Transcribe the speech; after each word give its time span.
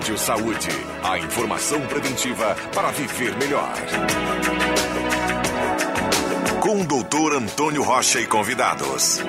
Rádio 0.00 0.16
Saúde. 0.16 0.68
A 1.02 1.18
informação 1.18 1.78
preventiva 1.82 2.56
para 2.74 2.90
viver 2.90 3.36
melhor. 3.36 3.70
Com 6.62 6.80
o 6.80 6.86
doutor 6.86 7.34
Antônio 7.34 7.82
Rocha 7.82 8.18
e 8.18 8.26
convidados. 8.26 9.20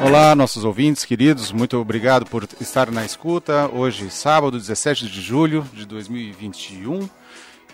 Olá, 0.00 0.36
nossos 0.36 0.64
ouvintes 0.64 1.04
queridos, 1.04 1.50
muito 1.50 1.76
obrigado 1.78 2.26
por 2.26 2.46
estar 2.60 2.92
na 2.92 3.04
escuta. 3.04 3.68
Hoje, 3.72 4.08
sábado, 4.08 4.56
17 4.56 5.08
de 5.08 5.20
julho 5.20 5.66
de 5.72 5.84
2021. 5.84 7.08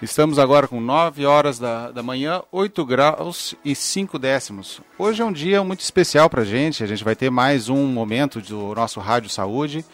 Estamos 0.03 0.39
agora 0.41 0.67
com 0.67 0.81
9 0.81 1.25
horas 1.27 1.61
da, 1.61 1.93
da 1.93 2.03
manhã, 2.03 2.43
8 2.51 2.85
graus 2.85 3.55
e 3.65 3.73
5 3.73 4.19
décimos. 4.19 4.81
Hoje 4.99 5.23
é 5.23 5.25
um 5.25 5.31
dia 5.31 5.63
muito 5.63 5.79
especial 5.79 6.29
para 6.29 6.43
a 6.43 6.45
gente. 6.45 6.83
A 6.83 6.89
gente 6.89 7.05
vai 7.05 7.15
ter 7.15 7.31
mais 7.31 7.69
um 7.69 7.87
momento 7.87 8.41
do 8.41 8.75
nosso 8.75 8.99
Rádio 8.99 9.31
Saúde. 9.31 9.85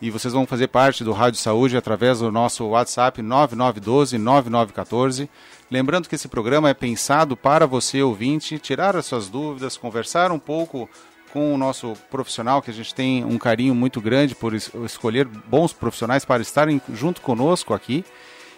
E 0.00 0.08
vocês 0.08 0.32
vão 0.32 0.46
fazer 0.46 0.68
parte 0.68 1.02
do 1.02 1.10
Rádio 1.10 1.40
Saúde 1.40 1.76
através 1.76 2.20
do 2.20 2.30
nosso 2.30 2.64
WhatsApp 2.64 3.20
9912-9914. 3.20 5.28
Lembrando 5.68 6.08
que 6.08 6.14
esse 6.14 6.28
programa 6.28 6.70
é 6.70 6.74
pensado 6.74 7.36
para 7.36 7.66
você, 7.66 8.00
ouvinte, 8.00 8.60
tirar 8.60 8.94
as 8.94 9.06
suas 9.06 9.28
dúvidas, 9.28 9.76
conversar 9.76 10.30
um 10.30 10.38
pouco 10.38 10.88
com 11.32 11.52
o 11.52 11.58
nosso 11.58 11.94
profissional, 12.08 12.62
que 12.62 12.70
a 12.70 12.74
gente 12.74 12.94
tem 12.94 13.24
um 13.24 13.36
carinho 13.36 13.74
muito 13.74 14.00
grande 14.00 14.32
por 14.32 14.54
es 14.54 14.70
escolher 14.84 15.26
bons 15.26 15.72
profissionais 15.72 16.24
para 16.24 16.40
estarem 16.40 16.80
junto 16.94 17.20
conosco 17.20 17.74
aqui. 17.74 18.04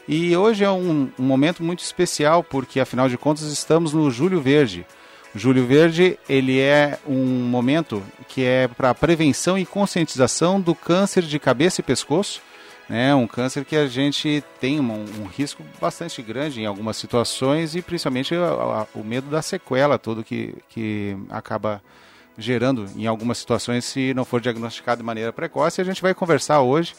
E 0.09 0.35
hoje 0.35 0.65
é 0.65 0.71
um, 0.71 1.11
um, 1.19 1.23
momento 1.23 1.63
muito 1.63 1.81
especial, 1.81 2.43
porque 2.43 2.81
afinal 2.81 3.11
de 3.11 3.19
contas 3.19 3.43
estamos 3.53 3.93
no 3.93 4.11
Júlio 4.11 4.41
Verde. 4.41 4.87
O 5.35 5.39
Júlio 5.39 5.67
Verde 5.67 6.19
ele 6.27 6.59
é 6.59 6.99
um 7.07 7.27
momento 7.43 8.03
que 8.27 8.43
é 8.43 8.67
para 8.69 8.95
prevenção 8.95 9.59
e 9.59 9.67
conscientização 9.67 10.59
do 10.59 10.75
câncer 10.75 11.23
de 11.23 11.39
cabeça 11.39 11.83
e 11.83 11.85
pescoço. 11.85 12.41
Né, 12.89 13.15
um 13.15 13.27
câncer 13.27 13.67
que 13.67 13.77
a 13.77 13.87
gente 13.87 14.43
tem 14.59 14.81
um, 14.81 15.05
um 15.21 15.27
risco 15.27 15.63
bastante 15.79 16.23
grande 16.23 16.63
em 16.63 16.65
algumas 16.65 16.97
situações 16.97 17.75
e 17.75 17.83
principalmente 17.83 18.35
a, 18.35 18.47
a, 18.47 18.87
o 18.95 19.05
medo 19.05 19.29
da 19.29 19.43
sequela 19.43 19.99
todo 19.99 20.25
que, 20.25 20.55
que 20.71 21.15
acaba 21.29 21.83
gerando 22.39 22.87
em 22.97 23.07
algumas 23.07 23.37
situações 23.37 23.85
se 23.85 24.15
não 24.15 24.25
for 24.25 24.41
diagnosticado 24.41 25.03
de 25.03 25.05
maneira 25.05 25.35
precoce. 25.35 25.83
A 25.83 25.85
gente 25.85 26.01
vai 26.01 26.15
conversar 26.15 26.63
hoje 26.63 26.95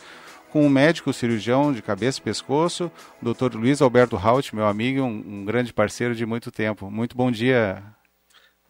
com 0.52 0.66
um 0.66 0.70
médico 0.70 1.14
cirurgião 1.14 1.72
de 1.72 1.82
cabeça 1.82 2.20
e 2.20 2.22
pescoço, 2.22 2.92
o 3.22 3.34
Dr. 3.34 3.56
Luiz 3.56 3.82
Alberto 3.82 4.18
Haut, 4.18 4.56
meu 4.56 4.66
amigo, 4.66 5.02
um, 5.02 5.24
um, 5.26 5.46
grande 5.46 5.72
parceiro 5.72 6.16
de 6.16 6.26
muito 6.26 6.52
tempo. 6.52 6.90
Muito 6.90 7.16
bom 7.16 7.32
dia. 7.32 7.84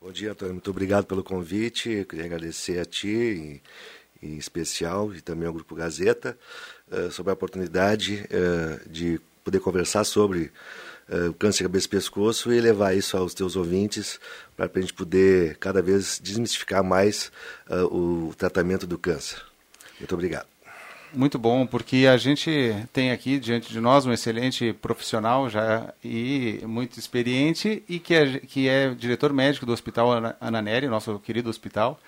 Bom 0.02 0.12
dia, 0.12 0.32
Antônio. 0.32 0.54
Muito 0.54 0.70
obrigado 0.70 1.06
pelo 1.06 1.24
convite. 1.24 2.06
Queria 2.10 2.26
agradecer 2.26 2.80
a 2.80 2.86
ti, 2.86 3.62
em, 4.22 4.28
em, 4.30 4.38
especial, 4.38 5.14
e 5.14 5.22
também 5.22 5.48
ao 5.48 5.54
Grupo 5.54 5.76
Gazeta, 5.76 6.38
uh, 6.92 7.12
sobre 7.12 7.32
a 7.32 7.34
oportunidade 7.34 8.26
uh, 8.26 8.90
de 8.90 9.20
poder 9.44 9.60
conversar 9.60 10.04
sobre 10.04 10.52
uh, 11.10 11.30
o 11.30 11.34
câncer 11.34 11.60
de 11.60 11.64
cabeça 11.64 11.88
e 11.88 11.90
pescoço 11.90 12.52
e 12.52 12.60
levar 12.60 12.94
isso 12.94 13.18
aos 13.18 13.34
teus 13.34 13.56
ouvintes 13.56 14.20
para 14.56 14.70
a 14.74 14.82
gente 14.82 14.94
poder 14.94 15.58
cada 15.58 15.82
vez 15.82 16.20
desmistificar 16.22 16.84
mais 16.84 17.32
o 17.92 18.34
tratamento 18.38 18.86
do 18.86 18.98
câncer. 18.98 19.42
Muito 20.00 20.14
obrigado. 20.14 20.59
Muito 21.14 21.40
bom, 21.40 21.66
porque 21.66 22.08
a 22.12 22.18
gente 22.18 22.76
tem 22.94 23.12
aqui 23.12 23.40
diante 23.40 23.72
de 23.72 23.80
nós 23.80 24.06
um 24.06 24.14
excelente 24.14 24.74
profissional 24.74 25.50
já 25.50 25.92
e 26.04 26.60
muito 26.64 27.00
experiente 27.00 27.84
e 27.90 28.00
que 28.00 28.14
é, 28.14 28.40
que 28.40 28.70
é 28.70 28.94
diretor 28.94 29.34
médico 29.34 29.66
do 29.66 29.72
Hospital 29.72 30.12
Ananeri, 30.40 30.88
nosso 30.88 31.18
querido 31.20 31.50
hospital, 31.50 32.00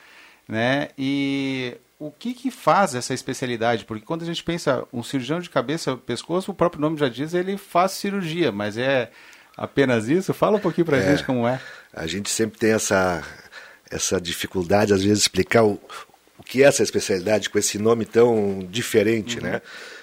né? 0.47 0.89
E 0.97 1.75
o 1.97 2.11
que, 2.11 2.34
que 2.34 2.51
faz 2.51 2.94
essa 2.94 3.13
especialidade? 3.13 3.85
Porque 3.85 4.06
quando 4.06 4.22
a 4.22 4.25
gente 4.25 4.44
pensa 4.44 4.84
um 4.94 5.01
cirurgião 5.01 5.40
de 5.40 5.50
cabeça 5.50 5.97
pescoço, 5.97 6.51
o 6.51 6.56
próprio 6.56 6.81
nome 6.81 6.97
já 6.97 7.09
diz, 7.09 7.34
ele 7.34 7.57
faz 7.57 7.94
cirurgia, 7.94 8.51
mas 8.51 8.78
é 8.78 9.09
apenas 9.57 10.09
isso? 10.09 10.34
Fala 10.34 10.57
um 10.57 10.61
pouquinho 10.61 10.85
para 10.85 10.97
a 10.97 11.01
é, 11.01 11.11
gente 11.11 11.25
como 11.25 11.47
é. 11.47 11.59
A 11.91 12.06
gente 12.06 12.29
sempre 12.29 12.59
tem 12.59 12.72
essa 12.72 13.23
essa 13.91 14.22
dificuldade, 14.22 14.94
às 14.94 15.03
vezes, 15.03 15.17
de 15.17 15.23
explicar 15.23 15.66
o, 15.66 15.78
o 16.41 16.44
que 16.44 16.63
é 16.63 16.66
essa 16.66 16.81
especialidade 16.81 17.52
com 17.52 17.59
esse 17.59 17.78
nome 17.78 18.03
tão 18.03 18.66
diferente, 18.68 19.38
uhum. 19.38 19.44
né? 19.44 19.62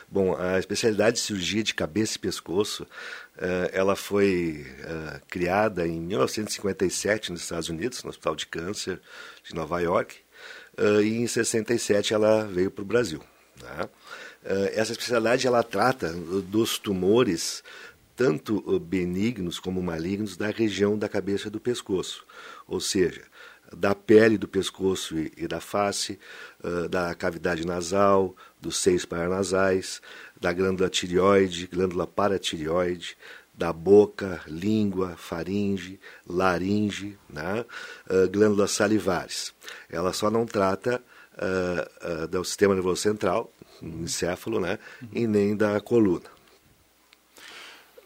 Bom, 0.08 0.36
a 0.36 0.56
especialidade 0.56 1.16
de 1.16 1.22
cirurgia 1.22 1.64
de 1.64 1.74
cabeça 1.74 2.16
e 2.16 2.20
pescoço, 2.20 2.84
uh, 2.84 3.68
ela 3.72 3.96
foi 3.96 4.64
uh, 4.84 5.20
criada 5.28 5.86
em 5.86 6.00
1957 6.00 7.32
nos 7.32 7.42
Estados 7.42 7.68
Unidos, 7.68 8.04
no 8.04 8.10
Hospital 8.10 8.36
de 8.36 8.46
Câncer 8.46 9.00
de 9.42 9.52
Nova 9.52 9.80
York, 9.80 10.16
uh, 10.78 11.02
e 11.02 11.18
em 11.18 11.26
67 11.26 12.14
ela 12.14 12.46
veio 12.46 12.70
para 12.70 12.82
o 12.82 12.86
Brasil. 12.86 13.20
Né? 13.60 13.88
essa 14.74 14.92
especialidade 14.92 15.48
ela 15.48 15.64
trata 15.64 16.12
dos 16.12 16.78
tumores 16.78 17.64
tanto 18.14 18.78
benignos 18.78 19.58
como 19.58 19.82
malignos 19.82 20.36
da 20.36 20.48
região 20.48 20.96
da 20.96 21.08
cabeça 21.08 21.48
e 21.48 21.50
do 21.50 21.58
pescoço, 21.58 22.24
ou 22.66 22.80
seja, 22.80 23.22
da 23.76 23.94
pele 23.94 24.38
do 24.38 24.48
pescoço 24.48 25.16
e, 25.18 25.46
da 25.46 25.60
face, 25.60 26.18
uh, 26.62 26.88
da 26.88 27.14
cavidade 27.14 27.66
nasal, 27.66 28.34
dos 28.60 28.78
seios 28.78 29.04
paranasais, 29.04 30.00
da 30.40 30.52
glândula 30.52 30.88
tireoide, 30.88 31.66
glândula 31.66 32.06
paratireoide, 32.06 33.16
da 33.54 33.72
boca, 33.72 34.40
língua, 34.46 35.16
faringe, 35.16 35.98
laringe, 36.26 37.18
né? 37.28 37.64
uh, 38.08 38.28
glândulas 38.30 38.70
salivares. 38.70 39.52
Ela 39.90 40.12
só 40.12 40.30
não 40.30 40.46
trata 40.46 41.02
uh, 41.34 42.28
do 42.28 42.44
sistema 42.44 42.74
nervoso 42.74 43.02
central, 43.02 43.52
encéfalo, 43.82 44.60
né? 44.60 44.78
e 45.12 45.26
nem 45.26 45.56
da 45.56 45.80
coluna. 45.80 46.37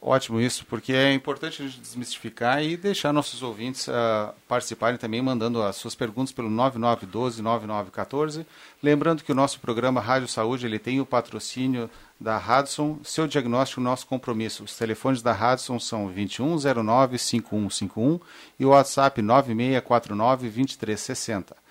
Ótimo 0.04 0.40
isso, 0.40 0.66
porque 0.66 0.92
é 0.92 1.14
importante 1.14 1.62
a 1.62 1.64
gente 1.64 1.78
desmistificar 1.78 2.60
e 2.60 2.76
deixar 2.76 3.12
nossos 3.12 3.40
ouvintes 3.40 3.86
uh, 3.86 4.34
participarem 4.48 4.98
também, 4.98 5.22
mandando 5.22 5.62
as 5.62 5.76
suas 5.76 5.94
perguntas 5.94 6.32
pelo 6.32 6.50
9912-9914. 6.50 8.44
Lembrando 8.82 9.22
que 9.22 9.30
o 9.30 9.34
nosso 9.34 9.60
programa 9.60 10.00
Rádio 10.00 10.26
Saúde 10.26 10.66
ele 10.66 10.80
tem 10.80 11.00
o 11.00 11.06
patrocínio 11.06 11.88
da 12.18 12.36
Radson, 12.36 12.98
seu 13.04 13.28
diagnóstico, 13.28 13.80
nosso 13.80 14.08
compromisso. 14.08 14.64
Os 14.64 14.76
telefones 14.76 15.22
da 15.22 15.32
Radson 15.32 15.78
são 15.78 16.12
2109-5151 16.12 18.20
e 18.58 18.66
o 18.66 18.70
WhatsApp 18.70 19.22
9649-2360. 19.22 21.61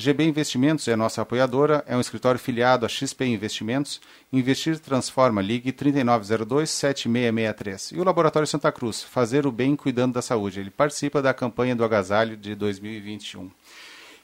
GB 0.00 0.22
Investimentos 0.22 0.86
é 0.86 0.94
nossa 0.94 1.22
apoiadora, 1.22 1.82
é 1.84 1.96
um 1.96 2.00
escritório 2.00 2.38
filiado 2.38 2.86
a 2.86 2.88
XP 2.88 3.26
Investimentos. 3.26 4.00
Investir 4.32 4.78
transforma. 4.78 5.42
Ligue 5.42 5.72
3902-7663. 5.72 7.96
E 7.96 8.00
o 8.00 8.04
Laboratório 8.04 8.46
Santa 8.46 8.70
Cruz, 8.70 9.02
fazer 9.02 9.44
o 9.44 9.50
bem 9.50 9.74
cuidando 9.74 10.14
da 10.14 10.22
saúde. 10.22 10.60
Ele 10.60 10.70
participa 10.70 11.20
da 11.20 11.34
campanha 11.34 11.74
do 11.74 11.82
agasalho 11.82 12.36
de 12.36 12.54
2021. 12.54 13.50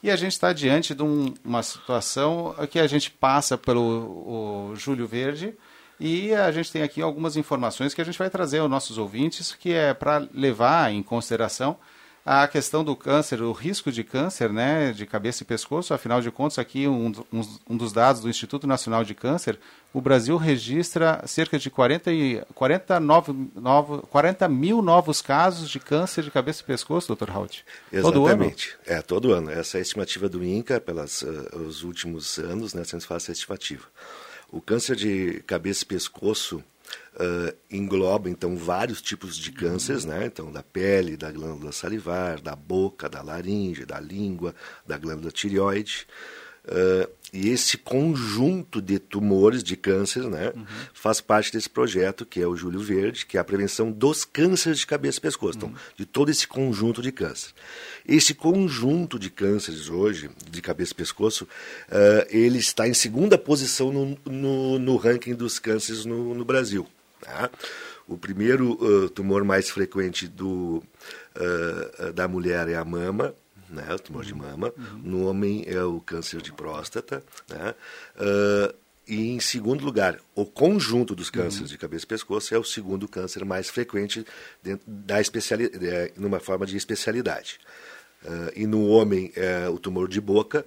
E 0.00 0.12
a 0.12 0.16
gente 0.16 0.30
está 0.30 0.52
diante 0.52 0.94
de 0.94 1.02
um, 1.02 1.34
uma 1.44 1.64
situação 1.64 2.54
que 2.70 2.78
a 2.78 2.86
gente 2.86 3.10
passa 3.10 3.58
pelo 3.58 4.74
Júlio 4.76 5.08
Verde 5.08 5.54
e 5.98 6.32
a 6.32 6.52
gente 6.52 6.70
tem 6.70 6.82
aqui 6.82 7.02
algumas 7.02 7.36
informações 7.36 7.92
que 7.92 8.00
a 8.00 8.04
gente 8.04 8.18
vai 8.18 8.30
trazer 8.30 8.58
aos 8.58 8.70
nossos 8.70 8.96
ouvintes, 8.96 9.52
que 9.52 9.72
é 9.72 9.92
para 9.92 10.24
levar 10.32 10.92
em 10.92 11.02
consideração 11.02 11.76
a 12.24 12.48
questão 12.48 12.82
do 12.82 12.96
câncer, 12.96 13.42
o 13.42 13.52
risco 13.52 13.92
de 13.92 14.02
câncer, 14.02 14.50
né, 14.50 14.92
de 14.92 15.04
cabeça 15.04 15.42
e 15.42 15.46
pescoço, 15.46 15.92
afinal 15.92 16.22
de 16.22 16.30
contas, 16.30 16.58
aqui 16.58 16.88
um, 16.88 17.12
um, 17.30 17.42
um 17.68 17.76
dos 17.76 17.92
dados 17.92 18.22
do 18.22 18.30
Instituto 18.30 18.66
Nacional 18.66 19.04
de 19.04 19.14
Câncer, 19.14 19.58
o 19.92 20.00
Brasil 20.00 20.38
registra 20.38 21.22
cerca 21.26 21.58
de 21.58 21.70
40, 21.70 22.10
e, 22.12 22.42
40, 22.54 22.98
novo, 22.98 23.50
novo, 23.54 23.98
40 24.06 24.48
mil 24.48 24.80
novos 24.80 25.20
casos 25.20 25.68
de 25.68 25.78
câncer 25.78 26.24
de 26.24 26.30
cabeça 26.30 26.62
e 26.62 26.64
pescoço, 26.64 27.14
Dr. 27.14 27.30
Haut. 27.30 27.64
Exatamente. 27.92 28.02
Todo 28.02 28.26
ano? 28.26 28.98
É, 28.98 29.02
todo 29.02 29.32
ano. 29.32 29.50
Essa 29.50 29.76
é 29.76 29.80
a 29.80 29.82
estimativa 29.82 30.26
do 30.26 30.42
INCA 30.42 30.80
pelos 30.80 31.22
uh, 31.22 31.48
eh, 31.52 31.58
os 31.58 31.84
últimos 31.84 32.38
anos, 32.38 32.72
né, 32.72 32.82
se 32.84 32.98
faz 33.00 33.24
essa 33.24 33.32
estimativa. 33.32 33.84
O 34.50 34.60
câncer 34.60 34.96
de 34.96 35.42
cabeça 35.46 35.84
e 35.84 35.86
pescoço 35.86 36.64
uh, 37.14 37.56
engloba 37.70 38.28
então 38.28 38.56
vários 38.56 39.00
tipos 39.00 39.36
de 39.36 39.52
cânceres, 39.52 40.04
né? 40.04 40.26
Então 40.26 40.50
da 40.52 40.62
pele, 40.62 41.16
da 41.16 41.30
glândula 41.30 41.72
salivar, 41.72 42.40
da 42.40 42.54
boca, 42.54 43.08
da 43.08 43.22
laringe, 43.22 43.84
da 43.84 44.00
língua, 44.00 44.54
da 44.86 44.98
glândula 44.98 45.30
tireoide. 45.30 46.06
Uh, 46.64 47.06
e 47.30 47.50
esse 47.50 47.76
conjunto 47.76 48.80
de 48.80 48.98
tumores, 48.98 49.62
de 49.62 49.76
câncer, 49.76 50.22
né, 50.30 50.52
uhum. 50.54 50.64
faz 50.94 51.20
parte 51.20 51.52
desse 51.52 51.68
projeto 51.68 52.24
que 52.24 52.40
é 52.40 52.46
o 52.46 52.56
Júlio 52.56 52.78
Verde, 52.78 53.26
que 53.26 53.36
é 53.36 53.40
a 53.40 53.44
prevenção 53.44 53.90
dos 53.90 54.24
cânceres 54.24 54.78
de 54.78 54.86
cabeça 54.86 55.18
e 55.18 55.20
pescoço, 55.20 55.58
então, 55.58 55.68
uhum. 55.70 55.74
de 55.96 56.06
todo 56.06 56.30
esse 56.30 56.46
conjunto 56.46 57.02
de 57.02 57.10
câncer. 57.10 57.50
Esse 58.06 58.34
conjunto 58.34 59.18
de 59.18 59.30
cânceres 59.30 59.90
hoje, 59.90 60.30
de 60.48 60.62
cabeça 60.62 60.92
e 60.92 60.94
pescoço, 60.94 61.44
uh, 61.44 62.26
ele 62.30 62.58
está 62.58 62.88
em 62.88 62.94
segunda 62.94 63.36
posição 63.36 63.92
no, 63.92 64.16
no, 64.24 64.78
no 64.78 64.96
ranking 64.96 65.34
dos 65.34 65.58
cânceres 65.58 66.04
no, 66.04 66.34
no 66.34 66.44
Brasil. 66.44 66.86
Tá? 67.24 67.50
O 68.06 68.18
primeiro 68.18 68.72
uh, 68.72 69.08
tumor 69.08 69.44
mais 69.44 69.70
frequente 69.70 70.28
do, 70.28 70.82
uh, 71.34 72.12
da 72.12 72.28
mulher 72.28 72.68
é 72.68 72.76
a 72.76 72.84
mama, 72.84 73.34
né, 73.70 73.94
o 73.94 73.98
tumor 73.98 74.24
de 74.24 74.34
mama. 74.34 74.72
Uhum. 74.76 74.98
No 75.02 75.26
homem 75.26 75.64
é 75.66 75.82
o 75.82 76.00
câncer 76.00 76.42
de 76.42 76.52
próstata. 76.52 77.24
Né? 77.48 77.74
Uh, 78.16 78.74
e 79.08 79.28
em 79.28 79.40
segundo 79.40 79.82
lugar, 79.82 80.20
o 80.34 80.44
conjunto 80.44 81.14
dos 81.14 81.30
cânceres 81.30 81.60
uhum. 81.60 81.66
de 81.66 81.78
cabeça 81.78 82.04
e 82.04 82.08
pescoço 82.08 82.54
é 82.54 82.58
o 82.58 82.64
segundo 82.64 83.08
câncer 83.08 83.42
mais 83.42 83.70
frequente 83.70 84.24
dentro 84.62 84.84
da 84.86 85.18
especialidade, 85.18 85.86
é, 85.86 86.12
numa 86.16 86.40
forma 86.40 86.66
de 86.66 86.76
especialidade. 86.76 87.58
E 88.56 88.66
no 88.66 88.86
homem 88.86 89.30
é 89.36 89.68
o 89.68 89.78
tumor 89.78 90.08
de 90.08 90.18
boca 90.18 90.64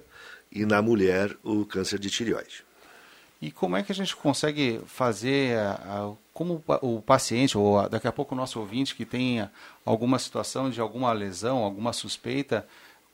e 0.52 0.64
na 0.64 0.80
mulher 0.80 1.36
o 1.42 1.66
câncer 1.66 1.98
de 1.98 2.08
tireoide. 2.08 2.64
E 3.40 3.52
como 3.52 3.76
é 3.76 3.82
que 3.82 3.92
a 3.92 3.94
gente 3.94 4.16
consegue 4.16 4.80
fazer, 4.86 5.56
como 6.34 6.62
o 6.82 7.00
paciente, 7.00 7.56
ou 7.56 7.88
daqui 7.88 8.08
a 8.08 8.12
pouco 8.12 8.34
o 8.34 8.38
nosso 8.38 8.58
ouvinte 8.58 8.96
que 8.96 9.04
tenha 9.04 9.50
alguma 9.84 10.18
situação 10.18 10.68
de 10.68 10.80
alguma 10.80 11.12
lesão, 11.12 11.58
alguma 11.58 11.92
suspeita, 11.92 12.66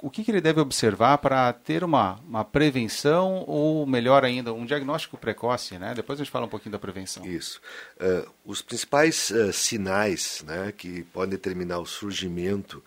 o 0.05 0.11
que, 0.11 0.23
que 0.23 0.31
ele 0.31 0.41
deve 0.41 0.61
observar 0.61 1.17
para 1.17 1.51
ter 1.53 1.83
uma, 1.83 2.21
uma 2.29 2.45
prevenção 2.45 3.43
ou, 3.47 3.87
melhor 3.87 4.23
ainda, 4.23 4.53
um 4.53 4.67
diagnóstico 4.67 5.17
precoce? 5.17 5.79
Né? 5.79 5.95
Depois 5.95 6.21
a 6.21 6.25
gente 6.25 6.31
fala 6.31 6.45
um 6.45 6.49
pouquinho 6.49 6.73
da 6.73 6.79
prevenção. 6.79 7.25
Isso. 7.25 7.59
Uh, 7.97 8.31
os 8.45 8.61
principais 8.61 9.31
uh, 9.31 9.51
sinais 9.51 10.45
né, 10.47 10.73
que 10.77 11.05
podem 11.05 11.31
determinar 11.31 11.79
o 11.79 11.87
surgimento 11.87 12.85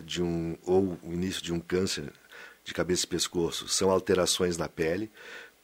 de 0.00 0.20
um 0.20 0.56
ou 0.64 0.98
o 1.04 1.12
início 1.12 1.40
de 1.40 1.52
um 1.52 1.60
câncer 1.60 2.12
de 2.64 2.74
cabeça 2.74 3.04
e 3.04 3.08
pescoço 3.08 3.68
são 3.68 3.88
alterações 3.88 4.56
na 4.56 4.68
pele, 4.68 5.08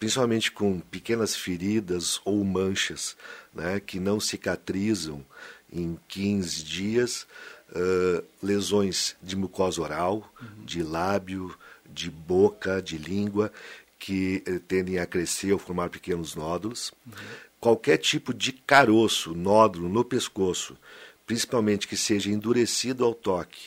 principalmente 0.02 0.50
com 0.50 0.80
pequenas 0.80 1.36
feridas 1.36 2.20
ou 2.24 2.42
manchas 2.42 3.16
né, 3.54 3.78
que 3.78 4.00
não 4.00 4.18
cicatrizam 4.18 5.24
em 5.72 5.96
15 6.08 6.64
dias, 6.64 7.24
uh, 7.70 8.24
lesões 8.42 9.14
de 9.22 9.36
mucosa 9.36 9.80
oral, 9.80 10.28
uhum. 10.42 10.64
de 10.64 10.82
lábio, 10.82 11.56
de 11.88 12.10
boca, 12.10 12.82
de 12.82 12.98
língua, 12.98 13.52
que 13.96 14.42
uh, 14.48 14.58
tendem 14.58 14.98
a 14.98 15.06
crescer 15.06 15.52
ou 15.52 15.58
formar 15.60 15.88
pequenos 15.88 16.34
nódulos. 16.34 16.92
Uhum. 17.06 17.12
Qualquer 17.60 17.96
tipo 17.96 18.34
de 18.34 18.50
caroço, 18.50 19.32
nódulo 19.36 19.88
no 19.88 20.04
pescoço, 20.04 20.76
principalmente 21.24 21.86
que 21.86 21.96
seja 21.96 22.28
endurecido 22.28 23.04
ao 23.04 23.14
toque 23.14 23.66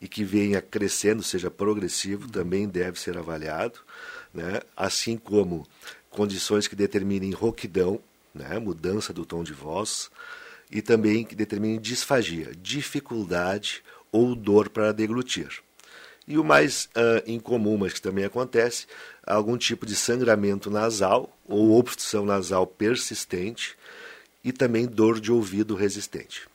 e 0.00 0.08
que 0.08 0.24
venha 0.24 0.62
crescendo, 0.62 1.22
seja 1.22 1.50
progressivo, 1.50 2.24
uhum. 2.24 2.30
também 2.30 2.66
deve 2.66 2.98
ser 2.98 3.18
avaliado 3.18 3.84
né? 4.36 4.60
assim 4.76 5.16
como 5.16 5.66
condições 6.10 6.68
que 6.68 6.76
determinem 6.76 7.32
rouquidão, 7.32 8.00
né? 8.34 8.58
mudança 8.58 9.12
do 9.12 9.24
tom 9.24 9.42
de 9.42 9.52
voz, 9.52 10.10
e 10.70 10.82
também 10.82 11.24
que 11.24 11.34
determinem 11.34 11.80
disfagia, 11.80 12.52
dificuldade 12.60 13.82
ou 14.12 14.34
dor 14.34 14.68
para 14.68 14.92
deglutir. 14.92 15.62
E 16.28 16.38
o 16.38 16.44
mais 16.44 16.86
uh, 16.86 17.22
incomum, 17.30 17.78
mas 17.78 17.92
que 17.92 18.02
também 18.02 18.24
acontece, 18.24 18.86
algum 19.24 19.56
tipo 19.56 19.86
de 19.86 19.94
sangramento 19.94 20.70
nasal 20.70 21.36
ou 21.46 21.78
obstrução 21.78 22.24
nasal 22.24 22.66
persistente 22.66 23.76
e 24.42 24.52
também 24.52 24.86
dor 24.86 25.20
de 25.20 25.30
ouvido 25.30 25.74
resistente. 25.74 26.48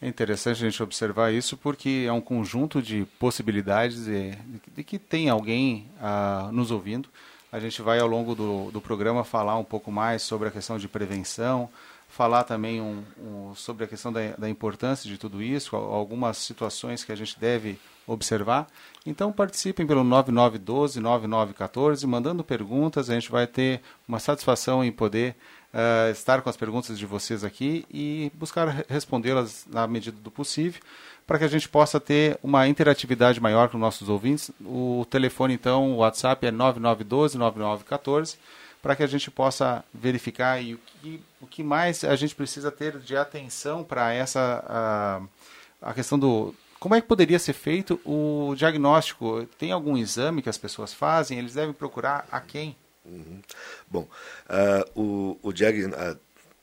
É 0.00 0.06
interessante 0.06 0.64
a 0.64 0.70
gente 0.70 0.80
observar 0.80 1.32
isso 1.32 1.56
porque 1.56 2.04
é 2.06 2.12
um 2.12 2.20
conjunto 2.20 2.80
de 2.80 3.04
possibilidades 3.18 4.04
de, 4.04 4.30
de 4.72 4.84
que 4.84 4.96
tem 4.96 5.28
alguém 5.28 5.90
ah, 6.00 6.50
nos 6.52 6.70
ouvindo. 6.70 7.08
A 7.50 7.58
gente 7.58 7.82
vai 7.82 7.98
ao 7.98 8.06
longo 8.06 8.32
do, 8.32 8.70
do 8.70 8.80
programa 8.80 9.24
falar 9.24 9.58
um 9.58 9.64
pouco 9.64 9.90
mais 9.90 10.22
sobre 10.22 10.46
a 10.46 10.52
questão 10.52 10.78
de 10.78 10.86
prevenção, 10.86 11.68
falar 12.08 12.44
também 12.44 12.80
um, 12.80 13.02
um, 13.20 13.52
sobre 13.56 13.84
a 13.84 13.88
questão 13.88 14.12
da, 14.12 14.20
da, 14.36 14.48
importância 14.48 15.10
de 15.10 15.18
tudo 15.18 15.42
isso, 15.42 15.74
algumas 15.74 16.38
situações 16.38 17.02
que 17.02 17.10
a 17.10 17.16
gente 17.16 17.36
deve 17.38 17.76
observar. 18.06 18.68
Então 19.04 19.32
participem 19.32 19.86
pelo 19.86 20.04
9912-9914, 20.04 22.06
mandando 22.06 22.44
perguntas, 22.44 23.10
a 23.10 23.14
gente 23.14 23.32
vai 23.32 23.48
ter 23.48 23.80
uma 24.06 24.20
satisfação 24.20 24.84
em 24.84 24.92
poder 24.92 25.34
uh, 25.72 26.10
estar 26.10 26.42
com 26.42 26.50
as 26.50 26.56
perguntas 26.56 26.98
de 26.98 27.06
vocês 27.06 27.44
aqui 27.44 27.84
e 27.90 28.30
buscar 28.34 28.84
respondê-las 28.88 29.66
na 29.70 29.86
medida 29.86 30.16
do 30.20 30.30
possível, 30.30 30.80
para 31.26 31.38
que 31.38 31.44
a 31.44 31.48
gente 31.48 31.68
possa 31.68 32.00
ter 32.00 32.38
uma 32.42 32.66
interatividade 32.66 33.40
maior 33.40 33.68
com 33.68 33.78
nossos 33.78 34.08
ouvintes. 34.08 34.50
O 34.64 35.06
telefone, 35.10 35.54
então, 35.54 35.92
o 35.92 35.96
WhatsApp 35.96 36.46
é 36.46 36.52
9912-9914, 36.52 38.36
para 38.80 38.96
que 38.96 39.02
a 39.02 39.06
gente 39.06 39.30
possa 39.30 39.84
verificar 39.92 40.62
e 40.62 40.74
o 40.74 40.78
que, 40.78 41.22
o 41.40 41.46
que 41.46 41.62
mais 41.62 42.04
a 42.04 42.16
gente 42.16 42.34
precisa 42.34 42.70
ter 42.70 42.98
de 42.98 43.16
atenção 43.16 43.84
para 43.84 44.12
essa 44.12 44.64
a, 44.68 45.90
a 45.90 45.94
questão 45.94 46.18
do 46.18 46.54
como 46.78 46.94
é 46.94 47.00
que 47.00 47.08
poderia 47.08 47.40
ser 47.40 47.54
feito 47.54 48.00
o 48.04 48.54
diagnóstico? 48.56 49.44
Tem 49.58 49.72
algum 49.72 49.96
exame 49.96 50.40
que 50.40 50.48
as 50.48 50.56
pessoas 50.56 50.94
fazem? 50.94 51.36
Eles 51.36 51.54
devem 51.54 51.72
procurar 51.72 52.24
a 52.30 52.40
quem? 52.40 52.76
Uhum. 53.08 53.40
Bom, 53.88 54.08
uh, 54.48 55.00
o, 55.00 55.38
o 55.42 55.48
uh, 55.50 56.18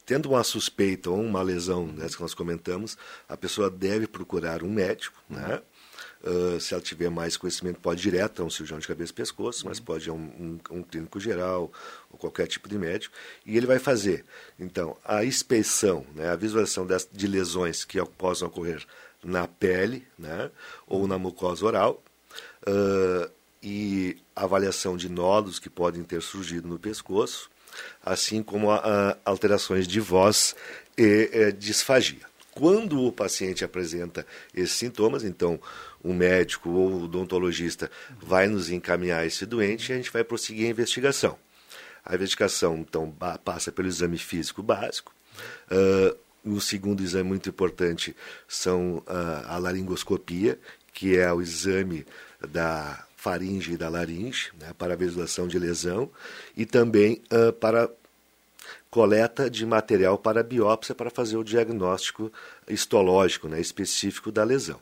tendo 0.06 0.30
uma 0.30 0.44
suspeita 0.44 1.10
ou 1.10 1.20
uma 1.20 1.42
lesão, 1.42 1.88
né, 1.88 2.08
que 2.08 2.22
nós 2.22 2.34
comentamos, 2.34 2.98
a 3.28 3.36
pessoa 3.36 3.70
deve 3.70 4.08
procurar 4.08 4.64
um 4.64 4.72
médico, 4.72 5.22
né? 5.30 5.62
Uh, 6.24 6.60
se 6.60 6.74
ela 6.74 6.82
tiver 6.82 7.10
mais 7.10 7.38
conhecimento, 7.38 7.80
pode 7.80 8.02
ir 8.02 8.12
direto 8.12 8.42
a 8.42 8.46
um 8.46 8.50
cirurgião 8.50 8.80
de 8.80 8.88
cabeça 8.88 9.12
e 9.12 9.16
pescoço, 9.16 9.66
mas 9.66 9.80
pode 9.80 10.08
ir 10.08 10.10
a 10.10 10.14
um, 10.14 10.60
um, 10.72 10.78
um, 10.78 10.84
clínico 10.84 11.20
geral 11.20 11.72
ou 12.10 12.18
qualquer 12.18 12.48
tipo 12.48 12.68
de 12.68 12.78
médico, 12.80 13.16
e 13.46 13.56
ele 13.56 13.68
vai 13.68 13.78
fazer, 13.78 14.26
então, 14.60 14.98
a 15.06 15.24
inspeção, 15.24 16.06
né, 16.16 16.30
a 16.30 16.36
visualização 16.36 16.86
das, 16.86 17.08
de 17.12 17.28
lesões 17.28 17.86
que 17.86 18.04
possam 18.18 18.48
ocorrer 18.48 18.84
na 19.24 19.48
pele 19.48 20.06
né, 20.18 20.50
ou 20.88 21.08
na 21.08 21.18
mucosa 21.20 21.66
oral, 21.66 22.04
uh, 22.68 23.30
e 23.66 24.18
avaliação 24.36 24.96
de 24.96 25.10
nódulos 25.10 25.58
que 25.58 25.72
podem 25.72 26.04
ter 26.04 26.22
surgido 26.22 26.68
no 26.68 26.78
pescoço, 26.78 27.50
assim 28.06 28.44
como 28.44 28.70
a, 28.70 28.78
a 28.78 29.18
alterações 29.26 29.88
de 29.88 30.00
voz 30.00 30.56
e, 30.96 31.32
e 31.34 31.52
disfagia. 31.52 32.22
Quando 32.52 33.02
o 33.02 33.12
paciente 33.12 33.66
apresenta 33.66 34.26
esses 34.54 34.78
sintomas, 34.78 35.24
então 35.24 35.60
o 36.04 36.14
médico 36.14 36.70
ou 36.70 36.92
o 36.92 37.04
odontologista 37.06 37.90
vai 38.22 38.48
nos 38.48 38.70
encaminhar 38.70 39.26
esse 39.26 39.48
doente 39.48 39.90
e 39.90 39.94
a 39.94 39.98
gente 39.98 40.12
vai 40.12 40.24
prosseguir 40.24 40.68
a 40.68 40.70
investigação. 40.70 41.36
A 42.06 42.14
investigação, 42.14 42.78
então, 42.78 43.12
passa 43.44 43.72
pelo 43.72 43.88
exame 43.88 44.20
físico 44.20 44.62
básico. 44.62 45.12
Uh, 45.72 46.16
o 46.56 46.62
segundo 46.62 47.02
exame 47.02 47.28
muito 47.28 47.50
importante 47.50 48.16
são 48.48 48.98
uh, 49.00 49.48
a 49.48 49.58
laringoscopia, 49.58 50.60
que 50.94 51.18
é 51.18 51.34
o 51.34 51.42
exame 51.42 52.06
da 52.48 53.06
faringe 53.26 53.74
e 53.74 53.78
da 53.78 53.90
laringe, 53.90 54.52
né, 54.60 54.72
para 54.78 54.96
visualização 54.96 55.48
de 55.48 55.58
lesão, 55.58 56.12
e 56.56 56.64
também 56.64 57.24
uh, 57.34 57.52
para 57.54 57.90
coleta 58.92 59.50
de 59.50 59.66
material 59.66 60.16
para 60.16 60.44
biópsia 60.44 60.94
para 60.94 61.10
fazer 61.10 61.36
o 61.36 61.44
diagnóstico 61.44 62.32
histológico 62.70 63.48
né, 63.48 63.60
específico 63.60 64.32
da 64.32 64.44
lesão. 64.44 64.80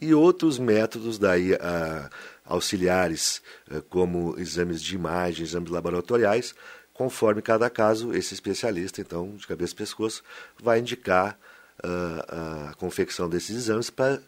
E 0.00 0.12
outros 0.12 0.58
métodos 0.58 1.16
daí 1.16 1.52
uh, 1.52 2.10
auxiliares, 2.44 3.40
uh, 3.70 3.80
como 3.82 4.36
exames 4.36 4.82
de 4.82 4.96
imagem, 4.96 5.44
exames 5.44 5.70
laboratoriais, 5.70 6.56
conforme 6.92 7.40
cada 7.40 7.70
caso, 7.70 8.12
esse 8.12 8.34
especialista, 8.34 9.00
então, 9.00 9.36
de 9.36 9.46
cabeça 9.46 9.74
e 9.74 9.76
pescoço, 9.76 10.24
vai 10.60 10.80
indicar 10.80 11.38
a 11.82 12.74
confecção 12.74 13.26
desses 13.26 13.56
exames 13.56 13.88
para 13.88 14.20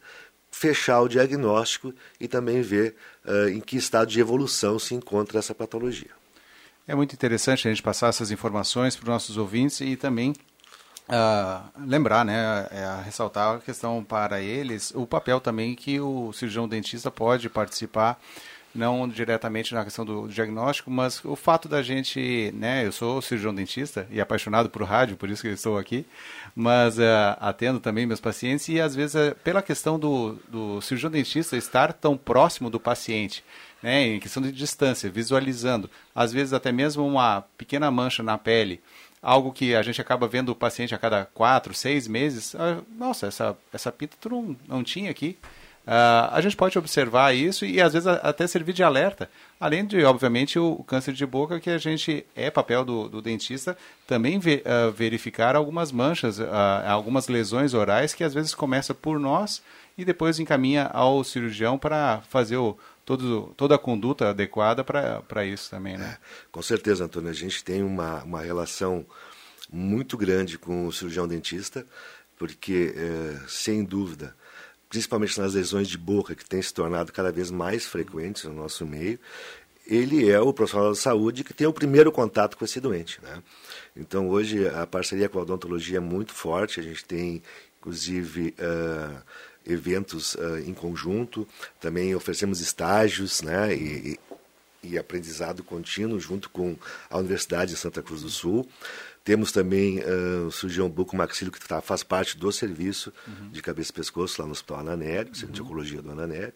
fechar 0.53 1.01
o 1.01 1.09
diagnóstico 1.09 1.93
e 2.21 2.29
também 2.29 2.61
ver 2.61 2.95
uh, 3.25 3.49
em 3.49 3.61
que 3.61 3.77
estado 3.77 4.09
de 4.09 4.21
evolução 4.21 4.79
se 4.79 4.95
encontra 4.95 5.39
essa 5.39 5.55
patologia. 5.55 6.11
É 6.87 6.95
muito 6.95 7.15
interessante 7.15 7.67
a 7.67 7.71
gente 7.71 7.83
passar 7.83 8.09
essas 8.09 8.31
informações 8.31 8.95
para 8.95 9.05
os 9.05 9.09
nossos 9.09 9.37
ouvintes 9.39 9.81
e 9.81 9.97
também 9.97 10.35
uh, 11.09 11.81
lembrar, 11.87 12.25
né, 12.25 12.69
é, 12.71 13.03
ressaltar 13.05 13.57
a 13.57 13.59
questão 13.61 14.05
para 14.05 14.41
eles, 14.41 14.93
o 14.95 15.07
papel 15.07 15.41
também 15.41 15.75
que 15.75 15.99
o 15.99 16.33
cirurgião 16.33 16.69
dentista 16.69 17.11
pode 17.11 17.49
participar 17.49 18.21
não 18.75 19.07
diretamente 19.09 19.75
na 19.75 19.85
questão 19.85 20.05
do 20.05 20.27
diagnóstico, 20.29 20.91
mas 20.91 21.23
o 21.25 21.37
fato 21.37 21.69
da 21.69 21.83
gente, 21.83 22.53
né, 22.55 22.87
eu 22.87 22.93
sou 22.93 23.21
cirurgião 23.21 23.55
dentista 23.55 24.07
e 24.11 24.21
apaixonado 24.21 24.71
por 24.71 24.83
rádio, 24.83 25.17
por 25.17 25.29
isso 25.29 25.43
que 25.43 25.49
estou 25.49 25.79
aqui, 25.79 26.07
mas 26.55 26.99
uh, 26.99 27.37
atendo 27.39 27.81
também 27.81 28.07
meus 28.07 28.21
pacientes 28.21 28.69
e 28.69 28.81
às 28.81 28.95
vezes 28.95 29.15
uh, 29.15 29.37
pela 29.45 29.63
questão 29.63 29.99
do, 29.99 30.39
do 30.49 30.81
cirurgião 30.81 31.11
dentista 31.11 31.57
estar 31.57 31.93
tão 31.93 32.17
próximo 32.17 32.71
do 32.71 32.81
paciente, 32.81 33.45
né, 33.83 34.07
em 34.07 34.21
questão 34.21 34.43
de 34.43 34.51
distância, 34.51 35.11
visualizando, 35.11 35.91
às 36.15 36.33
vezes 36.33 36.53
até 36.53 36.73
mesmo 36.73 37.07
uma 37.07 37.43
pequena 37.59 37.91
mancha 37.91 38.23
na 38.23 38.39
pele, 38.39 38.81
algo 39.21 39.53
que 39.53 39.75
a 39.75 39.83
gente 39.83 40.01
acaba 40.01 40.27
vendo 40.27 40.49
o 40.49 40.57
paciente 40.57 40.95
a 40.95 40.99
cada 40.99 41.27
quatro, 41.27 41.75
seis 41.75 42.09
meses, 42.09 42.55
uh, 42.55 42.85
nossa, 42.97 43.27
essa, 43.27 43.57
essa 43.73 43.93
pinta 43.93 44.17
tu 44.19 44.31
não, 44.31 44.57
não 44.67 44.83
tinha 44.83 45.11
aqui, 45.11 45.37
Uh, 45.85 46.31
a 46.31 46.41
gente 46.41 46.57
pode 46.57 46.79
observar 46.79 47.35
isso 47.35 47.67
e 47.67 47.81
às 47.81 47.93
vezes 47.93 48.07
até 48.07 48.47
servir 48.47 48.73
de 48.73 48.85
alerta. 48.85 49.29
Além 49.59 49.85
de, 49.85 50.05
obviamente, 50.05 50.59
o, 50.59 50.85
câncer 50.85 51.13
de 51.13 51.27
boca, 51.27 51.59
que 51.59 51.71
a 51.71 51.79
gente 51.79 52.25
é 52.37 52.51
papel 52.51 52.85
do, 52.85 53.09
do 53.09 53.21
dentista 53.21 53.77
também 54.07 54.39
ve, 54.39 54.63
uh, 54.65 54.93
verificar 54.93 55.57
algumas 55.57 55.91
manchas, 55.91 56.39
uh, 56.39 56.45
algumas 56.87 57.27
lesões 57.27 57.75
orais 57.75 58.15
que 58.15 58.23
às 58.23 58.33
vezes 58.33 58.55
começa 58.55 58.95
por 58.95 59.19
nós 59.19 59.61
e 59.99 60.05
depois 60.05 60.39
encaminha 60.39 60.87
ao 60.87 61.25
cirurgião 61.25 61.77
para 61.77 62.23
fazer 62.29 62.57
o, 62.57 62.79
todo, 63.05 63.53
toda 63.57 63.75
a 63.75 63.79
conduta 63.79 64.31
adequada 64.31 64.85
para 64.85 65.45
isso 65.45 65.69
também. 65.69 65.99
Né? 65.99 66.17
É, 66.17 66.47
com 66.51 66.63
certeza, 66.63 67.05
Antônio. 67.05 67.31
A 67.31 67.35
gente 67.35 67.63
tem 67.65 67.83
uma, 67.83 68.23
uma 68.23 68.41
relação 68.41 69.05
muito 69.71 70.17
grande 70.17 70.59
com 70.59 70.87
o 70.87 70.93
cirurgião 70.93 71.27
dentista, 71.27 71.85
porque, 72.39 72.95
é, 72.97 73.41
sem 73.49 73.85
dúvida, 73.85 74.35
principalmente 74.93 75.41
nas 75.41 75.55
lesões 75.55 75.89
de 75.89 75.97
boca, 75.97 76.35
que 76.35 76.45
têm 76.45 76.61
se 76.61 76.75
tornado 76.75 77.11
cada 77.15 77.33
vez 77.33 77.51
mais 77.51 77.87
frequentes 77.87 78.45
no 78.45 78.53
nosso 78.53 78.87
meio, 78.87 79.19
ele 79.87 80.31
é 80.31 80.39
o 80.39 80.53
profissional 80.53 80.91
da 80.91 80.95
saúde 80.95 81.43
que 81.43 81.55
tem 81.55 81.67
o 81.67 81.73
primeiro 81.73 82.13
contato 82.13 82.59
com 82.59 82.65
esse 82.67 82.79
doente. 82.79 83.19
Né? 83.23 83.43
Então, 83.97 84.29
hoje, 84.29 84.69
a 84.69 84.87
parceria 84.87 85.31
com 85.31 85.39
a 85.39 85.43
odontologia 85.43 85.97
é 85.97 86.01
muito 86.01 86.35
forte, 86.35 86.79
a 86.79 86.83
gente 86.83 87.07
tem, 87.07 87.43
inclusive, 87.81 88.55
uh, 88.59 89.23
eventos 89.67 90.35
uh, 90.35 90.59
em 90.59 90.75
conjunto, 90.75 91.49
também 91.81 92.15
oferecemos 92.15 92.61
estágios 92.61 93.41
né? 93.41 93.75
e, 93.75 94.19
e, 94.83 94.91
e 94.91 94.99
aprendizado 94.99 95.65
contínuo 95.65 96.21
junto 96.21 96.51
com 96.51 96.77
a 97.09 97.17
Universidade 97.17 97.71
de 97.71 97.79
Santa 97.79 98.03
Cruz 98.03 98.21
do 98.21 98.29
Sul. 98.29 98.69
Temos 99.25 99.53
também 99.53 100.01
uh, 100.01 100.47
o 100.47 100.53
cirurgião 100.53 100.89
buco-maxilo, 100.89 101.51
que 101.51 101.61
tá, 101.67 101.81
faz 101.81 102.03
parte 102.03 102.37
do 102.37 102.51
serviço 102.51 103.13
uhum. 103.27 103.51
de 103.51 103.63
cabeça 103.63 103.91
e 103.91 103.95
pescoço 103.95 104.41
lá 104.41 104.47
no 104.47 104.53
Hospital 104.53 104.81
Ananeri, 104.81 105.31
Centro 105.33 105.47
uhum. 105.47 105.53
de 105.53 105.63
Oncologia 105.63 106.03
do 106.03 106.11
Ananeri. 106.11 106.53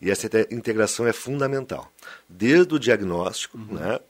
E 0.00 0.10
essa 0.10 0.26
integração 0.50 1.06
é 1.06 1.12
fundamental. 1.12 1.92
Desde 2.28 2.74
o 2.74 2.78
diagnóstico, 2.78 3.56
uhum. 3.56 3.74
né? 3.74 4.00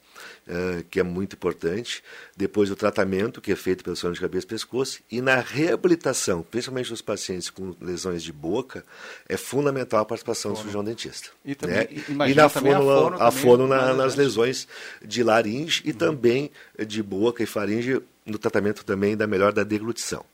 Uh, 0.49 0.83
que 0.89 0.99
é 0.99 1.03
muito 1.03 1.35
importante, 1.35 2.03
depois 2.35 2.71
o 2.71 2.75
tratamento, 2.75 3.39
que 3.39 3.51
é 3.51 3.55
feito 3.55 3.83
pelo 3.83 3.95
cirurgião 3.95 4.13
de 4.13 4.19
cabeça 4.19 4.47
e 4.47 4.49
pescoço, 4.49 4.99
e 5.11 5.21
na 5.21 5.35
reabilitação, 5.35 6.41
principalmente 6.41 6.89
nos 6.89 7.03
pacientes 7.03 7.51
com 7.51 7.75
lesões 7.79 8.23
de 8.23 8.33
boca, 8.33 8.83
é 9.27 9.37
fundamental 9.37 9.99
a 9.99 10.05
participação 10.05 10.55
fono. 10.55 10.55
do 10.55 10.57
cirurgião 10.57 10.83
dentista. 10.83 11.29
E, 11.45 11.53
também, 11.53 11.77
né? 11.77 12.31
e 12.31 12.33
na 12.33 12.49
fono, 12.49 12.71
a 12.71 12.81
fono, 12.81 13.21
a 13.21 13.31
fono 13.31 13.67
na, 13.67 13.93
nas 13.93 14.15
lesões 14.15 14.67
de 15.05 15.21
laringe 15.21 15.83
e 15.85 15.91
uhum. 15.91 15.97
também 15.97 16.51
de 16.83 17.03
boca 17.03 17.43
e 17.43 17.45
faringe, 17.45 18.01
no 18.25 18.39
tratamento 18.39 18.83
também 18.83 19.15
da 19.15 19.27
melhor 19.27 19.53
da 19.53 19.63
deglutição. 19.63 20.25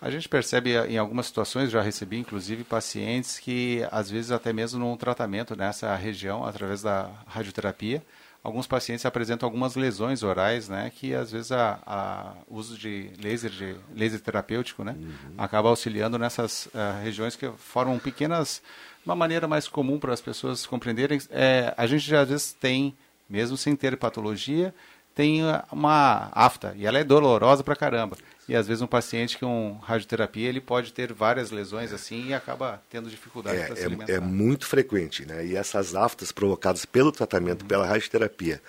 A 0.00 0.10
gente 0.10 0.28
percebe 0.28 0.74
em 0.74 0.96
algumas 0.96 1.26
situações, 1.26 1.70
já 1.70 1.82
recebi 1.82 2.16
inclusive 2.16 2.64
pacientes 2.64 3.38
que 3.38 3.86
às 3.90 4.10
vezes 4.10 4.30
até 4.30 4.50
mesmo 4.52 4.80
num 4.80 4.96
tratamento 4.96 5.54
nessa 5.54 5.94
região, 5.94 6.44
através 6.44 6.80
da 6.80 7.10
radioterapia, 7.26 8.02
alguns 8.42 8.66
pacientes 8.66 9.04
apresentam 9.04 9.46
algumas 9.46 9.76
lesões 9.76 10.22
orais, 10.22 10.68
né, 10.68 10.90
que 10.94 11.14
às 11.14 11.30
vezes 11.30 11.52
a, 11.52 12.34
uso 12.48 12.76
de 12.76 13.10
laser, 13.22 13.50
de 13.50 13.76
laser 13.94 14.20
terapêutico, 14.20 14.82
né, 14.82 14.96
uhum. 14.98 15.34
acaba 15.36 15.68
auxiliando 15.68 16.18
nessas 16.18 16.66
uh, 16.66 17.02
regiões 17.02 17.36
que 17.36 17.50
formam 17.58 17.98
pequenas, 17.98 18.62
uma 19.04 19.14
maneira 19.14 19.46
mais 19.46 19.68
comum 19.68 19.98
para 19.98 20.12
as 20.12 20.20
pessoas 20.20 20.66
compreenderem. 20.66 21.18
É, 21.30 21.74
a 21.76 21.86
gente 21.86 22.06
já 22.06 22.22
às 22.22 22.28
vezes 22.28 22.52
tem, 22.52 22.96
mesmo 23.28 23.56
sem 23.56 23.76
ter 23.76 23.96
patologia, 23.96 24.74
tem 25.20 25.42
uma 25.70 26.30
afta 26.32 26.72
e 26.78 26.86
ela 26.86 26.98
é 26.98 27.04
dolorosa 27.04 27.62
pra 27.62 27.76
caramba. 27.76 28.16
E 28.48 28.56
às 28.56 28.66
vezes 28.66 28.80
um 28.80 28.86
paciente 28.86 29.36
com 29.36 29.78
radioterapia 29.82 30.48
ele 30.48 30.62
pode 30.62 30.94
ter 30.94 31.12
várias 31.12 31.50
lesões 31.50 31.92
assim 31.92 32.28
e 32.28 32.34
acaba 32.34 32.82
tendo 32.88 33.10
dificuldade 33.10 33.58
é, 33.58 33.66
para 33.66 33.76
se 33.76 33.82
é, 33.82 33.84
alimentar. 33.84 34.12
É 34.14 34.18
muito 34.18 34.66
frequente, 34.66 35.26
né? 35.26 35.44
E 35.44 35.54
essas 35.54 35.94
aftas 35.94 36.32
provocadas 36.32 36.86
pelo 36.86 37.12
tratamento, 37.12 37.62
uhum. 37.62 37.68
pela 37.68 37.86
radioterapia, 37.86 38.62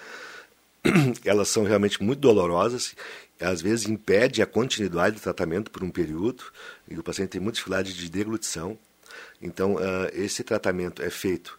elas 1.23 1.47
são 1.47 1.63
realmente 1.63 2.03
muito 2.03 2.19
dolorosas. 2.19 2.95
Às 3.39 3.61
vezes 3.61 3.87
impede 3.87 4.41
a 4.41 4.45
continuidade 4.45 5.15
do 5.15 5.21
tratamento 5.21 5.71
por 5.71 5.85
um 5.85 5.89
período 5.89 6.43
e 6.85 6.99
o 6.99 7.03
paciente 7.03 7.29
tem 7.29 7.41
muita 7.41 7.55
dificuldade 7.55 7.93
de 7.93 8.09
deglutição. 8.09 8.77
Então, 9.41 9.75
uh, 9.75 10.09
esse 10.13 10.43
tratamento 10.43 11.01
é 11.01 11.09
feito 11.09 11.57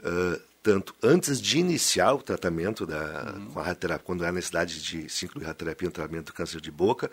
uh, 0.00 0.38
tanto 0.64 0.94
antes 1.02 1.42
de 1.42 1.58
iniciar 1.58 2.14
o 2.14 2.22
tratamento 2.22 2.86
da, 2.86 3.34
uhum. 3.36 3.46
com 3.48 3.60
a 3.60 3.62
radioterapia, 3.62 4.02
quando 4.02 4.24
há 4.24 4.32
necessidade 4.32 4.82
de 4.82 5.10
se 5.10 5.26
incluir 5.26 5.44
radioterapia 5.44 5.88
no 5.88 5.92
tratamento 5.92 6.26
do 6.28 6.32
câncer 6.32 6.58
de 6.58 6.70
boca, 6.70 7.10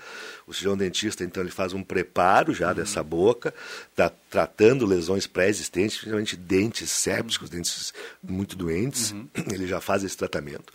o 0.48 0.54
cirurgião 0.54 0.78
dentista, 0.78 1.26
então, 1.26 1.44
ele 1.44 1.52
faz 1.52 1.74
um 1.74 1.84
preparo 1.84 2.54
já 2.54 2.70
uhum. 2.70 2.76
dessa 2.76 3.04
boca, 3.04 3.54
tá 3.94 4.10
tratando 4.30 4.86
lesões 4.86 5.28
pré-existentes, 5.28 5.98
principalmente 5.98 6.38
dentes 6.38 6.90
sépticos, 6.90 7.50
uhum. 7.50 7.58
dentes 7.58 7.94
muito 8.24 8.56
doentes, 8.56 9.12
uhum. 9.12 9.28
ele 9.52 9.68
já 9.68 9.82
faz 9.82 10.06
esse 10.06 10.16
tratamento. 10.16 10.72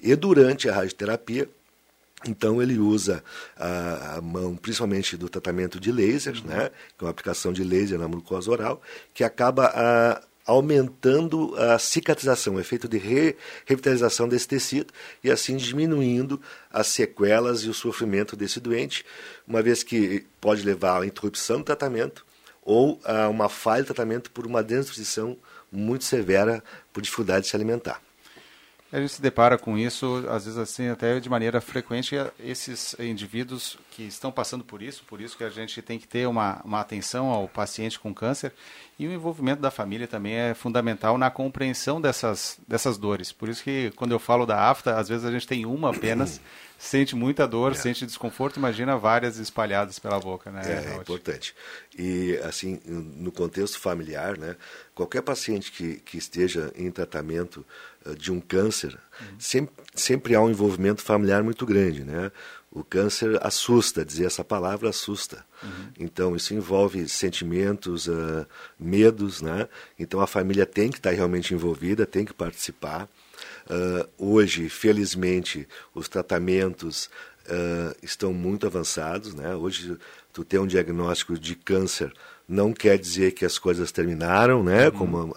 E 0.00 0.12
durante 0.16 0.68
a 0.68 0.74
radioterapia, 0.74 1.48
então 2.26 2.60
ele 2.60 2.76
usa 2.76 3.22
a, 3.56 4.16
a, 4.16 4.20
mão, 4.20 4.56
principalmente 4.56 5.16
do 5.16 5.28
tratamento 5.28 5.78
de 5.78 5.92
laser, 5.92 6.34
uhum. 6.38 6.48
né, 6.48 6.70
que 6.98 7.04
é 7.04 7.04
uma 7.04 7.10
aplicação 7.10 7.52
de 7.52 7.62
laser 7.62 8.00
na 8.00 8.08
mucosa 8.08 8.50
oral, 8.50 8.82
que 9.14 9.22
acaba 9.22 9.66
a, 9.72 10.20
aumentando 10.46 11.54
a 11.56 11.78
cicatrização, 11.78 12.54
o 12.54 12.60
efeito 12.60 12.88
de 12.88 12.96
re 12.98 13.36
revitalização 13.64 14.28
desse 14.28 14.46
tecido 14.46 14.94
e 15.22 15.30
assim 15.30 15.56
diminuindo 15.56 16.40
as 16.70 16.86
sequelas 16.86 17.62
e 17.62 17.68
o 17.68 17.74
sofrimento 17.74 18.36
desse 18.36 18.60
doente, 18.60 19.04
uma 19.46 19.60
vez 19.60 19.82
que 19.82 20.24
pode 20.40 20.62
levar 20.62 21.02
à 21.02 21.06
interrupção 21.06 21.58
do 21.58 21.64
tratamento 21.64 22.24
ou 22.62 23.00
a 23.04 23.28
uma 23.28 23.48
falha 23.48 23.82
de 23.82 23.86
tratamento 23.86 24.30
por 24.30 24.46
uma 24.46 24.62
desnutrição 24.62 25.36
muito 25.70 26.04
severa 26.04 26.62
por 26.92 27.02
dificuldade 27.02 27.42
de 27.42 27.50
se 27.50 27.56
alimentar. 27.56 28.05
A 28.96 28.98
gente 28.98 29.12
se 29.12 29.20
depara 29.20 29.58
com 29.58 29.76
isso, 29.76 30.24
às 30.26 30.46
vezes 30.46 30.58
assim, 30.58 30.88
até 30.88 31.20
de 31.20 31.28
maneira 31.28 31.60
frequente, 31.60 32.16
esses 32.40 32.96
indivíduos 32.98 33.76
que 33.90 34.04
estão 34.04 34.32
passando 34.32 34.64
por 34.64 34.80
isso, 34.80 35.04
por 35.04 35.20
isso 35.20 35.36
que 35.36 35.44
a 35.44 35.50
gente 35.50 35.82
tem 35.82 35.98
que 35.98 36.08
ter 36.08 36.26
uma, 36.26 36.62
uma 36.64 36.80
atenção 36.80 37.26
ao 37.26 37.46
paciente 37.46 37.98
com 37.98 38.14
câncer 38.14 38.54
e 38.98 39.06
o 39.06 39.12
envolvimento 39.12 39.60
da 39.60 39.70
família 39.70 40.08
também 40.08 40.32
é 40.32 40.54
fundamental 40.54 41.18
na 41.18 41.30
compreensão 41.30 42.00
dessas, 42.00 42.58
dessas 42.66 42.96
dores. 42.96 43.32
Por 43.32 43.50
isso 43.50 43.62
que 43.62 43.92
quando 43.96 44.12
eu 44.12 44.18
falo 44.18 44.46
da 44.46 44.70
afta, 44.70 44.98
às 44.98 45.10
vezes 45.10 45.26
a 45.26 45.30
gente 45.30 45.46
tem 45.46 45.66
uma 45.66 45.90
apenas, 45.90 46.40
sente 46.78 47.14
muita 47.14 47.46
dor, 47.46 47.72
é. 47.72 47.74
sente 47.74 48.06
desconforto, 48.06 48.56
imagina 48.56 48.96
várias 48.96 49.36
espalhadas 49.36 49.98
pela 49.98 50.18
boca, 50.18 50.50
né? 50.50 50.62
É, 50.64 50.94
é 50.94 50.96
importante. 50.96 51.54
E 51.98 52.40
assim, 52.44 52.80
no 52.86 53.30
contexto 53.30 53.78
familiar, 53.78 54.38
né, 54.38 54.56
qualquer 54.94 55.20
paciente 55.20 55.70
que, 55.70 55.96
que 55.96 56.16
esteja 56.16 56.72
em 56.74 56.90
tratamento 56.90 57.62
de 58.14 58.30
um 58.30 58.40
câncer, 58.40 58.98
uhum. 59.20 59.26
sempre, 59.38 59.74
sempre 59.94 60.34
há 60.34 60.40
um 60.40 60.50
envolvimento 60.50 61.02
familiar 61.02 61.42
muito 61.42 61.64
grande, 61.66 62.04
né? 62.04 62.30
O 62.70 62.84
câncer 62.84 63.38
assusta, 63.42 64.04
dizer 64.04 64.26
essa 64.26 64.44
palavra 64.44 64.90
assusta. 64.90 65.44
Uhum. 65.62 65.88
Então, 65.98 66.36
isso 66.36 66.52
envolve 66.52 67.08
sentimentos, 67.08 68.06
uh, 68.06 68.46
medos, 68.78 69.40
né? 69.40 69.66
Então, 69.98 70.20
a 70.20 70.26
família 70.26 70.66
tem 70.66 70.90
que 70.90 70.98
estar 70.98 71.12
realmente 71.12 71.54
envolvida, 71.54 72.04
tem 72.04 72.24
que 72.24 72.34
participar. 72.34 73.08
Uh, 73.66 74.06
hoje, 74.18 74.68
felizmente, 74.68 75.66
os 75.94 76.06
tratamentos 76.06 77.08
uh, 77.46 77.96
estão 78.02 78.34
muito 78.34 78.66
avançados, 78.66 79.34
né? 79.34 79.54
Hoje, 79.54 79.96
tu 80.30 80.44
tem 80.44 80.60
um 80.60 80.66
diagnóstico 80.66 81.38
de 81.38 81.54
câncer 81.54 82.12
não 82.48 82.72
quer 82.72 82.98
dizer 82.98 83.32
que 83.32 83.44
as 83.44 83.58
coisas 83.58 83.90
terminaram, 83.90 84.62
né? 84.62 84.86
Uhum. 84.86 84.92
Como, 84.92 85.36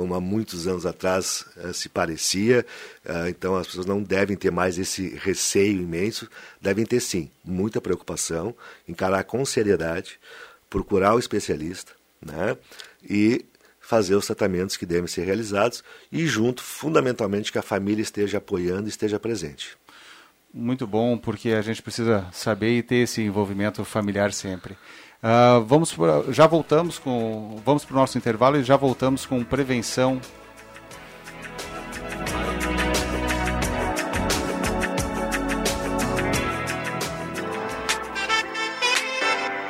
como 0.00 0.14
há 0.14 0.20
muitos 0.20 0.66
anos 0.66 0.86
atrás 0.86 1.44
uh, 1.58 1.74
se 1.74 1.86
parecia. 1.90 2.64
Uh, 3.04 3.28
então 3.28 3.54
as 3.54 3.66
pessoas 3.66 3.84
não 3.84 4.02
devem 4.02 4.34
ter 4.34 4.50
mais 4.50 4.78
esse 4.78 5.10
receio 5.10 5.82
imenso. 5.82 6.26
Devem 6.58 6.86
ter 6.86 7.00
sim 7.00 7.30
muita 7.44 7.82
preocupação, 7.82 8.54
encarar 8.88 9.24
com 9.24 9.44
seriedade, 9.44 10.18
procurar 10.70 11.14
o 11.14 11.18
especialista, 11.18 11.92
né? 12.24 12.56
E 13.04 13.44
fazer 13.78 14.14
os 14.14 14.24
tratamentos 14.24 14.78
que 14.78 14.86
devem 14.86 15.06
ser 15.06 15.24
realizados 15.24 15.84
e 16.10 16.26
junto, 16.26 16.62
fundamentalmente, 16.62 17.52
que 17.52 17.58
a 17.58 17.62
família 17.62 18.00
esteja 18.00 18.38
apoiando 18.38 18.86
e 18.86 18.88
esteja 18.88 19.20
presente. 19.20 19.76
Muito 20.50 20.86
bom, 20.86 21.18
porque 21.18 21.50
a 21.50 21.60
gente 21.60 21.82
precisa 21.82 22.26
saber 22.32 22.78
e 22.78 22.82
ter 22.82 23.02
esse 23.02 23.20
envolvimento 23.20 23.84
familiar 23.84 24.32
sempre. 24.32 24.78
Uh, 25.22 25.62
vamos 25.66 25.92
pra, 25.92 26.22
já 26.30 26.46
voltamos 26.46 26.98
com 26.98 27.60
vamos 27.62 27.84
para 27.84 27.94
o 27.94 28.00
nosso 28.00 28.16
intervalo 28.16 28.56
e 28.56 28.62
já 28.62 28.76
voltamos 28.76 29.26
com 29.26 29.44
prevenção. 29.44 30.18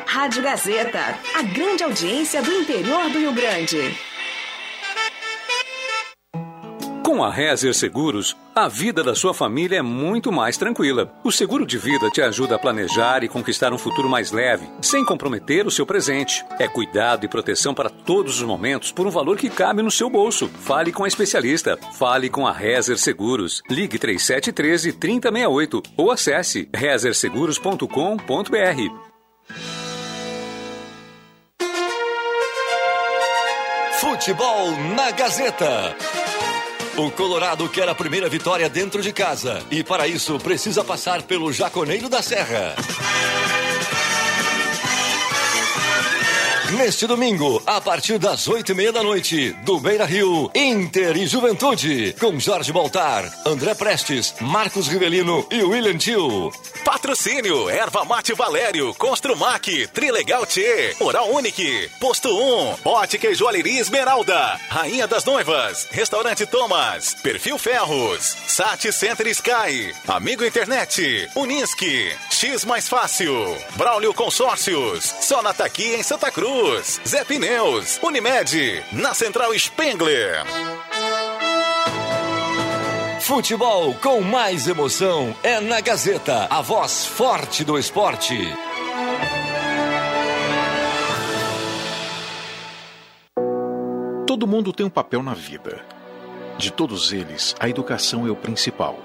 Rádio 0.07 0.42
Gazeta, 0.42 1.00
a 1.35 1.42
grande 1.42 1.83
audiência 1.83 2.40
do 2.42 2.52
interior 2.52 3.11
do 3.11 3.19
Rio 3.19 3.33
Grande. 3.33 4.09
Com 7.10 7.24
a 7.24 7.28
Rezer 7.28 7.74
Seguros, 7.74 8.36
a 8.54 8.68
vida 8.68 9.02
da 9.02 9.16
sua 9.16 9.34
família 9.34 9.78
é 9.78 9.82
muito 9.82 10.30
mais 10.30 10.56
tranquila. 10.56 11.12
O 11.24 11.32
seguro 11.32 11.66
de 11.66 11.76
vida 11.76 12.08
te 12.08 12.22
ajuda 12.22 12.54
a 12.54 12.58
planejar 12.58 13.24
e 13.24 13.28
conquistar 13.28 13.72
um 13.72 13.78
futuro 13.78 14.08
mais 14.08 14.30
leve, 14.30 14.70
sem 14.80 15.04
comprometer 15.04 15.66
o 15.66 15.72
seu 15.72 15.84
presente. 15.84 16.44
É 16.56 16.68
cuidado 16.68 17.24
e 17.24 17.28
proteção 17.28 17.74
para 17.74 17.90
todos 17.90 18.36
os 18.36 18.44
momentos 18.44 18.92
por 18.92 19.08
um 19.08 19.10
valor 19.10 19.36
que 19.36 19.50
cabe 19.50 19.82
no 19.82 19.90
seu 19.90 20.08
bolso. 20.08 20.46
Fale 20.60 20.92
com 20.92 21.02
a 21.02 21.08
especialista. 21.08 21.76
Fale 21.94 22.30
com 22.30 22.46
a 22.46 22.52
Rezer 22.52 22.96
Seguros. 22.96 23.60
Ligue 23.68 23.98
3713 23.98 24.92
3068 24.92 25.82
ou 25.96 26.12
acesse 26.12 26.68
rezerseguros.com.br. 26.72 27.88
Futebol 33.98 34.70
na 34.94 35.10
Gazeta. 35.10 35.96
O 37.00 37.11
Colorado 37.11 37.66
quer 37.66 37.88
a 37.88 37.95
primeira 37.95 38.28
vitória 38.28 38.69
dentro 38.69 39.00
de 39.00 39.11
casa 39.11 39.62
e, 39.71 39.83
para 39.83 40.07
isso, 40.07 40.38
precisa 40.38 40.85
passar 40.85 41.23
pelo 41.23 41.50
Jaconeiro 41.50 42.11
da 42.11 42.21
Serra. 42.21 42.76
Neste 46.76 47.04
domingo, 47.06 47.60
a 47.66 47.80
partir 47.80 48.16
das 48.18 48.46
oito 48.46 48.70
e 48.70 48.74
meia 48.76 48.92
da 48.92 49.02
noite, 49.02 49.50
do 49.64 49.80
Beira 49.80 50.04
Rio, 50.04 50.48
Inter 50.54 51.16
e 51.16 51.26
Juventude, 51.26 52.14
com 52.18 52.38
Jorge 52.38 52.72
Baltar, 52.72 53.24
André 53.44 53.74
Prestes, 53.74 54.34
Marcos 54.40 54.86
Rivelino 54.86 55.44
e 55.50 55.62
William 55.64 55.98
Tio. 55.98 56.52
Patrocínio, 56.84 57.68
Erva 57.68 58.04
Mate 58.04 58.34
Valério, 58.34 58.94
Construmac, 58.94 59.88
Trilegal 59.88 60.46
T, 60.46 60.94
Oral 61.00 61.30
Unique, 61.30 61.90
Posto 61.98 62.28
1, 62.30 62.76
Ótica 62.84 63.28
e 63.28 63.34
Joalheria 63.34 63.80
Esmeralda, 63.80 64.58
Rainha 64.68 65.08
das 65.08 65.24
Noivas, 65.24 65.88
Restaurante 65.90 66.46
Thomas, 66.46 67.14
Perfil 67.14 67.58
Ferros, 67.58 68.36
Sat 68.46 68.92
Center 68.92 69.26
Sky, 69.28 69.92
Amigo 70.06 70.44
Internet, 70.44 71.28
Unisque, 71.34 72.12
X 72.30 72.64
Mais 72.64 72.88
Fácil, 72.88 73.56
Braulio 73.76 74.14
Consórcios, 74.14 75.04
Sonata 75.20 75.64
aqui 75.64 75.94
em 75.94 76.02
Santa 76.02 76.30
Cruz, 76.30 76.59
Zé 77.06 77.24
Pneus, 77.24 77.98
Unimed, 78.02 78.84
na 78.92 79.14
Central 79.14 79.54
Spengler. 79.58 80.44
Futebol 83.20 83.94
com 83.94 84.20
mais 84.20 84.68
emoção 84.68 85.34
é 85.42 85.58
na 85.58 85.80
Gazeta, 85.80 86.46
a 86.50 86.60
voz 86.60 87.06
forte 87.06 87.64
do 87.64 87.78
esporte. 87.78 88.36
Todo 94.26 94.46
mundo 94.46 94.70
tem 94.70 94.84
um 94.84 94.90
papel 94.90 95.22
na 95.22 95.32
vida. 95.32 95.82
De 96.58 96.70
todos 96.70 97.10
eles, 97.10 97.54
a 97.58 97.70
educação 97.70 98.26
é 98.26 98.30
o 98.30 98.36
principal. 98.36 98.98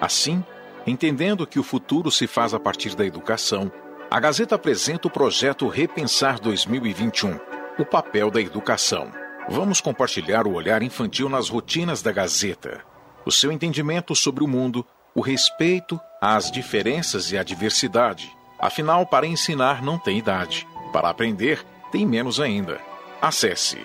Assim, 0.00 0.42
entendendo 0.86 1.46
que 1.46 1.58
o 1.58 1.62
futuro 1.62 2.10
se 2.10 2.26
faz 2.26 2.54
a 2.54 2.58
partir 2.58 2.96
da 2.96 3.04
educação, 3.04 3.70
a 4.10 4.20
Gazeta 4.20 4.54
apresenta 4.54 5.08
o 5.08 5.10
projeto 5.10 5.66
Repensar 5.68 6.40
2021 6.40 7.38
o 7.78 7.84
papel 7.84 8.30
da 8.30 8.40
educação. 8.40 9.10
Vamos 9.48 9.80
compartilhar 9.80 10.46
o 10.46 10.54
olhar 10.54 10.82
infantil 10.82 11.28
nas 11.28 11.50
rotinas 11.50 12.00
da 12.02 12.10
Gazeta, 12.10 12.80
o 13.24 13.30
seu 13.30 13.52
entendimento 13.52 14.12
sobre 14.14 14.42
o 14.42 14.48
mundo, 14.48 14.84
o 15.14 15.20
respeito 15.20 16.00
às 16.20 16.50
diferenças 16.50 17.30
e 17.32 17.38
à 17.38 17.42
diversidade. 17.42 18.34
Afinal, 18.58 19.04
para 19.06 19.26
ensinar 19.26 19.82
não 19.82 19.98
tem 19.98 20.16
idade, 20.18 20.66
para 20.92 21.10
aprender 21.10 21.62
tem 21.92 22.06
menos 22.06 22.40
ainda. 22.40 22.80
Acesse 23.20 23.78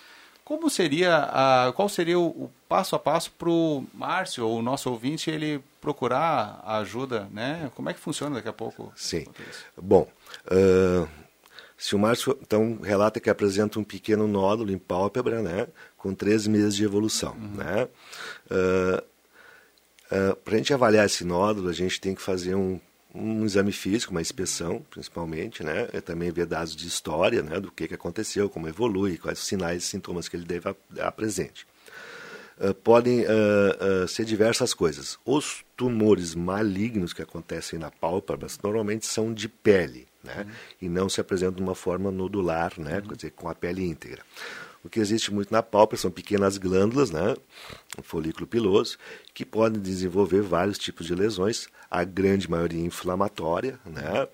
como 0.44 0.68
seria, 0.68 1.16
a, 1.30 1.72
qual 1.72 1.88
seria 1.88 2.18
o, 2.18 2.26
o 2.26 2.50
passo 2.68 2.94
a 2.94 2.98
passo 2.98 3.30
para 3.32 3.48
o 3.48 3.86
Márcio, 3.94 4.46
ou 4.46 4.58
o 4.58 4.62
nosso 4.62 4.90
ouvinte, 4.90 5.30
ele 5.30 5.64
procurar 5.80 6.60
a 6.64 6.78
ajuda, 6.78 7.28
né? 7.32 7.70
Como 7.74 7.88
é 7.88 7.94
que 7.94 8.00
funciona 8.00 8.36
daqui 8.36 8.48
a 8.48 8.52
pouco? 8.52 8.92
Sim. 8.94 9.26
Bom, 9.76 10.06
uh 10.50 11.27
se 11.78 11.94
o 11.94 11.98
Márcio, 11.98 12.36
então, 12.42 12.80
relata 12.82 13.20
que 13.20 13.30
apresenta 13.30 13.78
um 13.78 13.84
pequeno 13.84 14.26
nódulo 14.26 14.72
em 14.72 14.78
pálpebra, 14.78 15.40
né, 15.40 15.68
com 15.96 16.12
três 16.12 16.44
meses 16.48 16.74
de 16.74 16.84
evolução, 16.84 17.34
uhum. 17.34 17.54
né? 17.54 17.88
Uh, 18.50 18.98
uh, 20.12 20.36
Para 20.36 20.54
a 20.54 20.56
gente 20.56 20.74
avaliar 20.74 21.06
esse 21.06 21.24
nódulo, 21.24 21.68
a 21.68 21.72
gente 21.72 22.00
tem 22.00 22.16
que 22.16 22.20
fazer 22.20 22.56
um, 22.56 22.80
um 23.14 23.44
exame 23.44 23.70
físico, 23.70 24.10
uma 24.10 24.20
inspeção, 24.20 24.84
principalmente, 24.90 25.62
né? 25.62 25.88
E 25.92 26.00
também 26.00 26.32
ver 26.32 26.46
dados 26.46 26.74
de 26.74 26.86
história, 26.86 27.42
né? 27.42 27.60
Do 27.60 27.70
que, 27.70 27.86
que 27.86 27.94
aconteceu, 27.94 28.50
como 28.50 28.68
evolui, 28.68 29.16
quais 29.16 29.38
os 29.38 29.46
sinais 29.46 29.84
e 29.84 29.86
sintomas 29.86 30.28
que 30.28 30.36
ele 30.36 30.44
deve 30.44 30.74
apresentar. 30.98 31.62
Uh, 32.58 32.74
podem 32.74 33.20
uh, 33.20 34.04
uh, 34.04 34.08
ser 34.08 34.24
diversas 34.24 34.74
coisas. 34.74 35.16
Os 35.24 35.64
tumores 35.76 36.34
malignos 36.34 37.12
que 37.12 37.22
acontecem 37.22 37.78
na 37.78 37.88
pálpebra 37.88 38.48
normalmente 38.64 39.06
são 39.06 39.32
de 39.32 39.48
pele, 39.48 40.07
né? 40.22 40.44
Uhum. 40.46 40.54
E 40.82 40.88
não 40.88 41.08
se 41.08 41.20
apresentam 41.20 41.56
de 41.56 41.62
uma 41.62 41.74
forma 41.74 42.10
nodular, 42.10 42.72
né? 42.78 42.96
Uhum. 42.96 43.08
Quer 43.08 43.16
dizer, 43.16 43.30
com 43.32 43.48
a 43.48 43.54
pele 43.54 43.84
íntegra. 43.84 44.22
O 44.84 44.88
que 44.88 45.00
existe 45.00 45.32
muito 45.34 45.52
na 45.52 45.62
pálpebra 45.62 45.98
são 45.98 46.10
pequenas 46.10 46.56
glândulas, 46.56 47.10
né? 47.10 47.36
Um 47.98 48.02
folículo 48.02 48.46
piloso, 48.46 48.96
que 49.34 49.44
podem 49.44 49.80
desenvolver 49.80 50.40
vários 50.40 50.78
tipos 50.78 51.06
de 51.06 51.14
lesões, 51.14 51.68
a 51.90 52.04
grande 52.04 52.48
maioria 52.48 52.80
inflamatória, 52.80 53.78
né? 53.84 54.28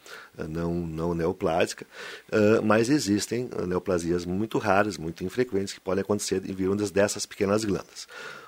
não, 0.49 0.75
não 0.75 1.15
neoplásica, 1.15 1.87
uh, 2.31 2.63
mas 2.63 2.91
existem 2.91 3.49
neoplasias 3.67 4.27
muito 4.27 4.59
raras, 4.59 4.99
muito 4.99 5.25
infrequentes, 5.25 5.73
que 5.73 5.81
podem 5.81 6.03
acontecer 6.03 6.43
em 6.49 6.55
vindas 6.55 6.91
dessas 6.91 7.25
pequenas 7.25 7.65
glândulas. 7.65 8.07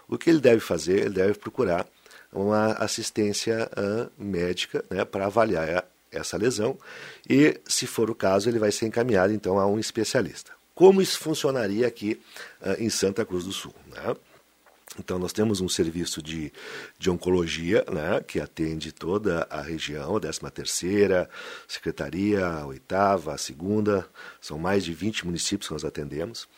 O 0.09 0.19
que 0.19 0.29
ele 0.29 0.41
deve 0.41 0.61
fazer? 0.61 1.07
Ele 1.07 1.15
deve 1.15 1.35
procurar 1.35 1.87
uma 2.33 2.73
assistência 2.75 3.71
uh, 3.73 4.11
médica 4.23 4.85
né, 4.91 5.05
para 5.05 5.27
avaliar 5.27 5.85
essa 6.11 6.37
lesão 6.37 6.79
e, 7.29 7.61
se 7.67 7.87
for 7.87 8.11
o 8.11 8.15
caso, 8.15 8.49
ele 8.49 8.59
vai 8.59 8.73
ser 8.73 8.87
encaminhado 8.87 9.33
então 9.33 9.59
a 9.59 9.67
um 9.67 9.79
especialista. 9.79 10.53
Como 10.75 11.01
isso 11.01 11.19
funcionaria 11.19 11.87
aqui 11.87 12.21
uh, 12.61 12.83
em 12.83 12.91
Santa 12.91 13.25
Cruz 13.25 13.45
do 13.45 13.53
Sul? 13.53 13.75
Né? 13.87 14.15
Então, 14.99 15.19
nós 15.19 15.33
temos 15.33 15.61
um 15.61 15.69
serviço 15.69 16.23
de, 16.23 16.53
de 16.99 17.11
oncologia, 17.11 17.85
né, 17.91 18.23
que 18.27 18.41
atende 18.41 18.93
toda 18.93 19.47
a 19.51 19.61
região, 19.61 20.17
a 20.17 20.21
13ª, 20.21 21.29
Secretaria, 21.69 22.47
a 22.47 22.67
8 22.67 22.95
a 22.95 23.39
segunda, 23.39 24.09
são 24.41 24.59
mais 24.59 24.85
de 24.85 24.95
20 24.95 25.27
municípios 25.27 25.69
que 25.69 25.75
nós 25.75 25.85
atendemos. 25.85 26.49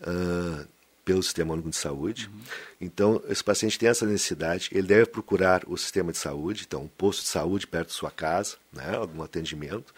Uh, 0.00 0.66
pelo 1.04 1.22
Sistema 1.22 1.54
Único 1.54 1.70
de 1.70 1.76
Saúde. 1.76 2.28
Uhum. 2.32 2.40
Então, 2.80 3.22
esse 3.28 3.42
paciente 3.42 3.78
tem 3.78 3.88
essa 3.88 4.06
necessidade, 4.06 4.68
ele 4.72 4.86
deve 4.86 5.06
procurar 5.06 5.62
o 5.66 5.76
sistema 5.76 6.12
de 6.12 6.18
saúde, 6.18 6.64
então, 6.66 6.82
um 6.82 6.88
posto 6.88 7.22
de 7.22 7.28
saúde 7.28 7.66
perto 7.66 7.88
da 7.88 7.94
sua 7.94 8.10
casa, 8.10 8.56
né, 8.72 8.96
algum 8.96 9.22
atendimento, 9.22 9.92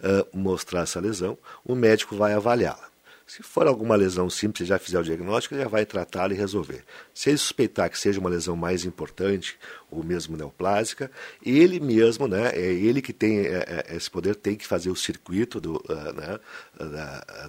uh, 0.00 0.36
mostrar 0.36 0.82
essa 0.82 1.00
lesão, 1.00 1.38
o 1.64 1.74
médico 1.74 2.16
vai 2.16 2.32
avaliá-la. 2.32 2.93
Se 3.26 3.42
for 3.42 3.66
alguma 3.66 3.96
lesão 3.96 4.28
simples, 4.28 4.68
já 4.68 4.78
fizer 4.78 4.98
o 5.00 5.02
diagnóstico, 5.02 5.56
já 5.56 5.66
vai 5.66 5.86
tratar 5.86 6.30
e 6.30 6.34
resolver. 6.34 6.84
Se 7.14 7.30
ele 7.30 7.38
suspeitar 7.38 7.88
que 7.88 7.98
seja 7.98 8.20
uma 8.20 8.28
lesão 8.28 8.54
mais 8.54 8.84
importante, 8.84 9.58
ou 9.90 10.04
mesmo 10.04 10.36
neoplásica, 10.36 11.10
ele 11.44 11.80
mesmo, 11.80 12.28
né, 12.28 12.50
é 12.54 12.60
ele 12.60 13.00
que 13.00 13.14
tem 13.14 13.38
é, 13.38 13.84
é 13.88 13.96
esse 13.96 14.10
poder, 14.10 14.36
tem 14.36 14.54
que 14.56 14.66
fazer 14.66 14.90
o 14.90 14.96
circuito 14.96 15.58
do, 15.58 15.76
uh, 15.88 16.12
né, 16.12 16.38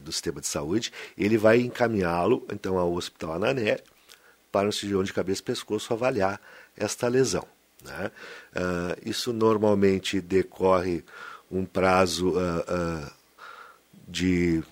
do 0.01 0.11
sistema 0.13 0.39
de 0.39 0.47
saúde, 0.47 0.93
ele 1.17 1.37
vai 1.37 1.59
encaminhá-lo, 1.59 2.45
então, 2.51 2.77
ao 2.77 2.93
Hospital 2.93 3.33
Anané, 3.33 3.79
para 4.51 4.69
um 4.69 4.71
cirurgião 4.71 5.03
de 5.03 5.11
cabeça 5.11 5.41
e 5.41 5.45
pescoço 5.45 5.93
avaliar 5.93 6.39
esta 6.77 7.09
lesão. 7.09 7.45
Né? 7.83 8.11
Uh, 8.55 9.09
isso 9.09 9.33
normalmente 9.33 10.21
decorre 10.21 11.03
um 11.51 11.65
prazo 11.65 12.29
uh, 12.29 13.11
de 14.07 14.63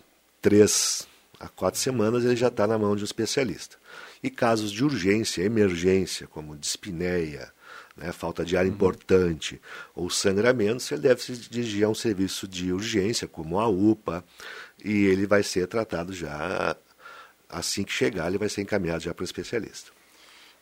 três 0.43 1.07
a 1.39 1.47
quatro 1.47 1.79
semanas 1.79 2.23
ele 2.23 2.35
já 2.35 2.49
está 2.49 2.67
na 2.67 2.77
mão 2.77 2.95
de 2.95 3.01
um 3.01 3.05
especialista. 3.05 3.77
E 4.21 4.29
casos 4.29 4.71
de 4.71 4.83
urgência, 4.83 5.41
emergência, 5.41 6.27
como 6.27 6.55
dispneia, 6.55 7.51
né, 7.97 8.11
falta 8.11 8.45
de 8.45 8.55
ar 8.55 8.65
uhum. 8.65 8.71
importante 8.71 9.59
ou 9.95 10.09
sangramentos, 10.09 10.89
ele 10.91 11.01
deve 11.01 11.21
se 11.21 11.33
dirigir 11.33 11.85
a 11.85 11.89
um 11.89 11.95
serviço 11.95 12.47
de 12.47 12.71
urgência, 12.71 13.27
como 13.27 13.59
a 13.59 13.67
UPA, 13.67 14.23
e 14.83 15.05
ele 15.05 15.25
vai 15.25 15.43
ser 15.43 15.67
tratado 15.67 16.13
já 16.13 16.75
assim 17.49 17.83
que 17.83 17.91
chegar, 17.91 18.27
ele 18.27 18.37
vai 18.37 18.49
ser 18.49 18.61
encaminhado 18.61 19.03
já 19.03 19.13
para 19.13 19.23
o 19.23 19.25
especialista. 19.25 19.91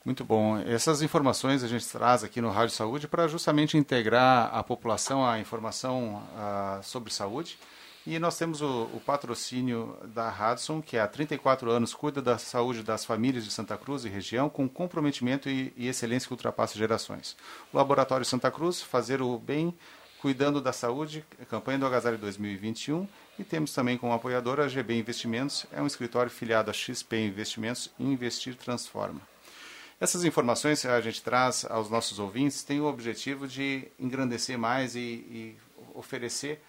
Muito 0.04 0.26
bom. 0.26 0.58
Essas 0.58 1.04
informações 1.04 1.64
a 1.64 1.68
gente 1.68 1.88
traz 1.88 2.24
aqui 2.24 2.42
no 2.42 2.50
Rádio 2.50 2.76
Saúde 2.76 3.08
para 3.08 3.28
justamente 3.28 3.78
integrar 3.78 4.50
a 4.52 4.64
população 4.64 5.26
à 5.26 5.40
informação 5.40 6.24
uh, 6.36 6.84
sobre 6.84 7.14
saúde 7.14 7.58
e 8.06 8.18
nós 8.18 8.36
temos 8.38 8.62
o, 8.62 8.90
o, 8.94 9.02
patrocínio 9.06 9.96
da 10.06 10.30
Hudson, 10.30 10.82
que 10.82 10.98
há 10.98 11.08
34 11.08 11.70
anos 11.70 11.94
cuida 11.94 12.20
da 12.22 12.38
saúde 12.38 12.82
das 12.82 13.06
famílias 13.06 13.46
de 13.46 13.52
Santa 13.52 13.78
Cruz 13.78 14.06
e 14.06 14.10
região 14.10 14.50
com 14.50 14.68
comprometimento 14.68 15.48
e, 15.48 15.72
e 15.78 15.88
excelência 15.88 16.28
que 16.28 16.34
ultrapassa 16.34 16.78
gerações. 16.78 17.38
O 17.72 17.78
Laboratório 17.78 18.26
Santa 18.26 18.50
Cruz, 18.50 18.82
fazer 18.82 19.22
o 19.22 19.38
bem 19.38 19.76
cuidando 20.20 20.62
da 20.62 20.74
saúde, 20.74 21.26
campanha 21.50 21.80
do 21.80 21.86
Agasalho 21.86 22.18
2021. 22.18 23.08
E 23.40 23.44
temos 23.44 23.74
também 23.74 23.98
como 23.98 24.14
apoiadora 24.14 24.66
a 24.66 24.68
GB 24.68 24.96
Investimentos, 24.96 25.66
é 25.72 25.82
um 25.82 25.88
escritório 25.88 26.32
filiado 26.32 26.70
a 26.70 26.74
XP 26.74 27.18
Investimentos 27.18 27.90
Investir 28.00 28.56
Transforma. 28.56 29.22
Essas 30.00 30.24
informações 30.24 30.84
a 30.86 31.00
gente 31.02 31.22
traz 31.22 31.66
aos 31.70 31.90
nossos 31.90 32.18
ouvintes 32.18 32.64
têm 32.64 32.82
o 32.82 32.86
objetivo 32.86 33.48
de 33.48 33.88
engrandecer 34.00 34.58
mais 34.58 34.96
e, 34.96 35.00
e 35.00 35.58
oferecer 35.94 36.62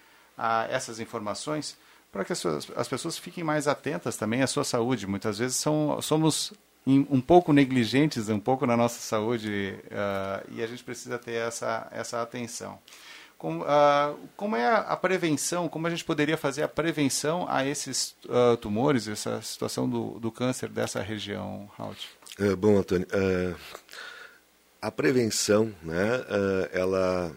a 0.42 0.66
essas 0.68 0.98
informações 0.98 1.76
para 2.10 2.24
que 2.24 2.32
as, 2.32 2.44
as, 2.76 2.88
pessoas 2.88 3.16
fiquem 3.16 3.44
mais 3.44 3.68
atentas 3.68 4.16
também 4.16 4.42
à 4.42 4.46
sua 4.48 4.64
saúde. 4.64 5.06
Muitas 5.06 5.38
vezes 5.38 5.56
são, 5.56 6.02
somos 6.02 6.52
um 6.84 7.20
pouco 7.20 7.52
negligentes 7.52 8.28
um 8.28 8.40
pouco 8.40 8.66
na 8.66 8.76
nossa 8.76 8.98
saúde 8.98 9.78
uh, 9.86 10.44
e 10.50 10.60
a 10.60 10.66
gente 10.66 10.82
precisa 10.82 11.16
ter 11.16 11.34
essa, 11.34 11.86
essa 11.92 12.20
atenção. 12.20 12.76
Uh, 13.40 14.28
como 14.36 14.54
é 14.56 14.68
a, 14.68 14.96
prevenção, 14.96 15.68
como 15.68 15.86
a 15.86 15.90
gente 15.90 16.04
poderia 16.04 16.36
fazer 16.36 16.62
a 16.62 16.68
prevenção 16.68 17.46
a 17.48 17.64
esses 17.64 18.14
uh, 18.26 18.56
tumores, 18.56 19.08
essa 19.08 19.40
situação 19.42 19.88
do, 19.88 20.20
do 20.20 20.30
câncer 20.30 20.68
dessa 20.68 21.00
região, 21.02 21.68
Raul? 21.76 21.94
É, 22.38 22.54
bom, 22.54 22.78
Antônio, 22.78 23.06
uh, 23.08 23.56
a 24.80 24.90
prevenção, 24.92 25.74
né, 25.82 26.24
ela 26.72 27.32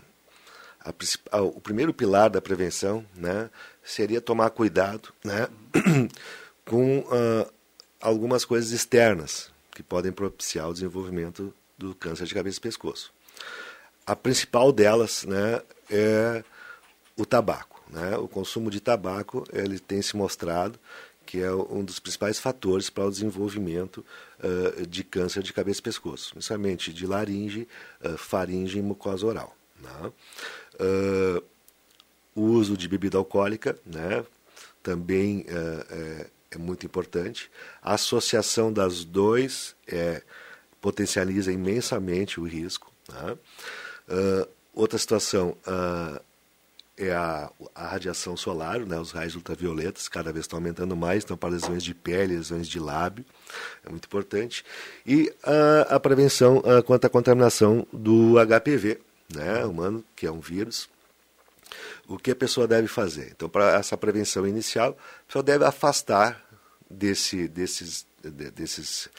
a, 1.31 1.41
o 1.41 1.59
primeiro 1.59 1.93
pilar 1.93 2.29
da 2.29 2.41
prevenção 2.41 3.05
né, 3.15 3.49
seria 3.83 4.21
tomar 4.21 4.49
cuidado 4.51 5.09
né, 5.23 5.47
com 6.65 6.99
uh, 6.99 7.51
algumas 7.99 8.45
coisas 8.45 8.71
externas 8.71 9.51
que 9.71 9.81
podem 9.81 10.11
propiciar 10.11 10.69
o 10.69 10.73
desenvolvimento 10.73 11.53
do 11.77 11.95
câncer 11.95 12.25
de 12.25 12.33
cabeça 12.33 12.59
e 12.59 12.61
pescoço. 12.61 13.11
A 14.05 14.15
principal 14.15 14.71
delas 14.71 15.25
né, 15.25 15.61
é 15.89 16.43
o 17.17 17.25
tabaco. 17.25 17.83
Né? 17.89 18.15
O 18.17 18.27
consumo 18.27 18.69
de 18.69 18.79
tabaco 18.79 19.43
ele 19.51 19.79
tem 19.79 20.01
se 20.01 20.15
mostrado 20.15 20.79
que 21.25 21.41
é 21.41 21.51
um 21.51 21.83
dos 21.83 21.99
principais 21.99 22.39
fatores 22.39 22.89
para 22.89 23.05
o 23.05 23.09
desenvolvimento 23.09 24.05
uh, 24.39 24.85
de 24.85 25.03
câncer 25.03 25.41
de 25.41 25.51
cabeça 25.51 25.79
e 25.79 25.83
pescoço, 25.83 26.31
principalmente 26.31 26.93
de 26.93 27.07
laringe, 27.07 27.67
uh, 28.03 28.15
faringe 28.15 28.77
e 28.77 28.81
mucosa 28.81 29.25
oral. 29.25 29.55
Né? 29.85 30.11
Uh, 30.79 31.43
o 32.35 32.41
uso 32.41 32.75
de 32.75 32.87
bebida 32.87 33.17
alcoólica, 33.17 33.79
né, 33.85 34.23
também 34.83 35.45
uh, 35.49 35.85
é, 35.89 36.27
é, 36.51 36.57
muito 36.57 36.85
importante. 36.85 37.49
A 37.81 37.93
associação 37.93 38.71
das 38.71 39.05
dois 39.05 39.73
é, 39.87 40.21
potencializa 40.81 41.51
imensamente 41.51 42.39
o 42.39 42.43
risco. 42.43 42.91
Né? 43.09 43.37
Uh, 44.09 44.47
outra 44.73 44.99
situação 44.99 45.57
é 46.97 47.11
a, 47.11 47.49
a, 47.73 47.87
radiação 47.87 48.37
solar, 48.37 48.79
né, 48.81 48.99
os 48.99 49.11
raios 49.11 49.35
ultravioletas, 49.35 50.07
cada 50.07 50.31
vez 50.31 50.43
estão 50.43 50.59
aumentando 50.59 50.95
mais, 50.95 51.23
então 51.23 51.35
para 51.35 51.49
lesões 51.49 51.83
de 51.83 51.93
pele, 51.93 52.35
lesões 52.35 52.67
de 52.67 52.79
lábio, 52.79 53.25
é 53.85 53.89
muito 53.89 54.05
importante. 54.05 54.63
E 55.05 55.33
a 55.89 55.99
prevenção 55.99 56.61
quanto 56.85 57.05
à 57.05 57.09
contaminação 57.09 57.85
do 57.91 58.35
HPV, 58.45 58.99
né, 59.33 59.65
humano, 59.65 60.03
que 60.15 60.25
é 60.25 60.31
um 60.31 60.39
vírus, 60.39 60.89
o 62.07 62.17
que 62.17 62.31
a 62.31 62.35
pessoa 62.35 62.67
deve 62.67 62.87
fazer? 62.87 63.31
Então, 63.35 63.49
para 63.49 63.75
essa 63.75 63.97
prevenção 63.97 64.47
inicial, 64.47 64.97
a 65.23 65.27
pessoa 65.27 65.43
deve 65.43 65.65
afastar 65.65 66.43
desse, 66.89 67.47
desses, 67.47 68.05
desses, 68.23 69.09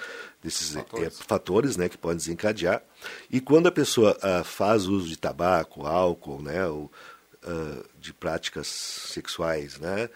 desses 0.43 0.73
fatores, 0.73 1.07
é, 1.07 1.25
fatores 1.25 1.77
né, 1.77 1.89
que 1.89 1.99
podem 1.99 2.19
desencadear. 2.19 2.83
E 3.31 3.41
quando 3.41 3.67
a 3.67 3.73
pessoa 3.73 4.17
uh, 4.19 4.45
faz 4.45 4.87
uso 4.87 5.09
de 5.09 5.19
tabaco, 5.19 5.87
álcool, 5.87 6.41
né, 6.41 6.67
ou, 6.67 6.91
uh, 7.45 7.85
de 7.99 8.13
práticas 8.13 8.69
sexuais, 8.69 9.79
né, 9.79 10.09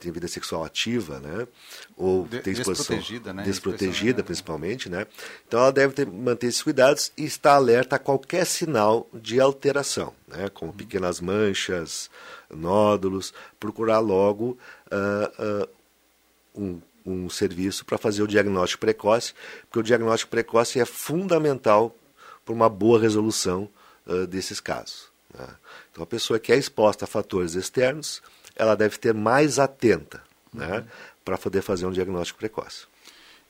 tem 0.00 0.10
vida 0.10 0.26
sexual 0.26 0.64
ativa, 0.64 1.20
né? 1.20 1.46
Ou 1.94 2.26
de, 2.26 2.40
tem 2.40 2.54
exposição 2.54 2.96
desprotegida, 2.96 3.32
né? 3.34 3.42
desprotegida, 3.42 4.24
principalmente, 4.24 4.88
né? 4.88 5.06
Então 5.46 5.60
ela 5.60 5.72
deve 5.72 5.92
ter, 5.92 6.06
manter 6.06 6.46
esses 6.46 6.62
cuidados 6.62 7.12
e 7.18 7.24
estar 7.24 7.54
alerta 7.54 7.96
a 7.96 7.98
qualquer 7.98 8.46
sinal 8.46 9.06
de 9.12 9.38
alteração, 9.38 10.14
né? 10.26 10.48
Como 10.48 10.70
uhum. 10.70 10.76
pequenas 10.76 11.20
manchas, 11.20 12.10
nódulos, 12.50 13.34
procurar 13.60 13.98
logo 13.98 14.56
uh, 14.90 15.64
uh, 15.64 15.68
um, 16.54 16.80
um 17.04 17.28
serviço 17.28 17.84
para 17.84 17.98
fazer 17.98 18.22
o 18.22 18.28
diagnóstico 18.28 18.80
precoce, 18.80 19.34
porque 19.66 19.80
o 19.80 19.82
diagnóstico 19.82 20.30
precoce 20.30 20.80
é 20.80 20.86
fundamental 20.86 21.94
para 22.42 22.54
uma 22.54 22.70
boa 22.70 22.98
resolução 22.98 23.68
uh, 24.06 24.26
desses 24.26 24.60
casos. 24.60 25.12
Né? 25.38 25.46
Então 25.90 26.02
a 26.02 26.06
pessoa 26.06 26.38
que 26.38 26.52
é 26.52 26.56
exposta 26.56 27.04
a 27.04 27.08
fatores 27.08 27.54
externos 27.54 28.22
ela 28.56 28.76
deve 28.76 28.98
ter 28.98 29.14
mais 29.14 29.58
atenta 29.58 30.22
né, 30.52 30.78
uhum. 30.78 30.84
para 31.24 31.38
poder 31.38 31.62
fazer 31.62 31.86
um 31.86 31.92
diagnóstico 31.92 32.38
precoce. 32.38 32.86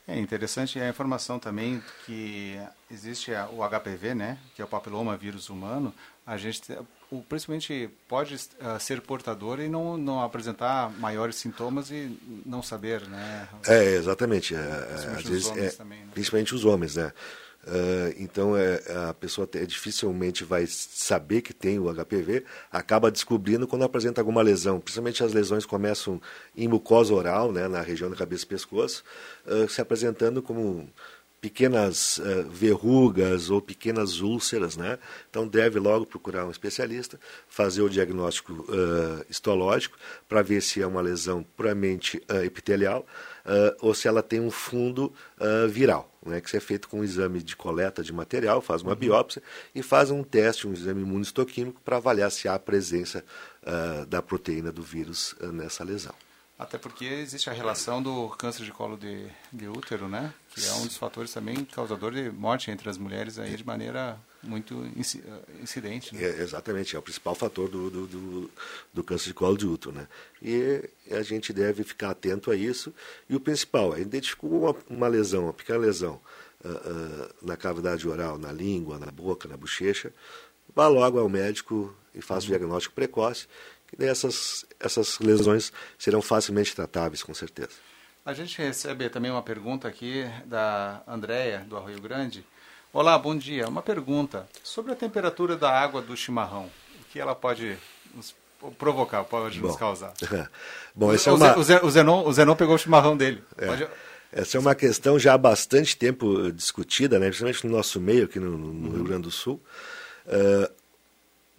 É 0.07 0.19
interessante 0.19 0.79
a 0.79 0.87
informação 0.87 1.39
também 1.39 1.81
que 2.05 2.59
existe 2.91 3.31
o 3.51 3.67
HPV, 3.67 4.13
né, 4.13 4.37
que 4.55 4.61
é 4.61 4.65
o 4.65 4.67
papiloma 4.67 5.17
vírus 5.17 5.49
humano. 5.49 5.93
A 6.27 6.37
gente, 6.37 6.61
o, 7.11 7.21
principalmente, 7.21 7.89
pode 8.07 8.35
uh, 8.35 8.79
ser 8.79 9.01
portador 9.01 9.59
e 9.59 9.67
não, 9.67 9.97
não 9.97 10.21
apresentar 10.21 10.91
maiores 10.99 11.35
sintomas 11.35 11.89
e 11.91 12.19
não 12.45 12.63
saber, 12.63 13.07
né? 13.07 13.47
É, 13.67 13.83
exatamente. 13.93 14.55
É, 14.55 14.57
é 14.57 15.15
às 15.17 15.23
vezes, 15.23 15.47
é, 15.55 15.69
também, 15.69 15.99
né? 15.99 16.09
Principalmente 16.13 16.55
os 16.55 16.65
homens, 16.65 16.95
né? 16.95 17.11
Uh, 17.65 18.13
então 18.19 18.55
é, 18.55 18.79
a 19.09 19.13
pessoa 19.15 19.47
te, 19.47 19.65
dificilmente 19.65 20.43
vai 20.43 20.67
saber 20.67 21.41
que 21.41 21.51
tem 21.51 21.79
o 21.79 21.91
HPV, 21.91 22.43
acaba 22.71 23.09
descobrindo 23.09 23.67
quando 23.67 23.83
apresenta 23.83 24.21
alguma 24.21 24.43
lesão. 24.43 24.79
Principalmente 24.79 25.23
as 25.23 25.33
lesões 25.33 25.65
começam 25.65 26.21
em 26.55 26.67
mucosa 26.67 27.13
oral, 27.13 27.51
né, 27.51 27.67
na 27.67 27.81
região 27.81 28.09
da 28.09 28.15
cabeça 28.15 28.43
e 28.43 28.47
pescoço, 28.47 29.03
uh, 29.47 29.67
se 29.67 29.81
apresentando 29.81 30.43
como 30.43 30.87
pequenas 31.45 32.17
uh, 32.17 32.49
verrugas 32.49 33.51
ou 33.51 33.61
pequenas 33.61 34.19
úlceras, 34.19 34.75
né? 34.75 34.97
Então 35.29 35.47
deve 35.47 35.77
logo 35.77 36.03
procurar 36.03 36.43
um 36.43 36.49
especialista, 36.49 37.19
fazer 37.47 37.83
o 37.83 37.89
diagnóstico 37.89 38.53
uh, 38.53 39.23
histológico 39.29 39.95
para 40.27 40.41
ver 40.41 40.59
se 40.59 40.81
é 40.81 40.87
uma 40.87 41.01
lesão 41.01 41.45
puramente 41.55 42.17
uh, 42.31 42.43
epitelial 42.43 43.05
ou 43.79 43.93
se 43.93 44.07
ela 44.07 44.23
tem 44.23 44.39
um 44.39 44.49
fundo 44.49 45.13
viral, 45.69 46.11
né? 46.25 46.41
Que 46.41 46.47
isso 46.47 46.57
é 46.57 46.59
feito 46.59 46.89
com 46.89 47.01
um 47.01 47.03
exame 47.03 47.43
de 47.43 47.55
coleta 47.55 48.01
de 48.01 48.11
material, 48.11 48.59
faz 48.59 48.81
uma 48.81 48.93
uhum. 48.93 48.97
biópsia 48.97 49.39
e 49.75 49.83
faz 49.83 50.09
um 50.09 50.23
teste, 50.23 50.67
um 50.67 50.73
exame 50.73 51.03
imunistoquímico 51.03 51.79
para 51.85 51.97
avaliar 51.97 52.31
se 52.31 52.47
há 52.47 52.55
a 52.55 52.59
presença 52.59 53.23
da 54.07 54.19
proteína 54.19 54.71
do 54.71 54.81
vírus 54.81 55.35
nessa 55.53 55.83
lesão. 55.83 56.15
Até 56.57 56.77
porque 56.77 57.03
existe 57.03 57.49
a 57.49 57.53
relação 57.53 58.01
do 58.01 58.29
câncer 58.29 58.63
de 58.63 58.71
colo 58.71 58.95
de, 58.95 59.27
de 59.51 59.67
útero, 59.67 60.07
né? 60.07 60.33
Que 60.51 60.65
é 60.65 60.73
um 60.75 60.85
dos 60.85 60.95
fatores 60.95 61.33
também 61.33 61.65
causador 61.65 62.13
de 62.13 62.31
morte 62.31 62.71
entre 62.71 62.89
as 62.89 62.97
mulheres 62.97 63.37
aí 63.37 63.57
de 63.57 63.65
maneira 63.65 64.17
muito 64.41 64.85
incidente. 65.61 66.15
Né? 66.15 66.23
É, 66.23 66.41
exatamente, 66.41 66.95
é 66.95 66.99
o 66.99 67.01
principal 67.01 67.35
fator 67.35 67.67
do, 67.67 67.89
do, 67.89 68.07
do, 68.07 68.51
do, 68.93 69.03
câncer 69.03 69.25
de 69.25 69.33
colo 69.33 69.57
de 69.57 69.67
útero, 69.67 69.93
né? 69.93 70.07
E 70.41 70.81
a 71.11 71.21
gente 71.23 71.51
deve 71.51 71.83
ficar 71.83 72.11
atento 72.11 72.49
a 72.49 72.55
isso. 72.55 72.93
E 73.29 73.35
o 73.35 73.39
principal, 73.39 73.93
é 73.93 73.99
identificou 73.99 74.49
uma, 74.49 74.75
uma 74.89 75.07
lesão, 75.09 75.43
uma 75.43 75.53
pequena 75.53 75.79
lesão 75.79 76.21
uh, 76.63 76.69
uh, 76.69 77.29
na 77.41 77.57
cavidade 77.57 78.07
oral, 78.07 78.37
na 78.37 78.53
língua, 78.53 78.97
na 78.97 79.11
boca, 79.11 79.47
na 79.47 79.57
bochecha, 79.57 80.13
vá 80.73 80.87
logo 80.87 81.19
ao 81.19 81.27
médico 81.27 81.93
e 82.13 82.21
faça 82.21 82.45
o 82.45 82.49
diagnóstico 82.49 82.95
precoce 82.95 83.47
essas, 83.99 84.65
essas 84.79 85.19
lesões 85.19 85.71
serão 85.97 86.21
facilmente 86.21 86.75
tratáveis, 86.75 87.23
com 87.23 87.33
certeza. 87.33 87.71
A 88.25 88.33
gente 88.33 88.57
recebe 88.57 89.07
também 89.09 89.29
uma 89.29 89.43
pergunta 89.43 89.87
aqui 89.87 90.25
da 90.45 91.03
Andréia, 91.07 91.59
do 91.59 91.77
Arroio 91.77 92.01
Grande. 92.01 92.43
Olá, 92.91 93.17
bom 93.19 93.37
dia. 93.37 93.67
Uma 93.67 93.81
pergunta 93.81 94.47
sobre 94.63 94.91
a 94.91 94.95
temperatura 94.95 95.55
da 95.55 95.69
água 95.69 96.01
do 96.01 96.17
chimarrão. 96.17 96.71
O 96.99 97.03
que 97.11 97.19
ela 97.19 97.35
pode 97.35 97.77
nos 98.15 98.33
provocar, 98.79 99.23
pode 99.25 99.59
Bom, 99.59 99.67
nos 99.67 99.75
causar? 99.75 100.13
Bom, 100.95 101.13
essa 101.13 101.29
é 101.29 101.33
uma... 101.33 101.57
o, 101.57 101.91
Zenon, 101.91 102.25
o 102.25 102.33
Zenon 102.33 102.55
pegou 102.55 102.75
o 102.75 102.77
chimarrão 102.79 103.15
dele. 103.15 103.43
É. 103.57 103.67
Pode... 103.67 103.87
Essa 104.31 104.57
é 104.57 104.59
uma 104.59 104.73
questão 104.73 105.19
já 105.19 105.33
há 105.33 105.37
bastante 105.37 105.95
tempo 105.95 106.51
discutida, 106.51 107.19
né? 107.19 107.27
principalmente 107.27 107.65
no 107.67 107.75
nosso 107.75 108.01
meio, 108.01 108.25
aqui 108.25 108.39
no, 108.39 108.57
no 108.57 108.89
uhum. 108.89 108.95
Rio 108.95 109.03
Grande 109.03 109.23
do 109.23 109.31
Sul. 109.31 109.61
Uh, 110.25 110.73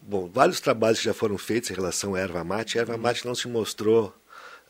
bom, 0.07 0.31
vários 0.33 0.61
trabalhos 0.61 1.01
já 1.01 1.12
foram 1.12 1.37
feitos 1.37 1.71
em 1.71 1.75
relação 1.75 2.14
à 2.14 2.21
erva 2.21 2.45
mate. 2.45 2.79
A 2.79 2.83
erva 2.83 2.97
mate 2.97 3.27
não 3.27 3.35
se 3.35 3.49
mostrou 3.49 4.14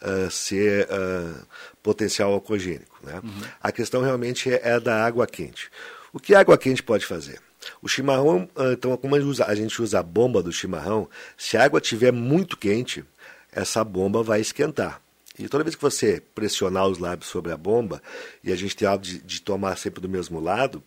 uh, 0.03 0.31
ser 0.31 0.87
uh, 0.87 1.46
potencial 1.83 2.33
alcogênico. 2.33 2.99
Né? 3.03 3.20
Uhum. 3.22 3.42
A 3.61 3.70
questão 3.70 4.03
realmente 4.03 4.51
é, 4.51 4.61
é, 4.62 4.81
da 4.81 5.05
água 5.05 5.27
quente. 5.27 5.70
O 6.12 6.18
que 6.18 6.35
a 6.35 6.40
água 6.40 6.57
quente 6.57 6.83
pode 6.83 7.05
fazer? 7.05 7.40
O 7.83 7.88
chimarrão, 7.88 8.49
uh, 8.57 8.72
então, 8.72 8.96
como 8.96 9.14
a 9.14 9.20
gente, 9.20 9.29
usa, 9.29 9.44
a 9.44 9.55
gente 9.55 9.83
usa 9.83 9.99
a 10.01 10.03
bomba 10.03 10.42
do 10.42 10.53
chimarrão, 10.53 11.09
se 11.37 11.57
a 11.57 11.64
água 11.64 11.81
estiver 11.81 12.12
muito 12.12 12.57
quente, 12.57 13.05
essa 13.53 13.85
bomba 13.85 14.22
vai 14.22 14.40
esquentar. 14.40 15.01
E 15.38 15.49
toda 15.49 15.64
vez 15.64 15.77
que 15.77 15.83
você 15.83 16.22
pressionar 16.35 16.87
os 16.87 16.99
lábios 16.99 17.29
sobre 17.29 17.53
a 17.53 17.57
bomba, 17.57 18.03
e 18.42 18.51
a 18.51 18.57
gente 18.57 18.75
tem 18.75 18.88
o 18.88 18.90
hábito 18.90 19.12
de, 19.12 19.22
de 19.22 19.42
tomar 19.42 19.77
sempre 19.77 20.01
do 20.01 20.09
mesmo 20.09 20.40
lado, 20.40 20.83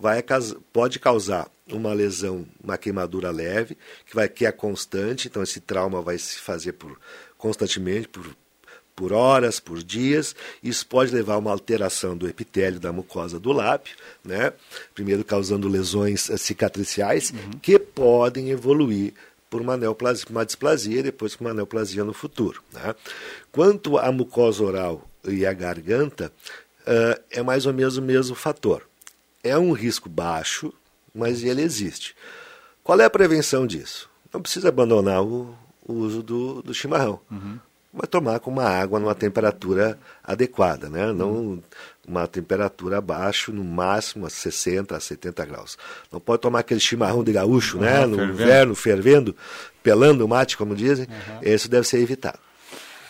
vai, 0.00 0.24
pode 0.72 0.98
causar 0.98 1.50
uma 1.70 1.92
lesão, 1.92 2.46
uma 2.62 2.78
queimadura 2.78 3.30
leve, 3.30 3.76
que, 4.06 4.14
vai, 4.14 4.28
que 4.28 4.46
é 4.46 4.52
constante, 4.52 5.28
então 5.28 5.42
esse 5.42 5.60
trauma 5.60 6.00
vai 6.00 6.18
se 6.18 6.38
fazer 6.38 6.72
por, 6.72 6.98
constantemente, 7.36 8.08
por, 8.08 8.34
por 8.96 9.12
horas, 9.12 9.60
por 9.60 9.82
dias. 9.82 10.34
Isso 10.62 10.86
pode 10.86 11.14
levar 11.14 11.34
a 11.34 11.38
uma 11.38 11.50
alteração 11.50 12.16
do 12.16 12.28
epitélio 12.28 12.80
da 12.80 12.92
mucosa 12.92 13.38
do 13.38 13.52
lábio, 13.52 13.94
né? 14.24 14.52
primeiro 14.94 15.24
causando 15.24 15.68
lesões 15.68 16.30
eh, 16.30 16.36
cicatriciais, 16.36 17.30
uhum. 17.30 17.58
que 17.62 17.78
podem 17.78 18.50
evoluir 18.50 19.12
por 19.48 19.60
uma, 19.60 19.76
neoplasia, 19.76 20.26
uma 20.30 20.46
displasia 20.46 21.00
e 21.00 21.02
depois 21.02 21.36
por 21.36 21.44
uma 21.44 21.54
neoplasia 21.54 22.04
no 22.04 22.12
futuro. 22.12 22.62
Né? 22.72 22.94
Quanto 23.52 23.98
à 23.98 24.10
mucosa 24.10 24.62
oral 24.62 25.08
e 25.24 25.44
à 25.44 25.52
garganta, 25.52 26.32
uh, 26.82 27.20
é 27.30 27.42
mais 27.42 27.66
ou 27.66 27.72
menos 27.74 27.96
o 27.96 28.02
mesmo 28.02 28.34
fator. 28.34 28.89
É 29.42 29.58
um 29.58 29.72
risco 29.72 30.08
baixo, 30.08 30.72
mas 31.14 31.42
ele 31.42 31.62
existe. 31.62 32.14
Qual 32.82 33.00
é 33.00 33.04
a 33.04 33.10
prevenção 33.10 33.66
disso? 33.66 34.08
Não 34.32 34.40
precisa 34.40 34.68
abandonar 34.68 35.22
o, 35.22 35.54
o 35.86 35.92
uso 35.92 36.22
do, 36.22 36.62
do 36.62 36.74
chimarrão. 36.74 37.20
Uhum. 37.30 37.58
Vai 37.92 38.06
tomar 38.06 38.38
com 38.38 38.50
uma 38.50 38.64
água 38.64 39.00
numa 39.00 39.14
temperatura 39.16 39.98
adequada, 40.22 40.88
né? 40.88 41.12
não 41.12 41.30
uhum. 41.32 41.62
uma 42.06 42.28
temperatura 42.28 42.98
abaixo, 42.98 43.52
no 43.52 43.64
máximo 43.64 44.26
a 44.26 44.30
60 44.30 44.96
a 44.96 45.00
70 45.00 45.44
graus. 45.44 45.76
Não 46.12 46.20
pode 46.20 46.42
tomar 46.42 46.60
aquele 46.60 46.78
chimarrão 46.78 47.24
de 47.24 47.32
gaúcho, 47.32 47.78
uhum, 47.78 47.82
né? 47.82 48.06
no 48.06 48.16
fervendo. 48.16 48.42
inverno, 48.42 48.74
fervendo, 48.76 49.36
pelando 49.82 50.24
o 50.24 50.28
mate, 50.28 50.56
como 50.56 50.76
dizem. 50.76 51.08
Isso 51.42 51.68
deve 51.68 51.86
ser 51.86 51.98
evitado. 51.98 52.38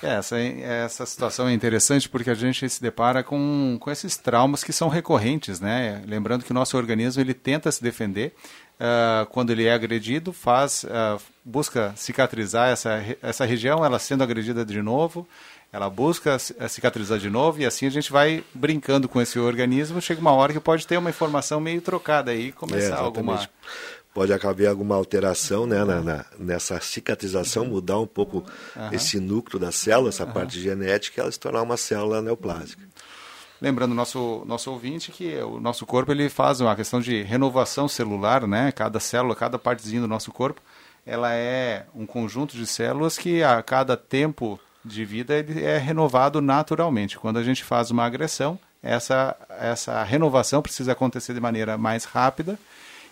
É, 0.02 0.14
essa, 0.14 0.38
essa 0.38 1.04
situação 1.04 1.48
é 1.48 1.52
interessante 1.52 2.08
porque 2.08 2.30
a 2.30 2.34
gente 2.34 2.68
se 2.68 2.80
depara 2.80 3.22
com, 3.22 3.76
com 3.78 3.90
esses 3.90 4.16
traumas 4.16 4.64
que 4.64 4.72
são 4.72 4.88
recorrentes, 4.88 5.60
né? 5.60 6.02
Lembrando 6.06 6.44
que 6.44 6.50
o 6.50 6.54
nosso 6.54 6.76
organismo 6.76 7.22
ele 7.22 7.34
tenta 7.34 7.70
se 7.70 7.82
defender 7.82 8.34
uh, 8.80 9.26
quando 9.26 9.50
ele 9.50 9.66
é 9.66 9.72
agredido, 9.72 10.32
faz, 10.32 10.84
uh, 10.84 11.20
busca 11.44 11.92
cicatrizar 11.96 12.70
essa, 12.70 13.04
essa 13.22 13.44
região, 13.44 13.84
ela 13.84 13.98
sendo 13.98 14.24
agredida 14.24 14.64
de 14.64 14.80
novo, 14.80 15.28
ela 15.72 15.88
busca 15.88 16.36
cicatrizar 16.38 17.18
de 17.18 17.30
novo 17.30 17.60
e 17.60 17.66
assim 17.66 17.86
a 17.86 17.90
gente 17.90 18.10
vai 18.10 18.42
brincando 18.52 19.08
com 19.08 19.20
esse 19.20 19.38
organismo. 19.38 20.00
Chega 20.00 20.20
uma 20.20 20.32
hora 20.32 20.52
que 20.52 20.58
pode 20.58 20.84
ter 20.84 20.96
uma 20.96 21.10
informação 21.10 21.60
meio 21.60 21.80
trocada 21.80 22.32
aí, 22.32 22.50
começar 22.50 22.96
é, 22.96 22.98
alguma 22.98 23.48
pode 24.12 24.32
haver 24.32 24.68
alguma 24.68 24.96
alteração 24.96 25.66
né, 25.66 25.84
na, 25.84 26.00
na, 26.00 26.24
nessa 26.38 26.80
cicatrização, 26.80 27.64
mudar 27.64 27.98
um 27.98 28.06
pouco 28.06 28.38
uhum. 28.76 28.92
esse 28.92 29.20
núcleo 29.20 29.58
da 29.58 29.70
célula, 29.70 30.08
essa 30.08 30.24
uhum. 30.24 30.32
parte 30.32 30.60
genética, 30.60 31.20
ela 31.20 31.30
se 31.30 31.38
tornar 31.38 31.62
uma 31.62 31.76
célula 31.76 32.20
neoplásica. 32.20 32.82
Lembrando 33.60 33.94
nosso 33.94 34.42
nosso 34.46 34.70
ouvinte 34.70 35.12
que 35.12 35.36
o 35.42 35.60
nosso 35.60 35.84
corpo 35.84 36.10
ele 36.10 36.30
faz 36.30 36.62
uma 36.62 36.74
questão 36.74 36.98
de 36.98 37.22
renovação 37.22 37.86
celular, 37.86 38.46
né? 38.46 38.72
Cada 38.72 38.98
célula, 38.98 39.36
cada 39.36 39.58
partezinha 39.58 40.00
do 40.00 40.08
nosso 40.08 40.32
corpo, 40.32 40.62
ela 41.04 41.34
é 41.34 41.84
um 41.94 42.06
conjunto 42.06 42.56
de 42.56 42.66
células 42.66 43.18
que 43.18 43.42
a 43.42 43.62
cada 43.62 43.98
tempo 43.98 44.58
de 44.82 45.04
vida 45.04 45.34
ele 45.34 45.62
é 45.62 45.76
renovado 45.76 46.40
naturalmente. 46.40 47.18
Quando 47.18 47.38
a 47.38 47.42
gente 47.42 47.62
faz 47.62 47.90
uma 47.90 48.04
agressão, 48.04 48.58
essa 48.82 49.36
essa 49.50 50.02
renovação 50.04 50.62
precisa 50.62 50.92
acontecer 50.92 51.34
de 51.34 51.40
maneira 51.40 51.76
mais 51.76 52.04
rápida 52.04 52.58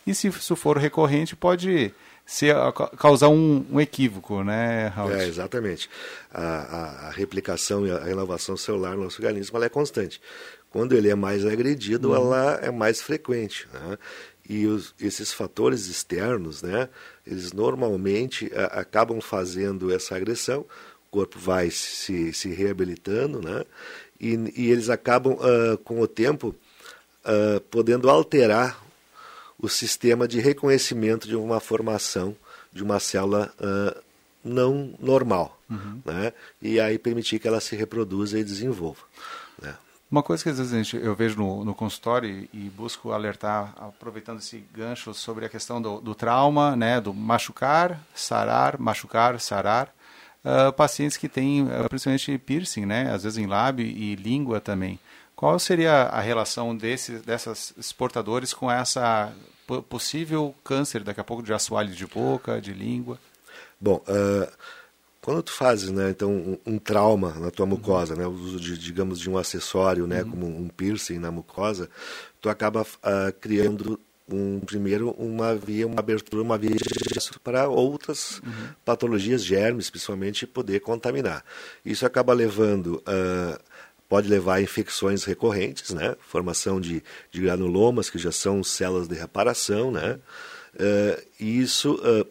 e 0.08 0.14
se 0.14 0.28
isso 0.28 0.56
for 0.56 0.78
recorrente, 0.78 1.36
pode 1.36 1.92
ser, 2.24 2.54
causar 2.96 3.28
um, 3.28 3.64
um 3.70 3.80
equívoco, 3.80 4.42
né, 4.42 4.88
Raul? 4.88 5.12
É, 5.12 5.26
exatamente. 5.26 5.88
A, 6.32 6.42
a, 6.42 7.08
a, 7.08 7.10
replicação 7.10 7.86
e 7.86 7.90
a 7.90 7.98
renovação 7.98 8.56
celular 8.56 8.96
no 8.96 9.04
nosso 9.04 9.20
organismo 9.20 9.62
é 9.62 9.68
constante. 9.68 10.20
Quando 10.70 10.94
ele 10.94 11.10
é 11.10 11.14
mais 11.14 11.44
agredido, 11.44 12.10
uhum. 12.10 12.16
ela 12.16 12.58
é 12.62 12.70
mais 12.70 13.02
frequente. 13.02 13.68
Né? 13.72 13.98
E 14.48 14.66
os, 14.66 14.94
esses 14.98 15.30
fatores 15.32 15.88
externos, 15.88 16.62
né, 16.62 16.88
eles 17.26 17.52
normalmente 17.52 18.50
a, 18.54 18.80
acabam 18.80 19.20
fazendo 19.20 19.92
essa 19.92 20.16
agressão, 20.16 20.60
o 21.06 21.10
corpo 21.10 21.38
vai 21.38 21.70
se, 21.70 22.32
se 22.32 22.48
reabilitando, 22.48 23.42
né, 23.42 23.64
e, 24.18 24.52
e 24.56 24.70
eles 24.70 24.88
acabam, 24.88 25.34
uh, 25.34 25.76
com 25.78 26.00
o 26.00 26.08
tempo, 26.08 26.54
uh, 27.24 27.60
podendo 27.70 28.08
alterar 28.08 28.87
o 29.58 29.68
sistema 29.68 30.28
de 30.28 30.40
reconhecimento 30.40 31.26
de 31.26 31.36
uma 31.36 31.60
formação 31.60 32.36
de 32.72 32.82
uma 32.82 33.00
célula 33.00 33.52
uh, 33.58 34.02
não 34.44 34.94
normal, 35.00 35.58
uhum. 35.68 36.00
né? 36.04 36.32
e 36.62 36.78
aí 36.78 36.98
permitir 36.98 37.38
que 37.38 37.48
ela 37.48 37.60
se 37.60 37.74
reproduza 37.74 38.38
e 38.38 38.44
desenvolva. 38.44 39.02
Né? 39.60 39.74
Uma 40.10 40.22
coisa 40.22 40.42
que 40.42 40.48
às 40.48 40.58
vezes 40.58 40.72
gente, 40.72 40.96
eu 40.96 41.14
vejo 41.14 41.36
no, 41.36 41.64
no 41.64 41.74
consultório 41.74 42.30
e, 42.30 42.48
e, 42.52 42.70
busco 42.70 43.12
alertar, 43.12 43.74
aproveitando 43.76 44.38
esse 44.38 44.64
gancho 44.72 45.12
sobre 45.12 45.44
a 45.44 45.48
questão 45.48 45.82
do, 45.82 46.00
do 46.00 46.14
trauma, 46.14 46.76
né, 46.76 47.00
do 47.00 47.12
machucar, 47.12 48.00
sarar, 48.14 48.78
machucar, 48.78 49.38
sarar, 49.40 49.92
uh, 50.44 50.72
pacientes 50.72 51.16
que 51.16 51.28
têm 51.28 51.64
uh, 51.64 51.88
principalmente 51.88 52.38
piercing, 52.38 52.86
né, 52.86 53.12
às 53.12 53.24
vezes 53.24 53.38
em 53.38 53.46
lábio 53.46 53.84
e 53.84 54.14
língua 54.14 54.60
também. 54.60 54.98
Qual 55.38 55.56
seria 55.60 56.02
a 56.02 56.20
relação 56.20 56.76
desses, 56.76 57.22
dessas 57.22 57.72
exportadores 57.78 58.52
com 58.52 58.68
essa 58.68 59.32
possível 59.88 60.52
câncer 60.64 61.04
daqui 61.04 61.20
a 61.20 61.24
pouco 61.24 61.44
de 61.44 61.52
assoalho 61.52 61.94
de 61.94 62.04
boca, 62.08 62.60
de 62.60 62.72
língua? 62.72 63.20
Bom, 63.80 64.02
uh, 64.08 64.52
quando 65.20 65.40
tu 65.44 65.52
fazes, 65.52 65.90
né, 65.90 66.10
então 66.10 66.28
um, 66.28 66.58
um 66.66 66.76
trauma 66.76 67.34
na 67.38 67.52
tua 67.52 67.66
mucosa, 67.66 68.14
uhum. 68.14 68.18
né, 68.18 68.26
o 68.26 68.32
uso 68.32 68.58
de, 68.58 68.76
digamos, 68.76 69.20
de 69.20 69.30
um 69.30 69.38
acessório, 69.38 70.08
né, 70.08 70.24
uhum. 70.24 70.30
como 70.30 70.46
um 70.48 70.66
piercing 70.66 71.20
na 71.20 71.30
mucosa, 71.30 71.88
tu 72.40 72.48
acaba 72.48 72.82
uh, 72.82 73.32
criando 73.40 74.00
um 74.28 74.58
primeiro 74.58 75.12
uma 75.12 75.54
via, 75.54 75.86
uma 75.86 76.00
abertura, 76.00 76.42
uma 76.42 76.58
via 76.58 76.74
de 76.74 77.38
para 77.44 77.68
outras 77.68 78.40
uhum. 78.40 78.70
patologias, 78.84 79.44
germes, 79.44 79.88
principalmente, 79.88 80.48
poder 80.48 80.80
contaminar. 80.80 81.44
Isso 81.84 82.04
acaba 82.04 82.32
levando 82.32 82.96
uh, 83.06 83.67
pode 84.08 84.28
levar 84.28 84.54
a 84.54 84.62
infecções 84.62 85.24
recorrentes, 85.24 85.90
né? 85.90 86.16
Formação 86.20 86.80
de, 86.80 87.02
de 87.30 87.40
granulomas, 87.42 88.08
que 88.08 88.18
já 88.18 88.32
são 88.32 88.64
células 88.64 89.06
de 89.06 89.14
reparação, 89.14 89.90
né? 89.90 90.18
Uh, 90.74 91.22
e 91.38 91.60
isso, 91.60 91.94
uh, 91.94 92.26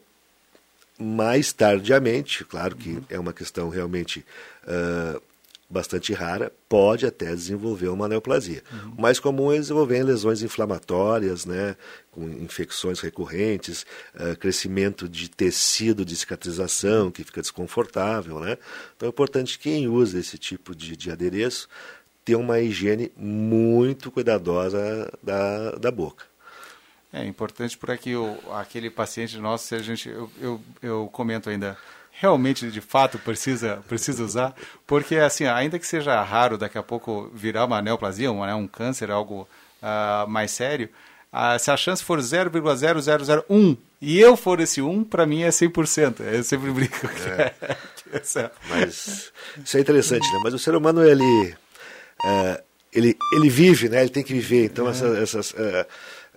mais 0.98 1.54
tardiamente, 1.54 2.44
claro 2.44 2.76
que 2.76 2.90
uhum. 2.90 3.04
é 3.10 3.20
uma 3.20 3.34
questão 3.34 3.70
realmente 3.70 4.26
uh, 4.64 5.22
bastante 5.70 6.14
rara, 6.14 6.52
pode 6.70 7.06
até 7.06 7.28
desenvolver 7.28 7.90
uma 7.90 8.08
neoplasia. 8.08 8.64
Uhum. 8.72 8.94
O 8.98 9.02
mais 9.02 9.20
comum 9.20 9.52
é 9.52 9.60
desenvolver 9.60 10.02
lesões 10.04 10.42
inflamatórias, 10.42 11.46
né, 11.46 11.76
com 12.12 12.28
infecções 12.30 13.00
recorrentes, 13.00 13.86
uh, 14.16 14.38
crescimento 14.38 15.10
de 15.10 15.30
tecido 15.30 16.06
de 16.06 16.16
cicatrização 16.16 17.12
que 17.12 17.24
fica 17.24 17.42
desconfortável. 17.42 18.40
Né? 18.40 18.58
Então 18.96 19.08
é 19.08 19.10
importante 19.10 19.58
que 19.58 19.70
quem 19.70 19.88
usa 19.88 20.20
esse 20.20 20.38
tipo 20.38 20.74
de, 20.74 20.96
de 20.96 21.12
adereço 21.12 21.68
ter 22.24 22.36
uma 22.36 22.60
higiene 22.60 23.12
muito 23.16 24.12
cuidadosa 24.12 25.12
da, 25.24 25.72
da 25.72 25.92
boca. 25.92 26.26
É 27.12 27.26
importante 27.26 27.78
para 27.78 27.98
que 27.98 28.16
o, 28.16 28.38
aquele 28.52 28.90
paciente 28.90 29.38
nosso, 29.38 29.68
se 29.68 29.76
a 29.76 29.80
gente, 29.80 30.10
eu, 30.10 30.30
eu, 30.42 30.62
eu 30.82 31.10
comento 31.12 31.50
ainda, 31.50 31.78
realmente 32.20 32.72
de 32.72 32.82
fato 32.82 33.20
precisa 33.20 33.84
precisa 33.88 34.24
usar 34.24 34.56
porque 34.88 35.18
assim 35.18 35.46
ainda 35.46 35.78
que 35.78 35.86
seja 35.86 36.22
raro 36.24 36.58
daqui 36.58 36.78
a 36.78 36.84
pouco 36.84 37.32
virar 37.34 37.66
uma 37.66 37.82
neoplasia 37.82 38.32
um, 38.32 38.44
né, 38.44 38.56
um 38.56 38.68
câncer 38.68 39.12
algo 39.12 39.48
uh, 39.82 40.28
mais 40.28 40.52
sério 40.52 40.90
uh, 41.32 41.60
se 41.60 41.70
a 41.70 41.78
chance 41.78 42.04
for 42.04 42.18
0,0001 42.20 43.78
e 44.02 44.20
eu 44.20 44.36
for 44.36 44.60
esse 44.60 44.82
1 44.82 45.04
para 45.04 45.28
mim 45.28 45.44
é 45.44 45.50
100% 45.50 46.22
eu 46.22 46.44
sempre 46.44 46.72
brinco 46.72 47.08
é. 47.38 47.54
é. 48.14 48.52
mas 48.68 49.32
isso 49.64 49.78
é 49.78 49.80
interessante 49.80 50.28
né 50.34 50.40
mas 50.44 50.54
o 50.56 50.60
ser 50.60 50.76
humano 50.76 51.04
ele 51.04 51.56
uh, 52.26 52.64
ele 52.92 53.16
ele 53.34 53.50
vive 53.50 53.90
né 53.90 54.02
ele 54.02 54.10
tem 54.10 54.24
que 54.24 54.34
viver 54.34 54.66
então 54.66 54.88
é. 54.88 54.90
essas, 54.90 55.18
essas 55.20 55.56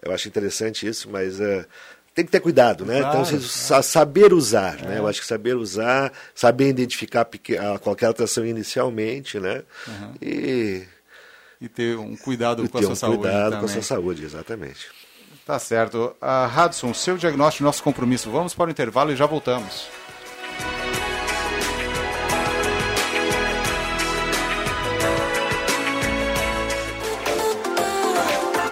eu 0.03 0.13
acho 0.13 0.29
interessante 0.29 0.87
isso 0.87 1.09
mas 1.11 1.39
tem 2.21 2.27
que 2.27 2.33
ter 2.33 2.41
cuidado, 2.41 2.85
né? 2.85 3.01
Claro, 3.01 3.21
então, 3.21 3.41
claro. 3.41 3.83
saber 3.83 4.33
usar, 4.33 4.79
é. 4.81 4.87
né? 4.87 4.99
Eu 4.99 5.09
acho 5.09 5.21
que 5.21 5.27
saber 5.27 5.55
usar, 5.55 6.13
saber 6.35 6.69
identificar 6.69 7.27
qualquer 7.81 8.07
alteração 8.07 8.45
inicialmente, 8.45 9.41
né? 9.41 9.63
Uhum. 9.89 10.15
E 10.21 10.83
e 11.61 11.69
ter 11.69 11.99
um 11.99 12.17
cuidado 12.17 12.67
com 12.69 12.79
a 12.79 12.83
sua 12.83 12.93
um 12.93 12.97
saúde. 12.97 13.19
cuidado 13.19 13.43
também. 13.45 13.61
com 13.61 13.67
a 13.67 13.69
sua 13.69 13.83
saúde, 13.83 14.25
exatamente. 14.25 14.89
Tá 15.45 15.59
certo. 15.59 16.17
Uh, 16.21 16.65
Hudson, 16.65 16.95
seu 16.95 17.19
diagnóstico, 17.19 17.65
nosso 17.65 17.83
compromisso. 17.83 18.31
Vamos 18.31 18.55
para 18.55 18.69
o 18.69 18.71
intervalo 18.71 19.13
e 19.13 19.17
já 19.17 19.27
voltamos. 19.27 19.89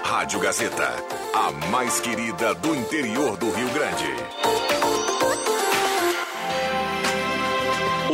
Rádio 0.02 0.40
Gazeta, 0.40 0.92
a 1.48 1.52
mais 1.70 1.98
querida 1.98 2.54
do 2.56 2.74
interior 2.74 3.34
do 3.38 3.50
Rio 3.50 3.70
Grande. 3.70 4.57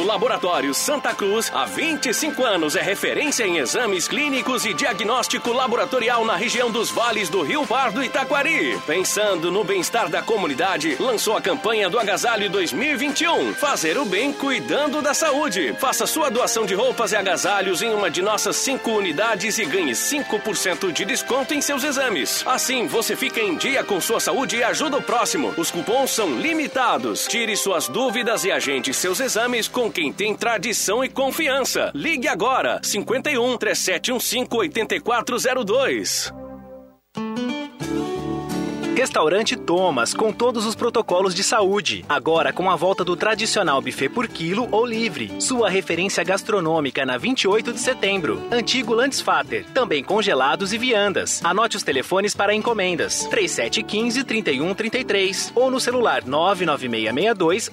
Laboratório 0.04 0.74
Santa 0.74 1.14
Cruz, 1.14 1.50
há 1.54 1.64
25 1.64 2.44
anos 2.44 2.76
é 2.76 2.82
referência 2.82 3.46
em 3.46 3.56
exames 3.56 4.06
clínicos 4.06 4.66
e 4.66 4.74
diagnóstico 4.74 5.50
laboratorial 5.50 6.24
na 6.26 6.36
região 6.36 6.70
dos 6.70 6.90
vales 6.90 7.30
do 7.30 7.42
Rio 7.42 7.66
Pardo 7.66 8.04
e 8.04 8.08
Taquari. 8.08 8.78
Pensando 8.86 9.50
no 9.50 9.64
bem-estar 9.64 10.10
da 10.10 10.20
comunidade, 10.20 10.96
lançou 11.00 11.36
a 11.36 11.40
campanha 11.40 11.88
do 11.88 11.98
Agasalho 11.98 12.50
2021. 12.50 13.54
Fazer 13.54 13.96
o 13.96 14.04
bem 14.04 14.32
cuidando 14.32 15.00
da 15.00 15.14
saúde. 15.14 15.74
Faça 15.78 16.06
sua 16.06 16.30
doação 16.30 16.66
de 16.66 16.74
roupas 16.74 17.12
e 17.12 17.16
agasalhos 17.16 17.80
em 17.80 17.94
uma 17.94 18.10
de 18.10 18.20
nossas 18.20 18.56
cinco 18.56 18.90
unidades 18.90 19.58
e 19.58 19.64
ganhe 19.64 19.92
5% 19.92 20.92
de 20.92 21.04
desconto 21.06 21.54
em 21.54 21.62
seus 21.62 21.82
exames. 21.82 22.44
Assim, 22.46 22.86
você 22.86 23.16
fica 23.16 23.40
em 23.40 23.56
dia 23.56 23.82
com 23.82 24.00
sua 24.00 24.20
saúde 24.20 24.56
e 24.56 24.64
ajuda 24.64 24.98
o 24.98 25.02
próximo. 25.02 25.54
Os 25.56 25.70
cupons 25.70 26.10
são 26.10 26.38
limitados. 26.38 27.26
Tire 27.26 27.56
suas 27.56 27.88
dúvidas 27.88 28.44
e 28.44 28.52
agende 28.52 28.92
seus 28.92 29.18
exames 29.18 29.66
com 29.66 29.93
quem 29.94 30.12
tem 30.12 30.34
tradição 30.34 31.04
e 31.04 31.08
confiança. 31.08 31.92
Ligue 31.94 32.26
agora 32.26 32.80
51 32.82 33.56
3715 33.56 34.48
8402. 34.50 36.34
Restaurante 38.96 39.54
Thomas, 39.56 40.12
com 40.14 40.32
todos 40.32 40.66
os 40.66 40.74
protocolos 40.74 41.32
de 41.34 41.44
saúde. 41.44 42.04
Agora 42.08 42.50
com 42.52 42.70
a 42.70 42.76
volta 42.76 43.04
do 43.04 43.16
tradicional 43.16 43.82
buffet 43.82 44.08
por 44.08 44.28
quilo 44.28 44.68
ou 44.70 44.86
livre. 44.86 45.32
Sua 45.40 45.68
referência 45.68 46.22
gastronômica 46.24 47.04
na 47.04 47.18
28 47.18 47.72
de 47.72 47.80
setembro. 47.80 48.40
Antigo 48.50 48.94
Landsfater. 48.94 49.66
Também 49.74 50.02
congelados 50.02 50.72
e 50.72 50.78
viandas. 50.78 51.44
Anote 51.44 51.76
os 51.76 51.82
telefones 51.82 52.34
para 52.34 52.54
encomendas. 52.54 53.28
3715-3133 53.30 55.52
ou 55.54 55.70
no 55.70 55.78
celular 55.78 56.24
99662 56.24 57.70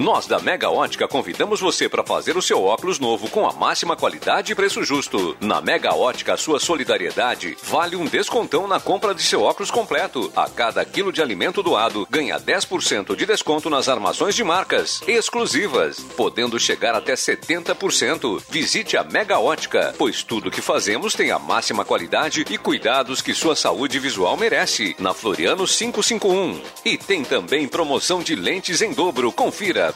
Nós 0.00 0.26
da 0.26 0.38
Mega 0.38 0.70
Ótica 0.70 1.06
convidamos 1.06 1.60
você 1.60 1.86
para 1.86 2.02
fazer 2.02 2.34
o 2.34 2.40
seu 2.40 2.64
óculos 2.64 2.98
novo 2.98 3.28
com 3.28 3.46
a 3.46 3.52
máxima 3.52 3.94
qualidade 3.94 4.50
e 4.50 4.54
preço 4.54 4.82
justo. 4.82 5.36
Na 5.38 5.60
Mega 5.60 5.94
Ótica, 5.94 6.38
sua 6.38 6.58
solidariedade 6.58 7.54
vale 7.64 7.96
um 7.96 8.06
descontão 8.06 8.66
na 8.66 8.80
compra 8.80 9.14
de 9.14 9.22
seu 9.22 9.42
óculos 9.42 9.70
completo. 9.70 10.32
A 10.34 10.48
cada 10.48 10.82
quilo 10.86 11.12
de 11.12 11.20
alimento 11.20 11.62
doado, 11.62 12.08
ganha 12.08 12.40
10% 12.40 13.14
de 13.14 13.26
desconto 13.26 13.68
nas 13.68 13.90
armações 13.90 14.34
de 14.34 14.42
marcas 14.42 15.02
exclusivas, 15.06 16.00
podendo 16.16 16.58
chegar 16.58 16.94
até 16.94 17.12
70%. 17.12 18.42
Visite 18.48 18.96
a 18.96 19.04
Mega 19.04 19.38
Ótica, 19.38 19.94
pois 19.98 20.22
tudo 20.22 20.50
que 20.50 20.62
fazemos 20.62 21.12
tem 21.12 21.30
a 21.30 21.38
máxima 21.38 21.84
qualidade 21.84 22.42
e 22.48 22.56
cuidados 22.56 23.20
que 23.20 23.34
sua 23.34 23.54
saúde 23.54 23.98
visual 23.98 24.34
merece. 24.34 24.96
Na 24.98 25.12
Floriano 25.12 25.66
551. 25.66 26.58
E 26.86 26.96
tem 26.96 27.22
também 27.22 27.68
promoção 27.68 28.22
de 28.22 28.34
lentes 28.34 28.80
em 28.80 28.94
dobro. 28.94 29.30
Confira 29.30 29.89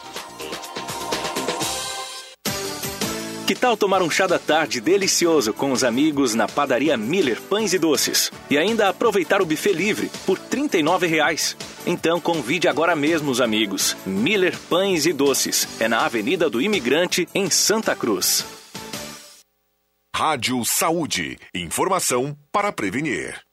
que 3.47 3.55
tal 3.55 3.77
tomar 3.77 4.03
um 4.03 4.11
chá 4.11 4.27
da 4.27 4.39
tarde 4.39 4.81
delicioso 4.81 5.53
com 5.53 5.71
os 5.71 5.85
amigos 5.85 6.35
na 6.35 6.49
padaria 6.49 6.97
Miller 6.97 7.41
Pães 7.43 7.75
e 7.75 7.79
Doces? 7.79 8.33
E 8.49 8.57
ainda 8.57 8.89
aproveitar 8.89 9.43
o 9.43 9.47
buffet 9.47 9.73
livre 9.73 10.11
por 10.25 10.39
R$ 10.39 10.45
39,00. 10.51 11.55
Então 11.87 12.21
convide 12.21 12.69
agora 12.69 12.97
mesmo 12.97 13.31
os 13.31 13.41
amigos. 13.41 13.97
Miller 14.07 14.59
Pães 14.71 15.05
e 15.05 15.13
Doces. 15.13 15.69
É 15.79 15.87
na 15.87 16.05
Avenida 16.05 16.49
do 16.49 16.61
Imigrante, 16.61 17.29
em 17.35 17.51
Santa 17.51 17.95
Cruz. 17.95 18.45
Rádio 20.17 20.65
Saúde. 20.65 21.37
Informação 21.55 22.37
para 22.51 22.73
prevenir. 22.73 23.44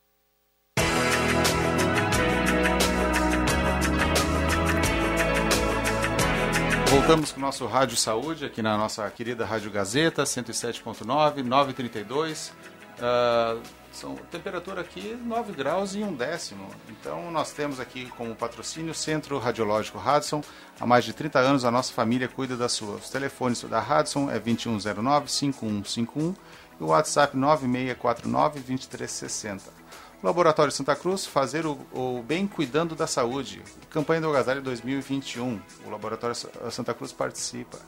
Voltamos 6.91 7.31
com 7.31 7.39
o 7.39 7.41
nosso 7.41 7.65
Rádio 7.67 7.95
Saúde, 7.95 8.43
aqui 8.43 8.61
na 8.61 8.77
nossa 8.77 9.09
querida 9.09 9.45
Rádio 9.45 9.71
Gazeta, 9.71 10.23
107.9, 10.23 11.41
932. 11.41 12.49
Uh, 12.49 13.61
são, 13.93 14.15
temperatura 14.29 14.81
aqui 14.81 15.17
9 15.25 15.53
graus 15.53 15.95
e 15.95 16.03
um 16.03 16.13
décimo. 16.13 16.67
Então 16.89 17.31
nós 17.31 17.53
temos 17.53 17.79
aqui 17.79 18.07
como 18.17 18.35
patrocínio 18.35 18.91
o 18.91 18.93
Centro 18.93 19.39
Radiológico 19.39 19.97
Hudson. 19.97 20.43
Há 20.81 20.85
mais 20.85 21.05
de 21.05 21.13
30 21.13 21.39
anos 21.39 21.63
a 21.63 21.71
nossa 21.71 21.93
família 21.93 22.27
cuida 22.27 22.57
da 22.57 22.67
sua. 22.67 22.95
Os 22.95 23.09
telefones 23.09 23.63
da 23.63 23.79
Hudson 23.79 24.29
é 24.29 24.37
2109-5151 24.37 26.35
e 26.77 26.83
o 26.83 26.87
WhatsApp 26.87 27.37
9649-2360. 27.37 29.80
Laboratório 30.23 30.71
Santa 30.71 30.95
Cruz, 30.95 31.25
fazer 31.25 31.65
o, 31.65 31.79
o, 31.91 32.21
bem 32.21 32.45
cuidando 32.45 32.95
da 32.95 33.07
saúde. 33.07 33.59
Campanha 33.89 34.21
do 34.21 34.29
Agasalho 34.29 34.61
2021. 34.61 35.59
O 35.83 35.89
Laboratório 35.89 36.35
Santa 36.69 36.93
Cruz 36.93 37.11
participa. 37.11 37.79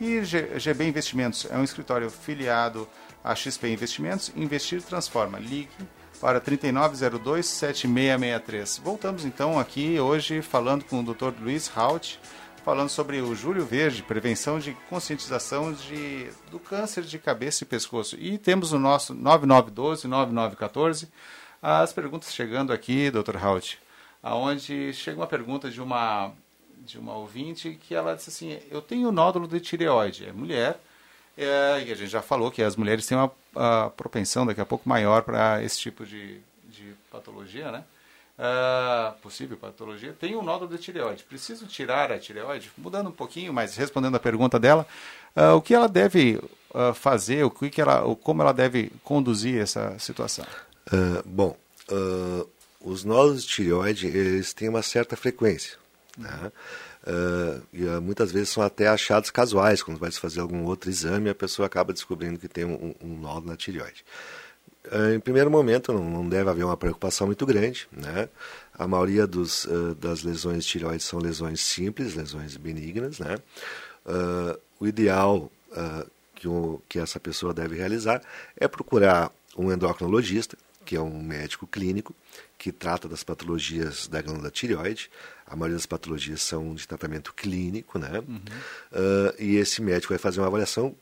E 0.00 0.24
G, 0.24 0.58
GB 0.58 0.84
Investimentos 0.84 1.46
é 1.48 1.56
um 1.56 1.62
escritório 1.62 2.10
filiado 2.10 2.88
a 3.22 3.36
XP 3.36 3.68
Investimentos. 3.68 4.32
Investir 4.34 4.82
transforma. 4.82 5.38
Ligue 5.38 5.70
para 6.20 6.40
3902-7663. 6.40 8.80
Voltamos 8.82 9.24
então 9.24 9.56
aqui 9.56 10.00
hoje 10.00 10.42
falando 10.42 10.84
com 10.84 10.98
o 11.00 11.04
Dr. 11.04 11.32
Luiz 11.40 11.70
Haut, 11.76 12.18
falando 12.64 12.88
sobre 12.88 13.20
o 13.20 13.32
Júlio 13.36 13.64
Verde, 13.64 14.02
prevenção 14.02 14.58
de 14.58 14.76
conscientização 14.88 15.72
de, 15.72 16.28
do 16.50 16.58
câncer 16.58 17.04
de 17.04 17.16
cabeça 17.16 17.62
e 17.62 17.66
pescoço. 17.66 18.16
E 18.18 18.38
temos 18.38 18.72
o 18.72 18.78
nosso 18.78 19.14
9912-9914 19.14 21.06
as 21.62 21.92
perguntas 21.92 22.34
chegando 22.34 22.72
aqui, 22.72 23.10
Dr. 23.10 23.36
Haut, 23.36 23.78
aonde 24.22 24.92
chega 24.92 25.18
uma 25.18 25.26
pergunta 25.26 25.70
de 25.70 25.80
uma 25.80 26.32
de 26.78 26.98
uma 26.98 27.14
ouvinte 27.14 27.78
que 27.82 27.94
ela 27.94 28.14
disse 28.14 28.30
assim: 28.30 28.58
Eu 28.70 28.80
tenho 28.80 29.10
nódulo 29.10 29.48
de 29.48 29.60
tireoide, 29.60 30.26
é 30.26 30.32
mulher, 30.32 30.78
é, 31.36 31.82
e 31.86 31.92
a 31.92 31.94
gente 31.94 32.06
já 32.06 32.22
falou 32.22 32.50
que 32.50 32.62
as 32.62 32.76
mulheres 32.76 33.06
têm 33.06 33.18
uma 33.18 33.32
a 33.56 33.90
propensão 33.90 34.44
daqui 34.44 34.60
a 34.60 34.66
pouco 34.66 34.88
maior 34.88 35.22
para 35.22 35.62
esse 35.62 35.80
tipo 35.80 36.04
de, 36.04 36.38
de 36.64 36.94
patologia, 37.10 37.72
né? 37.72 37.84
Uh, 38.38 39.18
possível 39.22 39.56
patologia, 39.56 40.12
tem 40.12 40.36
um 40.36 40.42
nódulo 40.42 40.70
de 40.70 40.76
tireoide. 40.76 41.24
Preciso 41.24 41.66
tirar 41.66 42.12
a 42.12 42.18
tireoide? 42.18 42.70
Mudando 42.76 43.08
um 43.08 43.12
pouquinho, 43.12 43.50
mas 43.50 43.76
respondendo 43.76 44.14
a 44.14 44.20
pergunta 44.20 44.58
dela, 44.58 44.86
uh, 45.34 45.54
o 45.54 45.62
que 45.62 45.74
ela 45.74 45.88
deve 45.88 46.38
uh, 46.74 46.92
fazer, 46.92 47.44
o 47.44 47.50
que, 47.50 47.70
que 47.70 47.80
ela, 47.80 48.02
como 48.16 48.42
ela 48.42 48.52
deve 48.52 48.92
conduzir 49.02 49.58
essa 49.58 49.98
situação? 49.98 50.44
Uh, 50.92 51.22
bom, 51.24 51.56
uh, 51.90 52.48
os 52.80 53.02
nódulos 53.02 53.42
de 53.42 53.48
tireoide 53.48 54.06
eles 54.06 54.52
têm 54.52 54.68
uma 54.68 54.82
certa 54.82 55.16
frequência. 55.16 55.76
Tá? 56.20 56.52
Uh, 57.06 57.62
e 57.72 57.84
muitas 58.00 58.32
vezes 58.32 58.50
são 58.50 58.62
até 58.62 58.88
achados 58.88 59.30
casuais, 59.30 59.82
quando 59.82 59.98
vai 59.98 60.10
se 60.10 60.20
fazer 60.20 60.40
algum 60.40 60.64
outro 60.64 60.88
exame, 60.88 61.28
a 61.28 61.34
pessoa 61.34 61.66
acaba 61.66 61.92
descobrindo 61.92 62.38
que 62.38 62.48
tem 62.48 62.64
um, 62.64 62.94
um 63.02 63.18
nódulo 63.18 63.48
na 63.48 63.56
tireoide. 63.56 64.04
Em 65.12 65.18
primeiro 65.18 65.50
momento, 65.50 65.92
não, 65.92 66.04
não, 66.08 66.28
deve 66.28 66.48
haver 66.48 66.64
uma 66.64 66.76
preocupação 66.76 67.26
muito 67.26 67.44
grande. 67.44 67.88
Né? 67.90 68.28
A 68.72 68.86
maioria 68.86 69.26
dos, 69.26 69.68
das 69.98 70.22
lesões 70.22 70.64
de 70.64 70.70
tireoide 70.70 71.02
são 71.02 71.18
lesões 71.18 71.60
simples, 71.60 72.14
lesões 72.14 72.56
benignas. 72.56 73.18
Né? 73.18 73.36
o 74.78 74.86
ideal 74.86 75.50
que, 76.36 76.46
o, 76.46 76.80
que 76.88 77.00
essa 77.00 77.18
pessoa 77.18 77.52
deve 77.52 77.74
realizar 77.74 78.22
é 78.56 78.68
procurar 78.68 79.32
um 79.58 79.72
endocrinologista, 79.72 80.56
que 80.86 80.96
é 80.96 81.00
um 81.00 81.20
médico 81.20 81.66
clínico, 81.66 82.14
que 82.56 82.70
trata 82.70 83.08
das 83.08 83.24
patologias 83.24 84.06
da 84.06 84.22
glândula 84.22 84.50
tireoide. 84.50 85.10
A 85.44 85.56
maioria 85.56 85.76
das 85.76 85.84
patologias 85.84 86.40
são 86.40 86.74
de 86.74 86.86
tratamento 86.86 87.34
clínico, 87.34 87.98
né? 87.98 88.22
Uhum. 88.26 88.36
Uh, 88.36 89.34
e 89.38 89.56
esse 89.56 89.82
médico 89.82 90.12
vai 90.12 90.18
fazer 90.18 90.40
uma 90.40 90.46
avaliação 90.46 90.94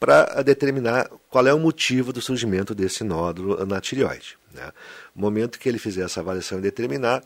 para 0.00 0.42
determinar 0.42 1.08
qual 1.28 1.46
é 1.46 1.54
o 1.54 1.58
motivo 1.58 2.12
do 2.12 2.20
surgimento 2.20 2.74
desse 2.74 3.04
nódulo 3.04 3.64
na 3.66 3.80
tireoide. 3.80 4.38
Né? 4.52 4.72
No 5.14 5.22
momento 5.22 5.58
que 5.58 5.68
ele 5.68 5.78
fizer 5.78 6.02
essa 6.02 6.20
avaliação 6.20 6.58
e 6.58 6.62
determinar, 6.62 7.22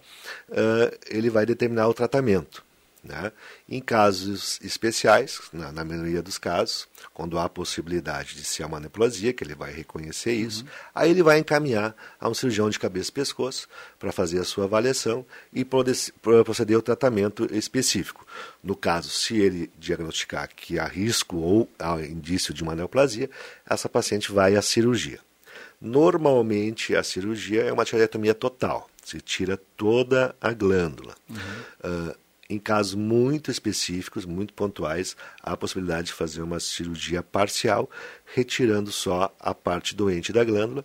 uh, 0.51 0.99
ele 1.09 1.31
vai 1.31 1.47
determinar 1.47 1.89
o 1.89 1.95
tratamento. 1.95 2.65
Né? 3.05 3.33
Em 3.69 3.83
casos 3.83 4.59
especiais, 4.63 5.39
na, 5.53 5.71
na, 5.71 5.85
maioria 5.85 6.23
dos 6.23 6.39
casos, 6.39 6.89
quando 7.13 7.39
há 7.39 7.47
possibilidade 7.51 8.35
de 8.35 8.45
ser 8.45 8.65
uma 8.65 8.81
neoplasia, 8.81 9.35
que 9.35 9.45
ele 9.45 9.55
vai 9.55 9.71
reconhecer 9.71 10.33
isso, 10.33 10.63
uhum. 10.63 10.71
aí 10.95 11.11
ele 11.11 11.23
vai 11.23 11.39
encaminhar 11.39 11.95
a 12.19 12.29
um 12.31 12.33
cirurgião 12.33 12.71
de 12.71 12.79
cabeça 12.79 13.11
e 13.11 13.13
pescoço 13.13 13.69
para 13.99 14.11
fazer 14.11 14.41
a 14.41 14.45
sua 14.45 14.65
avaliação 14.65 15.27
e 15.53 15.67
proceder 16.45 16.77
ao 16.77 16.83
tratamento 16.83 17.47
específico. 17.55 18.27
No 18.63 18.75
caso, 18.75 19.11
se 19.11 19.37
ele 19.37 19.71
diagnosticar 19.79 20.49
que 20.57 20.79
há 20.79 20.87
risco 20.87 21.37
ou 21.37 21.69
há 21.79 22.01
indício 22.01 22.55
de 22.55 22.63
uma 22.63 22.75
neoplasia, 22.75 23.29
essa 23.69 23.87
paciente 23.87 24.33
vai 24.33 24.57
à 24.57 24.63
cirurgia. 24.63 25.21
Normalmente, 25.79 26.97
a 26.97 27.03
cirurgia 27.03 27.65
é 27.65 27.73
uma 27.73 27.85
tireotomia 27.85 28.33
total, 28.33 28.89
se 29.05 29.21
tira 29.21 29.61
toda 29.77 30.35
a 30.41 30.55
glândula. 30.55 31.15
Uhum. 31.29 31.37
Uh, 31.85 32.24
em 32.49 32.59
casos 32.59 32.95
muito 32.95 33.51
específicos, 33.51 34.25
muito 34.25 34.53
pontuais, 34.53 35.17
há 35.43 35.53
a 35.53 35.57
possibilidade 35.57 36.09
de 36.09 36.13
fazer 36.13 36.43
uma 36.43 36.61
cirurgia 36.61 37.23
parcial, 37.23 37.89
retirando 38.35 38.93
só 38.93 39.35
a 39.41 39.55
parte 39.55 39.95
doente 39.95 40.33
da 40.33 40.45
glândula, 40.45 40.85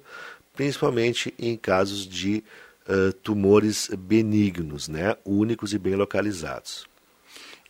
principalmente 0.53 1.33
em 1.37 1.57
casos 1.57 2.05
de 2.07 2.43
uh, 2.87 3.13
tumores 3.13 3.89
benignos, 3.97 4.87
né, 4.87 5.15
únicos 5.25 5.73
e 5.73 5.77
bem 5.77 5.95
localizados. 5.95 6.87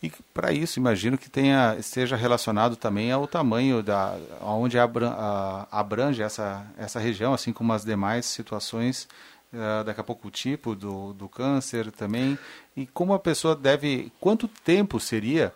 E 0.02 0.10
para 0.32 0.50
isso, 0.50 0.78
imagino 0.78 1.18
que 1.18 1.28
tenha, 1.28 1.76
esteja 1.78 2.16
relacionado 2.16 2.74
também 2.74 3.12
ao 3.12 3.26
tamanho 3.26 3.82
da, 3.82 4.16
onde 4.40 4.78
abrange 4.78 6.22
essa, 6.22 6.66
essa 6.78 6.98
região, 6.98 7.34
assim 7.34 7.52
como 7.52 7.72
as 7.74 7.84
demais 7.84 8.24
situações 8.24 9.06
uh, 9.52 9.84
daqui 9.84 10.00
a 10.00 10.04
pouco 10.04 10.28
o 10.28 10.30
tipo 10.30 10.74
do, 10.74 11.12
do 11.12 11.28
câncer 11.28 11.90
também, 11.92 12.38
e 12.76 12.86
como 12.86 13.12
a 13.14 13.18
pessoa 13.18 13.54
deve, 13.54 14.12
quanto 14.20 14.48
tempo 14.48 14.98
seria, 15.00 15.52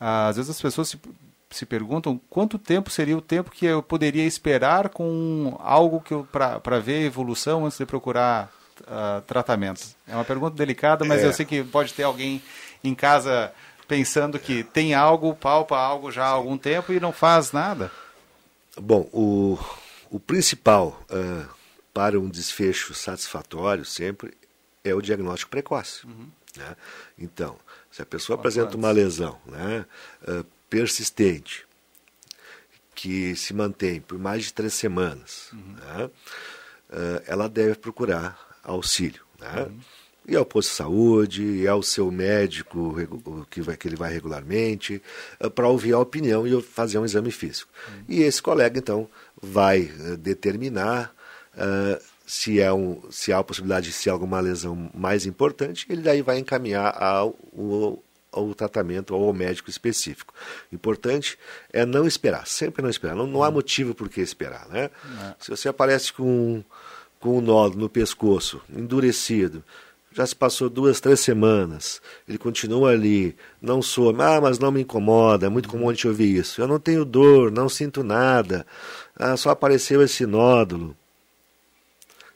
uh, 0.00 0.28
às 0.28 0.36
vezes 0.36 0.50
as 0.50 0.60
pessoas 0.60 0.88
se, 0.88 1.00
se 1.50 1.66
perguntam 1.66 2.20
quanto 2.28 2.58
tempo 2.58 2.90
seria 2.90 3.16
o 3.16 3.22
tempo 3.22 3.50
que 3.50 3.66
eu 3.66 3.82
poderia 3.82 4.24
esperar 4.24 4.88
com 4.88 5.56
algo 5.60 6.00
que 6.00 6.14
para 6.32 6.80
ver 6.80 7.04
evolução 7.04 7.64
antes 7.64 7.78
de 7.78 7.86
procurar 7.86 8.52
uh, 8.82 9.20
tratamento. 9.22 9.82
É 10.06 10.14
uma 10.14 10.24
pergunta 10.24 10.56
delicada, 10.56 11.04
mas 11.04 11.22
é. 11.22 11.26
eu 11.26 11.32
sei 11.32 11.46
que 11.46 11.62
pode 11.64 11.92
ter 11.94 12.02
alguém 12.02 12.42
em 12.82 12.94
casa 12.94 13.52
pensando 13.88 14.38
que 14.38 14.64
tem 14.64 14.94
algo, 14.94 15.34
palpa 15.34 15.78
algo 15.78 16.10
já 16.10 16.24
há 16.24 16.30
algum 16.30 16.58
tempo 16.58 16.92
e 16.92 17.00
não 17.00 17.12
faz 17.12 17.52
nada. 17.52 17.90
Bom, 18.78 19.08
o, 19.12 19.58
o 20.10 20.20
principal 20.20 21.00
uh, 21.10 21.55
para 21.96 22.20
um 22.20 22.28
desfecho 22.28 22.92
satisfatório 22.92 23.82
sempre 23.82 24.34
é 24.84 24.94
o 24.94 25.00
diagnóstico 25.00 25.50
precoce. 25.50 26.06
Uhum. 26.06 26.28
Né? 26.54 26.76
Então, 27.18 27.56
se 27.90 28.02
a 28.02 28.04
pessoa 28.04 28.38
apresenta 28.38 28.76
uma 28.76 28.90
lesão 28.90 29.40
né, 29.46 29.86
uh, 30.28 30.44
persistente, 30.68 31.66
que 32.94 33.34
se 33.34 33.54
mantém 33.54 33.98
por 33.98 34.18
mais 34.18 34.44
de 34.44 34.52
três 34.52 34.74
semanas, 34.74 35.48
uhum. 35.54 35.72
né, 35.72 36.04
uh, 36.04 37.22
ela 37.26 37.48
deve 37.48 37.76
procurar 37.76 38.58
auxílio. 38.62 39.22
Né? 39.40 39.62
Uhum. 39.62 39.80
E 40.28 40.36
ao 40.36 40.44
posto 40.44 40.68
de 40.68 40.74
saúde, 40.74 41.42
e 41.44 41.66
ao 41.66 41.82
seu 41.82 42.10
médico 42.10 42.94
que, 43.48 43.62
vai, 43.62 43.74
que 43.74 43.88
ele 43.88 43.96
vai 43.96 44.12
regularmente, 44.12 45.00
uh, 45.40 45.50
para 45.50 45.66
ouvir 45.66 45.94
a 45.94 45.98
opinião 45.98 46.46
e 46.46 46.60
fazer 46.60 46.98
um 46.98 47.06
exame 47.06 47.30
físico. 47.30 47.72
Uhum. 47.88 48.04
E 48.06 48.22
esse 48.22 48.42
colega, 48.42 48.78
então, 48.78 49.08
vai 49.40 49.84
determinar 50.18 51.15
Uh, 51.56 52.02
se, 52.26 52.60
é 52.60 52.72
um, 52.72 53.00
se 53.10 53.32
há 53.32 53.38
a 53.38 53.44
possibilidade 53.44 53.86
de 53.86 53.92
ser 53.92 54.10
alguma 54.10 54.40
lesão 54.40 54.90
mais 54.92 55.24
importante, 55.26 55.86
ele 55.88 56.02
daí 56.02 56.22
vai 56.22 56.38
encaminhar 56.38 56.94
ao, 57.00 57.36
ao, 57.56 58.02
ao 58.32 58.54
tratamento 58.54 59.14
ou 59.14 59.28
ao 59.28 59.32
médico 59.32 59.70
específico. 59.70 60.34
Importante 60.72 61.38
é 61.72 61.86
não 61.86 62.06
esperar, 62.06 62.46
sempre 62.46 62.82
não 62.82 62.90
esperar. 62.90 63.14
Não, 63.14 63.26
não 63.26 63.42
há 63.42 63.50
motivo 63.50 63.94
por 63.94 64.08
que 64.08 64.20
esperar. 64.20 64.68
Né? 64.68 64.90
Se 65.38 65.50
você 65.50 65.68
aparece 65.68 66.12
com, 66.12 66.62
com 67.20 67.38
um 67.38 67.40
nó 67.40 67.68
no 67.68 67.88
pescoço, 67.88 68.60
endurecido, 68.68 69.64
já 70.12 70.26
se 70.26 70.34
passou 70.34 70.70
duas, 70.70 70.98
três 70.98 71.20
semanas, 71.20 72.00
ele 72.26 72.38
continua 72.38 72.90
ali, 72.90 73.36
não 73.60 73.82
sou, 73.82 74.10
ah, 74.20 74.40
mas 74.40 74.58
não 74.58 74.70
me 74.72 74.80
incomoda, 74.80 75.44
é 75.44 75.48
muito 75.48 75.68
comum 75.68 75.90
a 75.90 75.92
gente 75.92 76.08
ouvir 76.08 76.36
isso. 76.36 76.60
Eu 76.60 76.66
não 76.66 76.80
tenho 76.80 77.04
dor, 77.04 77.52
não 77.52 77.68
sinto 77.68 78.02
nada, 78.02 78.66
ah, 79.14 79.36
só 79.36 79.50
apareceu 79.50 80.02
esse 80.02 80.24
nódulo. 80.24 80.96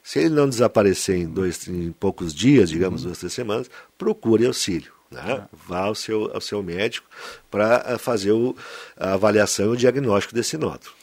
Se 0.03 0.19
ele 0.19 0.29
não 0.29 0.49
desaparecer 0.49 1.17
em, 1.17 1.27
dois, 1.27 1.67
em 1.67 1.91
poucos 1.91 2.33
dias, 2.33 2.69
digamos, 2.69 3.03
duas, 3.03 3.19
três 3.19 3.33
semanas, 3.33 3.69
procure 3.97 4.45
auxílio. 4.45 4.91
Né? 5.11 5.31
É. 5.31 5.43
Vá 5.67 5.81
ao 5.81 5.95
seu, 5.95 6.31
ao 6.33 6.41
seu 6.41 6.63
médico 6.63 7.07
para 7.49 7.83
eh, 7.85 7.97
fazer 7.97 8.31
o, 8.31 8.55
a 8.97 9.13
avaliação 9.13 9.65
e 9.65 9.69
o 9.69 9.77
diagnóstico 9.77 10.33
desse 10.33 10.57
nódulo. 10.57 10.93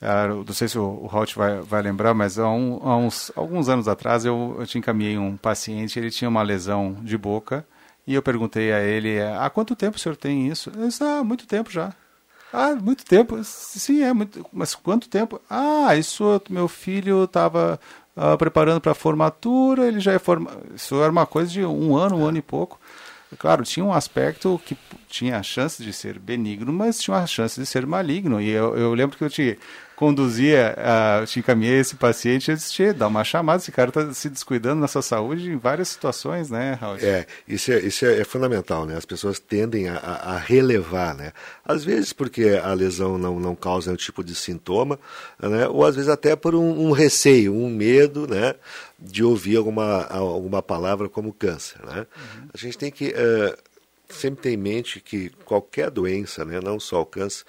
Ah, 0.00 0.28
não 0.28 0.54
sei 0.54 0.68
se 0.68 0.78
o, 0.78 0.82
o 0.82 1.10
Halt 1.10 1.34
vai, 1.34 1.60
vai 1.60 1.82
lembrar, 1.82 2.14
mas 2.14 2.38
há, 2.38 2.48
um, 2.48 2.80
há 2.82 2.96
uns, 2.96 3.32
alguns 3.34 3.68
anos 3.68 3.88
atrás 3.88 4.24
eu, 4.24 4.56
eu 4.58 4.66
te 4.66 4.78
encaminhei 4.78 5.16
um 5.16 5.36
paciente, 5.36 5.98
ele 5.98 6.10
tinha 6.10 6.28
uma 6.28 6.42
lesão 6.42 6.94
de 7.02 7.16
boca, 7.16 7.66
e 8.06 8.14
eu 8.14 8.22
perguntei 8.22 8.72
a 8.72 8.80
ele, 8.80 9.20
há 9.20 9.48
quanto 9.50 9.74
tempo 9.74 9.96
o 9.96 10.00
senhor 10.00 10.16
tem 10.16 10.48
isso? 10.48 10.70
Ele 10.74 10.86
disse, 10.86 11.02
ah, 11.02 11.24
muito 11.24 11.46
tempo 11.46 11.70
já. 11.70 11.94
Ah, 12.52 12.74
muito 12.74 13.04
tempo? 13.04 13.42
Sim, 13.42 14.02
é 14.02 14.12
muito. 14.12 14.46
Mas 14.52 14.74
quanto 14.74 15.08
tempo? 15.08 15.40
Ah, 15.50 15.96
isso 15.96 16.40
meu 16.48 16.68
filho 16.68 17.24
estava 17.24 17.80
uh, 18.16 18.36
preparando 18.38 18.80
para 18.80 18.92
a 18.92 18.94
formatura, 18.94 19.86
ele 19.86 20.00
já 20.00 20.12
é 20.12 20.18
forma... 20.18 20.50
Isso 20.74 21.00
era 21.00 21.10
uma 21.10 21.26
coisa 21.26 21.50
de 21.50 21.64
um 21.64 21.96
ano, 21.96 22.16
um 22.16 22.26
ano 22.26 22.38
e 22.38 22.42
pouco. 22.42 22.80
Claro, 23.38 23.64
tinha 23.64 23.84
um 23.84 23.92
aspecto 23.92 24.60
que 24.64 24.76
tinha 25.08 25.38
a 25.38 25.42
chance 25.42 25.82
de 25.82 25.92
ser 25.92 26.18
benigno, 26.18 26.72
mas 26.72 27.00
tinha 27.00 27.16
a 27.16 27.26
chance 27.26 27.58
de 27.58 27.66
ser 27.66 27.84
maligno. 27.86 28.40
E 28.40 28.48
eu, 28.48 28.76
eu 28.76 28.94
lembro 28.94 29.16
que 29.16 29.24
eu 29.24 29.30
te 29.30 29.58
conduzia, 29.96 30.76
uh, 30.76 31.26
te 31.26 31.38
encaminhei 31.38 31.80
esse 31.80 31.96
paciente, 31.96 32.50
eu 32.50 32.56
disse, 32.56 32.92
dá 32.92 33.08
uma 33.08 33.24
chamada, 33.24 33.62
esse 33.62 33.72
cara 33.72 33.88
está 33.88 34.12
se 34.12 34.28
descuidando 34.28 34.78
na 34.78 34.86
sua 34.86 35.00
saúde 35.00 35.50
em 35.50 35.56
várias 35.56 35.88
situações, 35.88 36.50
né, 36.50 36.74
Raul? 36.78 36.98
É, 37.00 37.26
isso, 37.48 37.72
é, 37.72 37.80
isso 37.80 38.04
é, 38.04 38.20
é 38.20 38.24
fundamental, 38.24 38.84
né? 38.84 38.94
As 38.94 39.06
pessoas 39.06 39.40
tendem 39.40 39.88
a, 39.88 39.96
a, 39.96 40.36
relevar, 40.36 41.14
né? 41.14 41.32
Às 41.64 41.82
vezes 41.82 42.12
porque 42.12 42.60
a 42.62 42.74
lesão 42.74 43.16
não, 43.16 43.40
não 43.40 43.56
causa 43.56 43.86
nenhum 43.86 43.96
tipo 43.96 44.22
de 44.22 44.34
sintoma, 44.34 45.00
né? 45.40 45.66
Ou 45.66 45.82
às 45.82 45.96
vezes 45.96 46.10
até 46.10 46.36
por 46.36 46.54
um, 46.54 46.88
um 46.88 46.92
receio, 46.92 47.54
um 47.54 47.70
medo, 47.70 48.26
né? 48.26 48.54
De 48.98 49.24
ouvir 49.24 49.56
alguma, 49.56 50.04
alguma 50.08 50.62
palavra 50.62 51.08
como 51.08 51.32
câncer, 51.32 51.78
né? 51.86 52.00
Uhum. 52.00 52.48
A 52.52 52.58
gente 52.58 52.76
tem 52.76 52.90
que... 52.90 53.08
Uh, 53.08 53.66
sempre 54.08 54.42
ter 54.42 54.50
em 54.52 54.56
mente 54.56 55.00
que 55.00 55.30
qualquer 55.44 55.90
doença, 55.90 56.44
né, 56.44 56.60
não 56.62 56.78
só 56.78 57.02
o 57.02 57.06
câncer, 57.06 57.44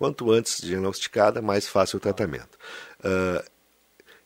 Quanto 0.00 0.32
antes 0.32 0.62
diagnosticada, 0.62 1.42
mais 1.42 1.68
fácil 1.68 1.98
o 1.98 2.00
tratamento. 2.00 2.58
Uh, 3.00 3.44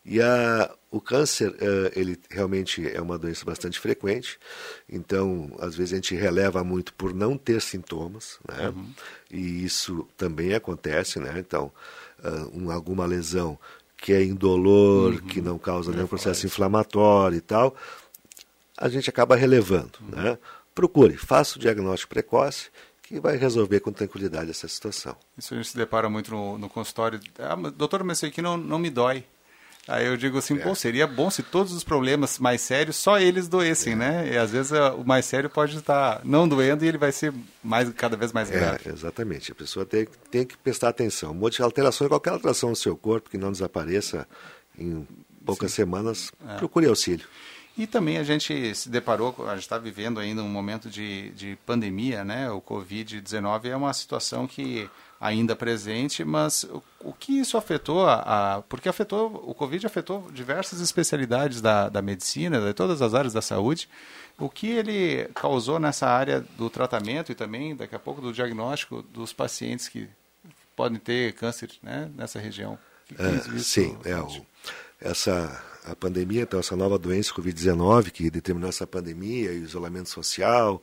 e 0.05 0.23
a, 0.23 0.71
o 0.89 1.01
câncer, 1.01 1.51
uh, 1.51 1.91
ele 1.97 2.17
realmente 2.31 2.89
é 2.89 3.01
uma 3.01 3.19
doença 3.19 3.45
bastante 3.45 3.81
frequente, 3.81 4.39
então, 4.89 5.51
às 5.59 5.75
vezes, 5.75 5.93
a 5.93 5.97
gente 5.97 6.15
releva 6.15 6.63
muito 6.63 6.95
por 6.95 7.13
não 7.13 7.37
ter 7.37 7.61
sintomas, 7.61 8.39
né? 8.49 8.69
Uhum. 8.69 8.89
E 9.33 9.65
isso 9.65 10.07
também 10.17 10.55
acontece, 10.55 11.19
né? 11.19 11.35
Então, 11.39 11.73
uh, 12.21 12.57
um, 12.57 12.71
alguma 12.71 13.05
lesão 13.05 13.59
que 13.97 14.13
é 14.13 14.23
indolor, 14.23 15.15
uhum. 15.15 15.19
que 15.23 15.41
não 15.41 15.59
causa 15.59 15.91
nenhum 15.91 16.07
processo 16.07 16.47
inflamatório 16.47 17.39
e 17.39 17.41
tal, 17.41 17.75
a 18.79 18.89
gente 18.89 19.11
acaba 19.11 19.35
relevando, 19.35 19.99
uhum. 20.01 20.23
né? 20.23 20.39
Procure, 20.73 21.17
faça 21.17 21.57
o 21.57 21.61
diagnóstico 21.61 22.11
precoce 22.11 22.71
que 23.15 23.21
vai 23.21 23.37
resolver 23.37 23.79
com 23.79 23.93
tranquilidade 23.93 24.51
essa 24.51 24.67
situação. 24.67 25.15
Isso 25.39 25.55
a 25.55 25.57
gente 25.57 25.69
se 25.69 25.77
depara 25.77 26.11
muito 26.11 26.33
no, 26.33 26.59
no 26.59 26.69
consultório. 26.69 27.21
Ah, 27.39 27.55
doutor, 27.55 28.03
mas 28.03 28.19
isso 28.19 28.27
aqui 28.27 28.43
não, 28.43 28.57
não 28.57 28.77
me 28.77 28.91
dói. 28.91 29.25
Aí 29.87 30.07
eu 30.07 30.17
digo 30.17 30.39
assim, 30.39 30.59
é. 30.59 30.65
bom, 30.65 30.75
seria 30.75 31.07
bom 31.07 31.31
se 31.31 31.43
todos 31.43 31.73
os 31.73 31.85
problemas 31.85 32.39
mais 32.39 32.61
sérios 32.63 32.97
só 32.97 33.21
eles 33.21 33.47
doessem, 33.47 33.93
é. 33.93 33.97
né? 33.97 34.33
E 34.33 34.37
às 34.37 34.51
vezes 34.51 34.73
o 34.73 35.05
mais 35.05 35.27
sério 35.27 35.49
pode 35.49 35.77
estar 35.77 36.23
não 36.25 36.49
doendo 36.49 36.85
e 36.85 36.89
ele 36.89 36.99
vai 36.99 37.13
ser 37.13 37.33
mais, 37.63 37.89
cada 37.91 38.17
vez 38.17 38.33
mais 38.33 38.51
é, 38.51 38.55
grave. 38.55 38.89
É, 38.89 38.93
exatamente. 38.93 39.53
A 39.53 39.55
pessoa 39.55 39.87
tem, 39.87 40.09
tem 40.31 40.45
que 40.45 40.57
prestar 40.57 40.89
atenção. 40.89 41.39
Alteração, 41.61 42.09
qualquer 42.09 42.31
alteração 42.31 42.71
no 42.71 42.77
seu 42.77 42.97
corpo 42.97 43.31
que 43.31 43.39
não 43.39 43.53
desapareça 43.53 44.27
em 44.77 45.07
poucas 45.45 45.71
Sim. 45.71 45.77
semanas, 45.77 46.33
é. 46.49 46.57
procure 46.57 46.87
auxílio. 46.87 47.27
E 47.77 47.87
também 47.89 48.19
a 48.19 48.23
gente 48.23 48.75
se 48.75 48.89
deparou, 48.89 49.35
a 49.49 49.55
gente 49.55 49.65
está 49.65 49.79
vivendo 49.79 50.21
ainda 50.21 50.43
um 50.43 50.49
momento 50.49 50.89
de, 50.89 51.31
de 51.31 51.59
pandemia, 51.67 52.25
né? 52.25 52.49
O 52.51 52.61
Covid-19 52.61 53.65
é 53.67 53.77
uma 53.77 53.93
situação 53.93 54.47
que 54.47 54.89
ainda 55.21 55.57
presente, 55.57 56.25
mas 56.25 56.65
o, 56.65 56.83
o 57.01 57.13
que 57.13 57.41
isso 57.41 57.57
afetou, 57.57 58.07
a, 58.07 58.57
a, 58.57 58.63
porque 58.63 58.89
afetou, 58.89 59.43
o 59.45 59.55
Covid 59.55 59.87
afetou 59.87 60.31
diversas 60.31 60.81
especialidades 60.81 61.61
da, 61.61 61.89
da 61.89 62.01
medicina, 62.01 62.61
de 62.61 62.73
todas 62.75 63.03
as 63.03 63.13
áreas 63.13 63.33
da 63.33 63.43
saúde, 63.43 63.89
o 64.39 64.49
que 64.49 64.69
ele 64.69 65.29
causou 65.35 65.81
nessa 65.81 66.07
área 66.07 66.41
do 66.57 66.71
tratamento 66.71 67.33
e 67.33 67.35
também, 67.35 67.75
daqui 67.75 67.95
a 67.95 67.99
pouco, 67.99 68.21
do 68.21 68.33
diagnóstico 68.33 69.03
dos 69.03 69.33
pacientes 69.33 69.89
que 69.89 70.09
podem 70.77 70.99
ter 70.99 71.33
câncer 71.35 71.71
né, 71.83 72.11
nessa 72.15 72.39
região? 72.39 72.79
É, 73.19 73.59
sim, 73.59 73.97
é 74.05 74.17
o, 74.17 74.47
essa 75.01 75.63
a 75.85 75.95
pandemia, 75.95 76.43
então 76.43 76.59
essa 76.59 76.75
nova 76.75 76.99
doença 76.99 77.33
Covid-19 77.35 78.11
que 78.11 78.31
determinou 78.31 78.71
essa 78.71 78.87
pandemia, 78.87 79.53
isolamento 79.53 80.09
social 80.09 80.83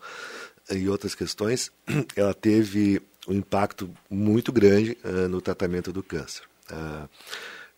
e 0.70 0.88
outras 0.88 1.16
questões, 1.16 1.72
ela 2.16 2.34
teve 2.34 3.02
um 3.28 3.34
impacto 3.34 3.91
muito 4.10 4.52
grande 4.52 4.97
uh, 5.04 5.28
no 5.28 5.41
tratamento 5.41 5.91
do 5.91 6.04
câncer. 6.04 6.43
Uh, 6.72 7.10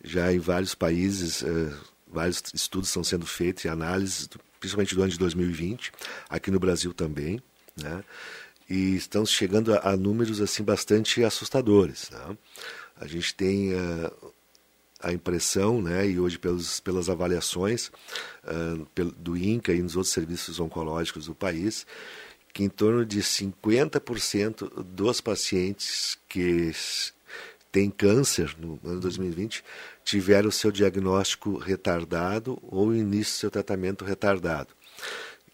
já 0.04 0.34
em 0.34 0.40
vários 0.40 0.76
países, 0.76 1.42
uh, 1.42 1.74
vários 2.06 2.44
estudos 2.54 2.90
estão 2.90 3.04
sendo 3.04 3.26
feitos 3.26 3.64
e 3.64 3.70
análises, 3.70 4.30
principalmente 4.60 4.96
do 4.96 5.02
ano 5.02 5.12
de 5.12 5.18
2020, 5.18 5.92
aqui 6.30 6.52
no 6.52 6.60
Brasil 6.60 6.94
também, 6.94 7.42
né? 7.76 8.04
e 8.70 8.96
estão 8.96 9.26
chegando 9.26 9.74
a, 9.74 9.92
a 9.92 9.98
números 9.98 10.42
assim 10.42 10.64
bastante 10.64 11.24
assustadores. 11.24 12.10
Né? 12.12 12.38
A 12.98 13.08
gente 13.08 13.34
tem 13.34 13.72
a 15.04 15.12
impressão, 15.12 15.82
né, 15.82 16.08
e 16.08 16.18
hoje 16.18 16.40
pelos, 16.40 16.80
pelas 16.80 17.10
avaliações 17.10 17.92
uh, 18.46 19.12
do 19.18 19.36
INCA 19.36 19.74
e 19.74 19.82
nos 19.82 19.98
outros 19.98 20.14
serviços 20.14 20.60
oncológicos 20.60 21.26
do 21.26 21.36
país, 21.36 21.86
que 22.54 22.64
em 22.64 22.70
torno 22.70 23.06
de 23.06 23.20
50% 23.22 24.84
dos 24.84 25.20
pacientes 25.20 26.18
que 26.30 26.72
têm 27.72 27.90
câncer 27.90 28.56
no 28.58 28.80
ano 28.86 29.02
2020 29.02 29.64
tiveram 30.06 30.52
seu 30.52 30.72
diagnóstico 30.72 31.58
retardado 31.58 32.58
ou 32.62 32.96
início 32.96 33.34
do 33.34 33.40
seu 33.40 33.52
tratamento 33.52 34.06
retardado, 34.06 34.70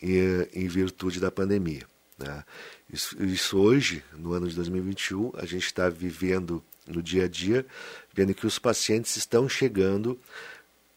e, 0.01 0.47
em 0.53 0.67
virtude 0.67 1.19
da 1.19 1.31
pandemia. 1.31 1.87
Né? 2.17 2.43
Isso, 2.91 3.23
isso 3.23 3.57
hoje, 3.57 4.03
no 4.17 4.33
ano 4.33 4.47
de 4.47 4.55
2021, 4.55 5.31
a 5.35 5.45
gente 5.45 5.65
está 5.65 5.89
vivendo 5.89 6.63
no 6.89 7.01
dia 7.01 7.25
a 7.25 7.27
dia, 7.27 7.65
vendo 8.13 8.33
que 8.33 8.45
os 8.45 8.59
pacientes 8.59 9.15
estão 9.15 9.47
chegando 9.47 10.19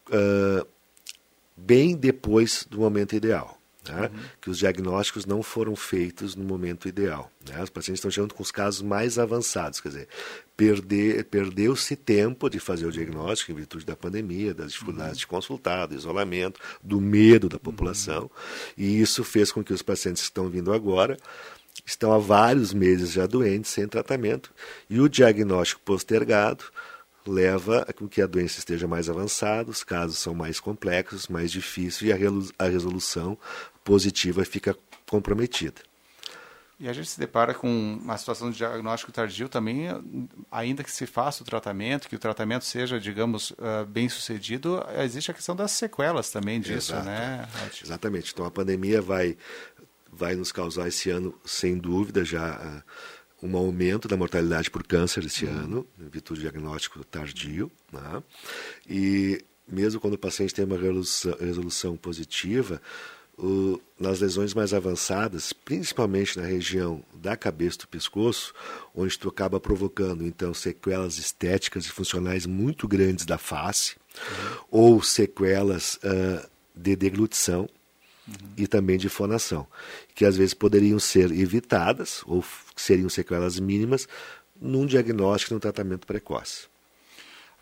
uh, 0.09 0.67
bem 1.55 1.95
depois 1.95 2.65
do 2.69 2.79
momento 2.79 3.15
ideal. 3.15 3.59
Né? 3.87 4.09
Uhum. 4.13 4.19
Que 4.39 4.49
os 4.49 4.59
diagnósticos 4.59 5.25
não 5.25 5.43
foram 5.43 5.75
feitos 5.75 6.35
no 6.35 6.43
momento 6.43 6.87
ideal. 6.87 7.29
Né? 7.45 7.61
Os 7.61 7.69
pacientes 7.69 7.99
estão 7.99 8.09
chegando 8.09 8.33
com 8.33 8.41
os 8.41 8.51
casos 8.51 8.81
mais 8.81 9.19
avançados, 9.19 9.81
quer 9.81 9.89
dizer, 9.89 10.07
perder, 10.55 11.25
perdeu-se 11.25 11.95
tempo 11.95 12.49
de 12.49 12.59
fazer 12.59 12.85
o 12.85 12.91
diagnóstico 12.91 13.51
em 13.51 13.55
virtude 13.55 13.85
da 13.85 13.95
pandemia, 13.95 14.53
das 14.53 14.71
dificuldades 14.71 15.13
uhum. 15.13 15.19
de 15.19 15.27
consultar, 15.27 15.85
do 15.87 15.95
isolamento, 15.95 16.61
do 16.81 17.01
medo 17.01 17.49
da 17.49 17.59
população, 17.59 18.23
uhum. 18.23 18.29
e 18.77 19.01
isso 19.01 19.21
fez 19.23 19.51
com 19.51 19.61
que 19.61 19.73
os 19.73 19.81
pacientes 19.81 20.21
que 20.21 20.29
estão 20.29 20.49
vindo 20.49 20.71
agora 20.71 21.17
estão 21.85 22.13
há 22.13 22.17
vários 22.17 22.73
meses 22.73 23.11
já 23.11 23.25
doentes, 23.25 23.71
sem 23.71 23.87
tratamento, 23.87 24.51
e 24.89 24.99
o 24.99 25.09
diagnóstico 25.09 25.81
postergado 25.81 26.65
leva 27.25 27.85
a 27.87 27.93
que 28.07 28.21
a 28.21 28.27
doença 28.27 28.59
esteja 28.59 28.87
mais 28.87 29.09
avançada, 29.09 29.69
os 29.69 29.83
casos 29.83 30.17
são 30.17 30.33
mais 30.33 30.59
complexos, 30.59 31.27
mais 31.27 31.51
difíceis 31.51 32.01
e 32.01 32.53
a 32.57 32.67
resolução 32.67 33.37
positiva 33.83 34.43
fica 34.43 34.75
comprometida. 35.09 35.81
E 36.79 36.89
a 36.89 36.91
gente 36.91 37.07
se 37.07 37.19
depara 37.19 37.53
com 37.53 37.97
uma 38.01 38.17
situação 38.17 38.51
de 38.51 38.57
diagnóstico 38.57 39.11
tardio 39.11 39.47
também, 39.47 39.87
ainda 40.51 40.83
que 40.83 40.91
se 40.91 41.05
faça 41.05 41.41
o 41.41 41.45
tratamento, 41.45 42.09
que 42.09 42.15
o 42.15 42.19
tratamento 42.19 42.65
seja, 42.65 42.99
digamos, 42.99 43.51
uh, 43.51 43.85
bem 43.87 44.09
sucedido, 44.09 44.83
existe 44.97 45.31
a 45.31 45.33
questão 45.33 45.55
das 45.55 45.71
sequelas 45.71 46.29
também 46.29 46.59
disso, 46.59 46.91
Exato. 46.91 47.05
né? 47.05 47.47
Exatamente. 47.81 48.33
Então 48.33 48.45
a 48.45 48.51
pandemia 48.51 49.01
vai 49.01 49.37
vai 50.15 50.35
nos 50.35 50.51
causar 50.51 50.87
esse 50.87 51.09
ano, 51.09 51.33
sem 51.43 51.77
dúvida, 51.77 52.23
já 52.23 52.83
uh, 53.41 53.45
um 53.45 53.57
aumento 53.57 54.07
da 54.07 54.15
mortalidade 54.15 54.71
por 54.71 54.83
câncer 54.83 55.25
esse 55.25 55.45
uhum. 55.45 55.51
ano, 55.51 55.87
em 55.99 56.07
virtude 56.07 56.39
do 56.39 56.43
diagnóstico 56.43 57.03
tardio. 57.03 57.71
Né? 57.91 58.23
E 58.89 59.43
mesmo 59.67 59.99
quando 59.99 60.13
o 60.13 60.17
paciente 60.19 60.53
tem 60.53 60.65
uma 60.65 60.77
resolução, 60.77 61.37
resolução 61.39 61.97
positiva, 61.97 62.81
o, 63.37 63.81
nas 63.99 64.19
lesões 64.19 64.53
mais 64.53 64.73
avançadas, 64.73 65.51
principalmente 65.53 66.37
na 66.37 66.45
região 66.45 67.03
da 67.13 67.35
cabeça 67.35 67.79
do 67.79 67.87
pescoço, 67.87 68.53
onde 68.93 69.17
tu 69.17 69.27
acaba 69.27 69.59
provocando 69.59 70.25
então 70.25 70.53
sequelas 70.53 71.17
estéticas 71.17 71.85
e 71.85 71.89
funcionais 71.89 72.45
muito 72.45 72.87
grandes 72.87 73.25
da 73.25 73.37
face, 73.37 73.95
uhum. 74.15 74.57
ou 74.69 75.03
sequelas 75.03 75.95
uh, 75.95 76.47
de 76.75 76.95
deglutição, 76.95 77.67
uhum. 78.27 78.35
e 78.57 78.67
também 78.67 78.97
de 78.97 79.09
fonação, 79.09 79.67
que 80.15 80.25
às 80.25 80.37
vezes 80.37 80.53
poderiam 80.53 80.99
ser 80.99 81.31
evitadas 81.31 82.23
ou 82.25 82.43
seriam 82.75 83.09
sequelas 83.09 83.59
mínimas 83.59 84.07
num 84.59 84.85
diagnóstico 84.85 85.53
e 85.53 85.55
num 85.55 85.59
tratamento 85.59 86.07
precoce. 86.07 86.73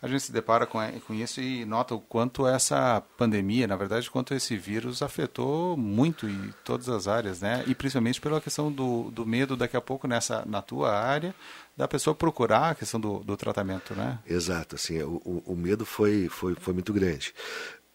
A 0.02 0.08
gente 0.08 0.24
se 0.24 0.32
depara 0.32 0.66
com, 0.66 0.80
com 1.06 1.14
isso 1.14 1.40
e 1.40 1.64
nota 1.64 1.94
o 1.94 2.02
quanto 2.02 2.48
essa 2.48 3.04
pandemia, 3.16 3.68
na 3.68 3.76
verdade, 3.76 4.10
quanto 4.10 4.34
esse 4.34 4.58
vírus 4.58 5.04
afetou 5.04 5.78
muito 5.78 6.28
em 6.28 6.52
todas 6.66 6.90
as 6.90 7.08
áreas, 7.08 7.40
né? 7.40 7.64
E 7.68 7.76
principalmente 7.76 8.20
pela 8.20 8.42
questão 8.42 8.72
do, 8.72 9.12
do 9.12 9.28
medo 9.28 9.56
daqui 9.56 9.78
a 9.78 9.82
pouco 9.82 10.08
nessa 10.08 10.44
na 10.48 10.60
tua 10.60 10.92
área 10.92 11.36
da 11.78 11.88
pessoa 11.88 12.16
procurar 12.16 12.72
a 12.72 12.76
questão 12.76 13.00
do, 13.00 13.20
do 13.20 13.38
tratamento, 13.38 13.94
né? 13.94 14.18
Exato, 14.26 14.76
assim, 14.76 15.00
o, 15.04 15.22
o, 15.24 15.54
o 15.54 15.56
medo 15.56 15.86
foi, 15.86 16.28
foi, 16.30 16.56
foi 16.56 16.74
muito 16.74 16.92
grande. 16.92 17.32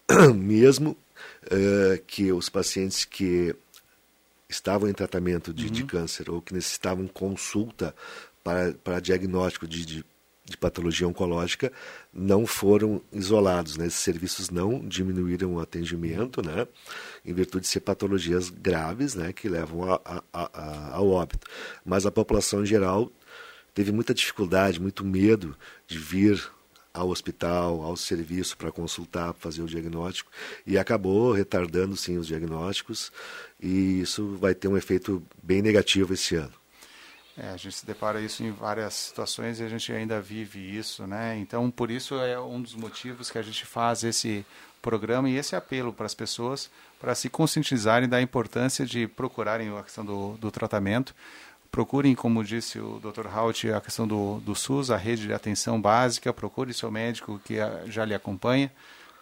Mesmo 0.33 0.95
uh, 1.45 2.01
que 2.05 2.31
os 2.31 2.49
pacientes 2.49 3.05
que 3.05 3.55
estavam 4.49 4.89
em 4.89 4.93
tratamento 4.93 5.53
de, 5.53 5.65
uhum. 5.65 5.71
de, 5.71 5.83
câncer 5.83 6.29
ou 6.29 6.41
que 6.41 6.53
necessitavam 6.53 7.07
consulta 7.07 7.93
para, 8.43 8.73
para 8.83 8.99
diagnóstico 8.99 9.67
de, 9.67 9.85
de, 9.85 10.05
de 10.45 10.57
patologia 10.57 11.07
oncológica 11.07 11.71
não 12.13 12.45
foram 12.45 13.01
isolados. 13.11 13.75
Né? 13.75 13.87
Esses 13.87 13.99
serviços 13.99 14.49
não 14.49 14.79
diminuíram 14.79 15.55
o 15.55 15.59
atendimento, 15.59 16.41
né? 16.41 16.65
em 17.25 17.33
virtude 17.33 17.63
de 17.63 17.67
ser 17.67 17.81
patologias 17.81 18.49
graves 18.49 19.15
né? 19.15 19.33
que 19.33 19.49
levam 19.49 19.91
a, 19.91 20.01
a, 20.05 20.23
a, 20.33 20.95
ao 20.95 21.09
óbito. 21.09 21.45
Mas 21.85 22.05
a 22.05 22.11
população 22.11 22.63
em 22.63 22.65
geral 22.65 23.11
teve 23.73 23.91
muita 23.91 24.13
dificuldade, 24.13 24.79
muito 24.79 25.03
medo 25.03 25.55
de 25.85 25.99
vir 25.99 26.49
ao 26.97 27.09
hospital, 27.09 27.81
ao 27.83 27.95
serviço 27.95 28.57
para 28.57 28.71
consultar, 28.71 29.33
fazer 29.33 29.61
o 29.61 29.67
diagnóstico 29.67 30.31
e 30.65 30.77
acabou 30.77 31.31
retardando 31.31 31.95
sim 31.95 32.17
os 32.17 32.27
diagnósticos 32.27 33.11
e 33.59 34.01
isso 34.01 34.35
vai 34.37 34.55
ter 34.55 34.67
um 34.67 34.77
efeito 34.77 35.23
bem 35.41 35.61
negativo 35.61 36.13
esse 36.13 36.35
ano. 36.35 36.53
É, 37.37 37.49
a 37.49 37.57
gente 37.57 37.75
se 37.75 37.85
depara 37.85 38.19
isso 38.19 38.43
em 38.43 38.51
várias 38.51 38.95
situações 38.95 39.59
e 39.59 39.63
a 39.63 39.69
gente 39.69 39.91
ainda 39.93 40.19
vive 40.19 40.59
isso, 40.59 41.05
né? 41.05 41.37
Então, 41.37 41.69
por 41.69 41.91
isso 41.91 42.15
é 42.15 42.39
um 42.39 42.59
dos 42.59 42.73
motivos 42.73 43.29
que 43.29 43.37
a 43.37 43.43
gente 43.43 43.63
faz 43.63 44.03
esse 44.03 44.43
programa 44.81 45.29
e 45.29 45.37
esse 45.37 45.55
apelo 45.55 45.93
para 45.93 46.07
as 46.07 46.15
pessoas 46.15 46.69
para 46.99 47.13
se 47.13 47.29
conscientizarem 47.29 48.09
da 48.09 48.19
importância 48.21 48.85
de 48.85 49.07
procurarem 49.07 49.75
a 49.77 49.83
questão 49.83 50.03
do, 50.03 50.37
do 50.37 50.49
tratamento 50.49 51.13
Procurem, 51.71 52.15
como 52.15 52.43
disse 52.43 52.79
o 52.79 52.99
Dr. 52.99 53.27
Haut, 53.27 53.71
a 53.71 53.81
questão 53.81 54.07
do, 54.07 54.39
do 54.39 54.55
SUS, 54.55 54.89
a 54.89 54.97
rede 54.97 55.27
de 55.27 55.33
atenção 55.33 55.79
básica, 55.79 56.33
procure 56.33 56.73
seu 56.73 56.89
médico 56.89 57.39
que 57.43 57.55
já 57.87 58.05
lhe 58.05 58.15
acompanha, 58.15 58.71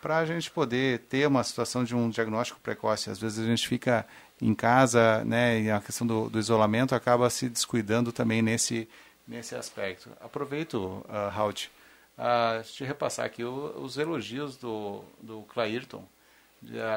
para 0.02 0.18
a 0.20 0.26
gente 0.26 0.52
poder 0.52 1.00
ter 1.10 1.28
uma 1.28 1.43
situação 1.43 1.84
de 1.84 1.96
um 1.96 2.10
diagnóstico 2.10 2.60
precoce. 2.60 3.10
Às 3.10 3.20
vezes 3.20 3.43
a 3.43 3.48
gente 3.48 3.68
fica 3.68 4.06
em 4.41 4.54
casa, 4.54 5.24
né, 5.26 5.62
e 5.62 5.72
a 5.72 5.80
questão 5.82 6.06
do, 6.06 6.30
do 6.30 6.39
isolamento 6.39 6.93
acaba 6.93 7.30
se 7.30 7.50
descuidando 7.50 8.12
também 8.12 8.41
nesse, 8.41 8.88
nesse 9.28 9.56
aspecto. 9.56 10.10
Aproveito, 10.22 10.76
uh, 10.76 11.32
Haut, 11.36 11.72
uh, 12.18 12.64
te 12.64 12.84
repassar 12.84 13.26
aqui 13.26 13.43
o, 13.43 13.82
os 13.82 13.98
elogios 13.98 14.58
do, 14.58 15.04
do 15.22 15.41
Clairton, 15.43 16.06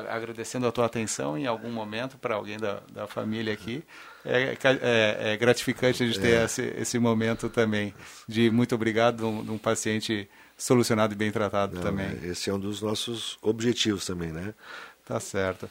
agradecendo 0.08 0.66
a 0.66 0.72
tua 0.72 0.86
atenção 0.86 1.36
em 1.36 1.46
algum 1.46 1.70
momento 1.70 2.16
para 2.18 2.34
alguém 2.34 2.58
da, 2.58 2.80
da 2.92 3.06
família 3.06 3.52
aqui. 3.52 3.82
É, 4.24 4.56
é, 4.64 5.32
é 5.32 5.36
gratificante 5.36 6.02
a 6.02 6.06
gente 6.06 6.20
ter 6.20 6.34
é. 6.34 6.44
esse, 6.44 6.62
esse, 6.76 6.98
momento 6.98 7.48
também 7.48 7.94
de 8.26 8.50
muito 8.50 8.74
obrigado 8.74 9.18
de 9.18 9.24
um, 9.24 9.44
de 9.44 9.50
um 9.50 9.58
paciente 9.58 10.28
solucionado 10.56 11.14
e 11.14 11.16
bem 11.16 11.30
tratado 11.30 11.76
Não, 11.76 11.82
também. 11.82 12.18
É, 12.22 12.26
esse 12.26 12.50
é 12.50 12.54
um 12.54 12.58
dos 12.58 12.82
nossos 12.82 13.38
objetivos 13.40 14.04
também, 14.04 14.32
né? 14.32 14.54
Tá 15.04 15.20
certo. 15.20 15.70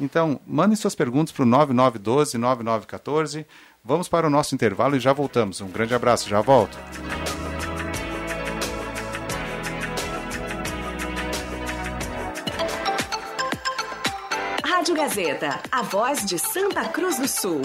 Então, 0.00 0.40
mandem 0.46 0.76
suas 0.76 0.94
perguntas 0.94 1.32
para 1.32 1.42
o 1.42 1.46
9912-9914. 1.46 3.44
Vamos 3.84 4.08
para 4.08 4.26
o 4.26 4.30
nosso 4.30 4.54
intervalo 4.54 4.96
e 4.96 5.00
já 5.00 5.12
voltamos. 5.12 5.60
Um 5.60 5.68
grande 5.68 5.94
abraço, 5.94 6.28
já 6.28 6.40
volto. 6.40 6.78
Rádio 14.88 14.94
Gazeta, 14.94 15.60
a 15.70 15.82
voz 15.82 16.24
de 16.24 16.38
Santa 16.38 16.82
Cruz 16.88 17.18
do 17.18 17.28
Sul. 17.28 17.60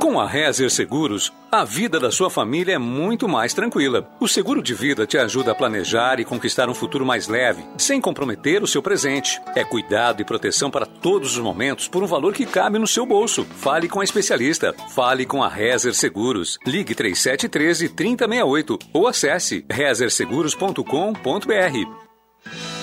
Com 0.00 0.18
a 0.18 0.26
Rezer 0.26 0.68
Seguros, 0.68 1.32
a 1.52 1.64
vida 1.64 2.00
da 2.00 2.10
sua 2.10 2.28
família 2.28 2.74
é 2.74 2.78
muito 2.78 3.28
mais 3.28 3.54
tranquila. 3.54 4.10
O 4.18 4.26
seguro 4.26 4.60
de 4.60 4.74
vida 4.74 5.06
te 5.06 5.16
ajuda 5.16 5.52
a 5.52 5.54
planejar 5.54 6.18
e 6.18 6.24
conquistar 6.24 6.68
um 6.68 6.74
futuro 6.74 7.06
mais 7.06 7.28
leve, 7.28 7.64
sem 7.78 8.00
comprometer 8.00 8.64
o 8.64 8.66
seu 8.66 8.82
presente. 8.82 9.40
É 9.54 9.62
cuidado 9.62 10.20
e 10.20 10.24
proteção 10.24 10.68
para 10.68 10.86
todos 10.86 11.36
os 11.36 11.42
momentos 11.42 11.86
por 11.86 12.02
um 12.02 12.06
valor 12.06 12.34
que 12.34 12.46
cabe 12.46 12.80
no 12.80 12.86
seu 12.86 13.06
bolso. 13.06 13.44
Fale 13.44 13.88
com 13.88 14.00
a 14.00 14.04
especialista. 14.04 14.74
Fale 14.90 15.24
com 15.24 15.40
a 15.40 15.48
Rezer 15.48 15.94
Seguros. 15.94 16.58
Ligue 16.66 16.96
3713 16.96 17.90
3068 17.90 18.78
ou 18.92 19.06
acesse 19.06 19.64
rezerseguros.com.br. 19.70 22.05
Bye. 22.46 22.75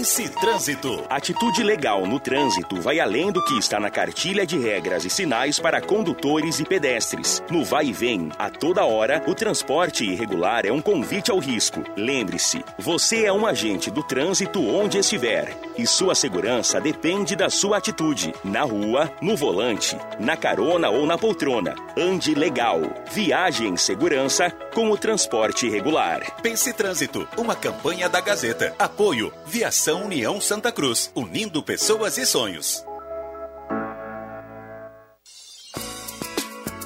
Pense 0.00 0.30
Trânsito. 0.30 1.04
Atitude 1.10 1.62
legal 1.62 2.06
no 2.06 2.18
trânsito 2.18 2.80
vai 2.80 2.98
além 2.98 3.30
do 3.30 3.44
que 3.44 3.58
está 3.58 3.78
na 3.78 3.90
cartilha 3.90 4.46
de 4.46 4.58
regras 4.58 5.04
e 5.04 5.10
sinais 5.10 5.60
para 5.60 5.78
condutores 5.78 6.58
e 6.58 6.64
pedestres. 6.64 7.42
No 7.50 7.62
vai 7.66 7.88
e 7.88 7.92
vem, 7.92 8.30
a 8.38 8.48
toda 8.48 8.82
hora, 8.82 9.22
o 9.26 9.34
transporte 9.34 10.06
irregular 10.06 10.64
é 10.64 10.72
um 10.72 10.80
convite 10.80 11.30
ao 11.30 11.38
risco. 11.38 11.84
Lembre-se, 11.98 12.64
você 12.78 13.26
é 13.26 13.32
um 13.32 13.44
agente 13.44 13.90
do 13.90 14.02
trânsito 14.02 14.66
onde 14.66 14.96
estiver 14.96 15.54
e 15.76 15.86
sua 15.86 16.14
segurança 16.14 16.80
depende 16.80 17.36
da 17.36 17.50
sua 17.50 17.76
atitude. 17.76 18.32
Na 18.42 18.62
rua, 18.62 19.12
no 19.20 19.36
volante, 19.36 19.98
na 20.18 20.34
carona 20.34 20.88
ou 20.88 21.04
na 21.04 21.18
poltrona. 21.18 21.74
Ande 21.94 22.34
legal. 22.34 22.80
Viaje 23.12 23.66
em 23.66 23.76
segurança 23.76 24.50
com 24.74 24.90
o 24.90 24.96
transporte 24.96 25.66
irregular. 25.66 26.20
Pense 26.42 26.72
Trânsito, 26.72 27.28
uma 27.36 27.54
campanha 27.54 28.08
da 28.08 28.20
Gazeta. 28.20 28.74
Apoio 28.78 29.30
Viação 29.44 29.89
União 29.94 30.40
Santa 30.40 30.70
Cruz, 30.72 31.10
unindo 31.14 31.62
pessoas 31.62 32.18
e 32.18 32.26
sonhos. 32.26 32.84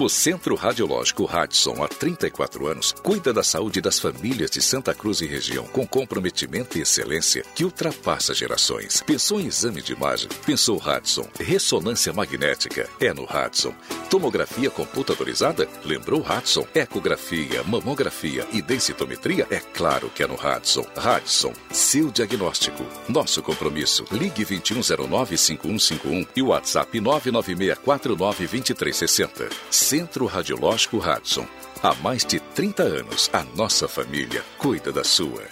O 0.00 0.08
Centro 0.08 0.56
Radiológico 0.56 1.24
Radson, 1.24 1.84
há 1.84 1.86
34 1.86 2.66
anos, 2.66 2.92
cuida 3.00 3.32
da 3.32 3.44
saúde 3.44 3.80
das 3.80 4.00
famílias 4.00 4.50
de 4.50 4.60
Santa 4.60 4.92
Cruz 4.92 5.20
e 5.20 5.26
região, 5.26 5.68
com 5.68 5.86
comprometimento 5.86 6.76
e 6.76 6.80
excelência 6.80 7.44
que 7.54 7.64
ultrapassa 7.64 8.34
gerações. 8.34 9.00
Pensou 9.06 9.40
em 9.40 9.46
exame 9.46 9.80
de 9.80 9.92
imagem? 9.92 10.28
Pensou 10.44 10.78
Radson. 10.78 11.28
Ressonância 11.38 12.12
magnética? 12.12 12.90
É 13.00 13.14
no 13.14 13.24
Radson. 13.24 13.72
Tomografia 14.10 14.68
computadorizada? 14.68 15.68
Lembrou 15.84 16.20
Radson. 16.20 16.66
Ecografia, 16.74 17.62
mamografia 17.62 18.44
e 18.52 18.60
densitometria? 18.60 19.46
É 19.48 19.60
claro 19.60 20.10
que 20.10 20.24
é 20.24 20.26
no 20.26 20.34
Radson. 20.34 20.84
Radson, 20.96 21.52
seu 21.70 22.10
diagnóstico. 22.10 22.84
Nosso 23.08 23.40
compromisso. 23.44 24.04
Ligue 24.10 24.44
2109-5151 24.44 26.26
e 26.34 26.42
WhatsApp 26.42 26.98
996492360. 26.98 29.83
Centro 29.84 30.24
Radiológico 30.24 30.96
Hudson. 30.96 31.46
Há 31.82 31.94
mais 31.96 32.24
de 32.24 32.40
30 32.40 32.82
anos, 32.82 33.28
a 33.34 33.42
nossa 33.54 33.86
família 33.86 34.42
cuida 34.56 34.90
da 34.90 35.04
sua. 35.04 35.42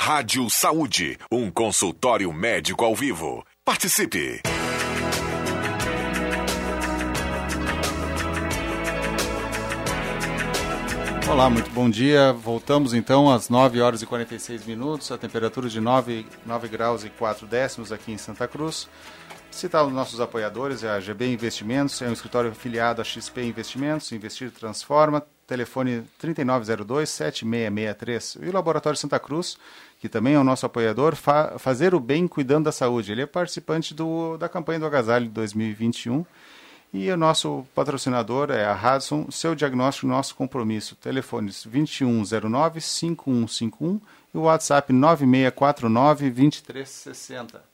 Rádio 0.00 0.48
Saúde, 0.48 1.18
um 1.30 1.50
consultório 1.50 2.32
médico 2.32 2.82
ao 2.82 2.96
vivo. 2.96 3.44
Participe! 3.62 4.40
Olá, 11.30 11.50
muito 11.50 11.70
bom 11.72 11.90
dia. 11.90 12.32
Voltamos 12.32 12.94
então 12.94 13.30
às 13.30 13.50
9 13.50 13.82
horas 13.82 14.00
e 14.00 14.06
46 14.06 14.64
minutos, 14.64 15.12
a 15.12 15.18
temperatura 15.18 15.68
de 15.68 15.78
9, 15.78 16.26
9 16.46 16.68
graus 16.68 17.04
e 17.04 17.10
4 17.10 17.46
décimos 17.46 17.92
aqui 17.92 18.10
em 18.10 18.18
Santa 18.18 18.48
Cruz. 18.48 18.88
Citar 19.50 19.84
os 19.84 19.92
nossos 19.92 20.20
apoiadores, 20.20 20.84
é 20.84 20.90
a 20.90 21.00
GB 21.00 21.32
Investimentos, 21.32 22.00
é 22.00 22.08
um 22.08 22.12
escritório 22.12 22.50
afiliado 22.50 23.02
a 23.02 23.04
XP 23.04 23.42
Investimentos, 23.42 24.12
Investir 24.12 24.50
Transforma, 24.50 25.22
telefone 25.46 26.02
3902-7663. 26.22 28.42
E 28.42 28.48
o 28.48 28.52
Laboratório 28.52 28.96
Santa 28.96 29.18
Cruz, 29.18 29.58
que 30.00 30.08
também 30.08 30.34
é 30.34 30.38
o 30.38 30.44
nosso 30.44 30.64
apoiador, 30.64 31.16
fa 31.16 31.58
Fazer 31.58 31.94
o 31.94 32.00
Bem 32.00 32.28
Cuidando 32.28 32.66
da 32.66 32.72
Saúde. 32.72 33.10
Ele 33.12 33.22
é 33.22 33.26
participante 33.26 33.92
do, 33.92 34.36
da 34.38 34.48
campanha 34.48 34.78
do 34.78 34.86
Agasalho 34.86 35.28
2021. 35.28 36.24
E 36.92 37.08
o 37.10 37.16
nosso 37.16 37.66
patrocinador 37.74 38.50
é 38.50 38.64
a 38.64 38.74
Hudson, 38.74 39.30
seu 39.30 39.54
diagnóstico, 39.54 40.06
nosso 40.06 40.34
compromisso. 40.34 40.94
Telefones 40.96 41.66
2109-5151 41.66 44.00
e 44.34 44.38
o 44.38 44.42
WhatsApp 44.42 44.92
9649-2360. 44.92 47.69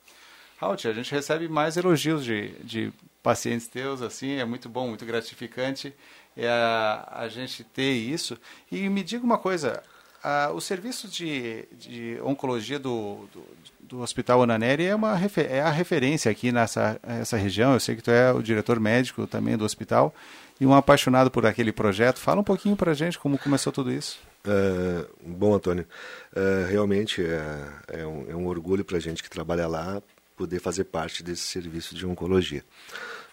Halt, 0.60 0.86
a 0.86 0.92
gente 0.92 1.12
recebe 1.12 1.48
mais 1.48 1.76
elogios 1.76 2.24
de, 2.24 2.48
de 2.64 2.92
pacientes 3.22 3.66
teus, 3.66 4.00
assim, 4.00 4.36
é 4.36 4.44
muito 4.44 4.68
bom, 4.68 4.88
muito 4.88 5.04
gratificante 5.04 5.92
é 6.36 6.48
a, 6.48 7.08
a 7.10 7.28
gente 7.28 7.64
ter 7.64 7.92
isso. 7.92 8.36
E 8.70 8.88
me 8.88 9.02
diga 9.02 9.24
uma 9.24 9.38
coisa, 9.38 9.82
a, 10.22 10.50
o 10.52 10.60
serviço 10.60 11.08
de, 11.08 11.64
de 11.72 12.18
oncologia 12.22 12.78
do, 12.78 13.26
do, 13.32 13.42
do 13.80 14.00
Hospital 14.00 14.42
Ananeri 14.42 14.84
é, 14.84 14.94
uma, 14.94 15.18
é 15.48 15.60
a 15.60 15.70
referência 15.70 16.30
aqui 16.30 16.52
nessa 16.52 17.00
essa 17.02 17.36
região, 17.36 17.72
eu 17.72 17.80
sei 17.80 17.96
que 17.96 18.02
tu 18.02 18.10
é 18.10 18.32
o 18.32 18.42
diretor 18.42 18.78
médico 18.78 19.26
também 19.26 19.56
do 19.56 19.64
hospital 19.64 20.14
e 20.60 20.66
um 20.66 20.74
apaixonado 20.74 21.30
por 21.30 21.46
aquele 21.46 21.72
projeto. 21.72 22.18
Fala 22.18 22.40
um 22.40 22.44
pouquinho 22.44 22.76
para 22.76 22.94
gente 22.94 23.18
como 23.18 23.38
começou 23.38 23.72
tudo 23.72 23.90
isso. 23.90 24.18
Uh, 24.46 25.06
bom, 25.26 25.54
Antônio, 25.54 25.86
uh, 26.32 26.70
realmente 26.70 27.20
é, 27.20 28.00
é, 28.00 28.06
um, 28.06 28.30
é 28.30 28.36
um 28.36 28.46
orgulho 28.46 28.84
para 28.84 28.96
a 28.96 29.00
gente 29.00 29.22
que 29.22 29.28
trabalha 29.28 29.66
lá 29.66 30.00
poder 30.36 30.60
fazer 30.60 30.84
parte 30.84 31.22
desse 31.22 31.42
serviço 31.42 31.94
de 31.94 32.06
oncologia. 32.06 32.62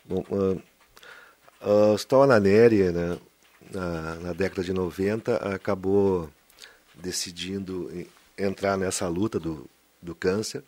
Bom, 0.06 0.24
uh, 0.30 0.62
uh, 1.62 1.90
o 1.90 1.94
Hospital 1.94 2.24
Ananéria, 2.24 2.92
né, 2.92 3.20
na, 3.72 4.16
na, 4.16 4.34
década 4.34 4.64
de 4.64 4.74
90, 4.74 5.36
acabou 5.54 6.30
decidindo 6.96 7.90
entrar 8.38 8.78
nessa 8.78 9.08
luta 9.08 9.40
do, 9.40 9.70
do 10.02 10.16
câncer 10.16 10.64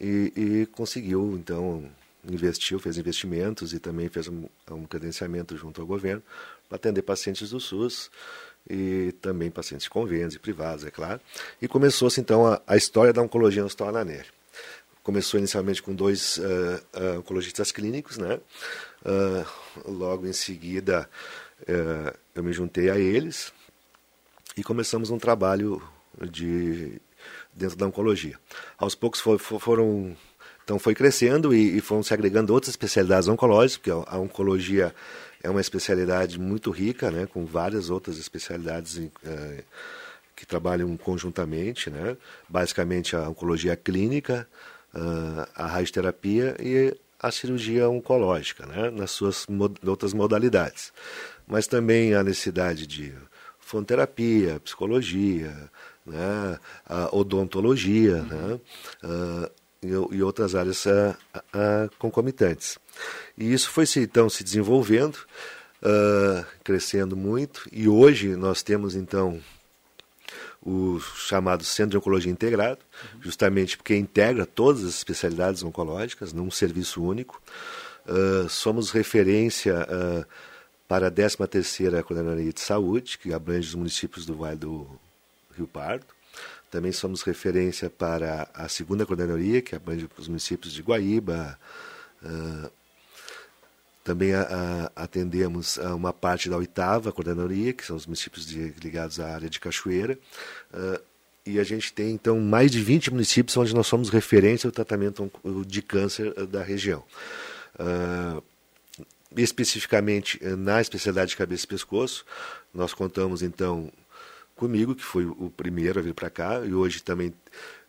e, 0.00 0.32
e 0.36 0.66
conseguiu, 0.66 1.36
então, 1.38 1.90
investiu, 2.28 2.78
fez 2.78 2.96
investimentos 2.98 3.72
e 3.72 3.78
também 3.78 4.08
fez 4.08 4.28
um, 4.28 4.44
um 4.70 4.84
credenciamento 4.86 5.56
junto 5.56 5.80
ao 5.80 5.86
governo 5.86 6.22
para 6.68 6.76
atender 6.76 7.02
pacientes 7.02 7.50
do 7.50 7.60
SUS 7.60 8.10
e 8.68 9.12
também 9.20 9.50
pacientes 9.50 9.88
convênios 9.88 10.34
e 10.34 10.38
privados, 10.38 10.84
é 10.84 10.90
claro. 10.90 11.20
E 11.60 11.66
começou-se 11.66 12.20
então 12.20 12.46
a, 12.46 12.60
a, 12.66 12.76
história 12.76 13.12
da 13.12 13.22
oncologia 13.22 13.62
no 13.62 13.66
Hospital 13.66 13.88
Ananéria 13.88 14.37
começou 15.08 15.38
inicialmente 15.38 15.82
com 15.82 15.94
dois 15.94 16.36
uh, 16.36 16.42
uh, 16.92 17.18
oncologistas 17.20 17.72
clínicos, 17.72 18.18
né? 18.18 18.38
Uh, 19.02 19.90
logo 19.90 20.26
em 20.26 20.34
seguida 20.34 21.08
eu 22.34 22.42
me 22.42 22.52
juntei 22.52 22.90
a 22.90 22.98
eles 22.98 23.52
e 24.56 24.62
começamos 24.62 25.10
um 25.10 25.18
trabalho 25.18 25.82
de 26.30 27.00
dentro 27.54 27.76
da 27.76 27.86
oncologia. 27.86 28.38
Aos 28.76 28.94
poucos 28.94 29.18
for, 29.20 29.38
for, 29.38 29.58
foram 29.58 30.14
então 30.62 30.78
foi 30.78 30.94
crescendo 30.94 31.54
e, 31.54 31.78
e, 31.78 31.80
foram 31.80 32.02
se 32.02 32.12
agregando 32.12 32.52
outras 32.52 32.68
especialidades 32.68 33.28
oncológicas, 33.28 33.78
porque 33.78 33.90
a, 33.90 34.18
oncologia 34.18 34.94
é 35.42 35.48
uma 35.48 35.60
especialidade 35.60 36.38
muito 36.38 36.70
rica, 36.70 37.10
né, 37.10 37.26
com 37.26 37.46
várias 37.46 37.88
outras 37.88 38.18
especialidades 38.18 38.98
em, 38.98 39.10
que 40.36 40.46
trabalham 40.46 40.96
conjuntamente, 40.96 41.90
né? 41.90 42.16
Basicamente 42.48 43.16
a 43.16 43.28
oncologia 43.28 43.74
clínica, 43.74 44.46
a 45.54 45.66
radioterapia 45.66 46.56
e 46.60 46.96
a 47.20 47.30
cirurgia 47.30 47.88
oncológica, 47.88 48.64
né, 48.66 48.90
nas 48.90 49.10
suas 49.10 49.46
mod 49.48 49.74
outras 49.86 50.14
modalidades. 50.14 50.92
Mas 51.46 51.66
também 51.66 52.14
a 52.14 52.22
necessidade 52.22 52.86
de 52.86 53.12
fonoterapia, 53.58 54.60
psicologia, 54.60 55.70
né, 56.06 56.58
odontologia 57.12 58.16
uhum. 58.16 58.24
né, 58.24 58.60
uh, 59.04 59.50
e, 59.82 60.16
e, 60.16 60.22
outras 60.22 60.54
áreas 60.54 60.84
uh, 60.86 61.14
uh, 61.34 61.90
concomitantes. 61.98 62.78
E 63.36 63.52
isso 63.52 63.70
foi 63.70 63.86
se, 63.86 64.00
então 64.00 64.28
se 64.28 64.42
desenvolvendo 64.42 65.16
uh, 65.82 66.44
crescendo 66.64 67.16
muito 67.16 67.68
e 67.72 67.88
hoje 67.88 68.34
nós 68.36 68.62
temos 68.62 68.94
então 68.94 69.40
o 70.68 71.00
chamado 71.00 71.64
Centro 71.64 71.92
de 71.92 71.96
Oncologia 71.96 72.30
Integrado, 72.30 72.80
justamente 73.20 73.76
porque 73.76 73.96
integra 73.96 74.44
todas 74.44 74.84
as 74.84 74.94
especialidades 74.94 75.62
oncológicas 75.62 76.32
num 76.32 76.50
serviço 76.50 77.02
único. 77.02 77.40
Uh, 78.06 78.48
somos 78.48 78.90
referência 78.90 79.86
uh, 79.88 80.26
para 80.86 81.08
a 81.08 81.10
13ª 81.10 82.02
Coordenadoria 82.02 82.52
de 82.52 82.60
Saúde, 82.60 83.18
que 83.18 83.32
abrange 83.32 83.68
os 83.68 83.74
municípios 83.74 84.26
do 84.26 84.34
Vale 84.34 84.56
do 84.56 84.86
Rio 85.56 85.66
Pardo. 85.66 86.04
Também 86.70 86.92
somos 86.92 87.22
referência 87.22 87.88
para 87.88 88.48
a 88.52 88.68
segunda 88.68 89.06
coordenadoria, 89.06 89.62
que 89.62 89.74
abrange 89.74 90.06
os 90.18 90.28
municípios 90.28 90.74
de 90.74 90.82
Guaíba, 90.82 91.58
uh, 92.22 92.70
também 94.08 94.32
a, 94.32 94.40
a, 94.96 95.02
atendemos 95.04 95.78
a 95.78 95.94
uma 95.94 96.14
parte 96.14 96.48
da 96.48 96.56
oitava 96.56 97.12
coordenadoria, 97.12 97.74
que 97.74 97.84
são 97.84 97.94
os 97.94 98.06
municípios 98.06 98.46
de, 98.46 98.72
ligados 98.82 99.20
à 99.20 99.34
área 99.34 99.50
de 99.50 99.60
Cachoeira. 99.60 100.18
Uh, 100.72 101.00
e 101.46 101.58
a 101.58 101.64
gente 101.64 101.92
tem, 101.92 102.10
então, 102.10 102.38
mais 102.38 102.70
de 102.70 102.82
20 102.82 103.10
municípios 103.10 103.56
onde 103.56 103.74
nós 103.74 103.86
somos 103.86 104.10
referência 104.10 104.68
ao 104.68 104.72
tratamento 104.72 105.30
de 105.66 105.80
câncer 105.80 106.34
ah, 106.36 106.44
da 106.44 106.62
região. 106.62 107.02
Uh, 107.74 108.42
especificamente 109.36 110.38
na 110.42 110.80
especialidade 110.80 111.30
de 111.30 111.36
cabeça 111.36 111.64
e 111.64 111.68
pescoço, 111.68 112.24
nós 112.72 112.92
contamos, 112.92 113.42
então, 113.42 113.90
comigo, 114.54 114.94
que 114.94 115.04
foi 115.04 115.24
o 115.24 115.52
primeiro 115.56 115.98
a 115.98 116.02
vir 116.02 116.14
para 116.14 116.28
cá, 116.28 116.60
e 116.64 116.74
hoje 116.74 117.02
também 117.02 117.32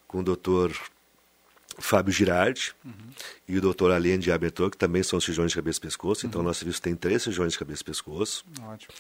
com 0.08 0.20
o 0.20 0.24
doutor 0.24 0.72
Fábio 1.82 2.12
Girardi 2.12 2.74
uhum. 2.84 2.92
e 3.48 3.58
o 3.58 3.62
doutor 3.62 3.92
Alien 3.92 4.20
de 4.20 4.32
Abertor, 4.32 4.70
que 4.70 4.78
também 4.78 5.02
são 5.04 5.20
cirurgiões 5.20 5.52
de 5.52 5.56
cabeça 5.56 5.80
e 5.80 5.82
pescoço. 5.82 6.26
Então, 6.26 6.42
uhum. 6.42 6.48
nosso 6.48 6.60
serviço 6.60 6.82
tem 6.82 6.96
três 6.96 7.24
cirurgiões 7.24 7.54
de 7.54 7.60
cabeça 7.60 7.82
e 7.82 7.86
pescoço. 7.86 8.46
Ótimo. 8.64 8.94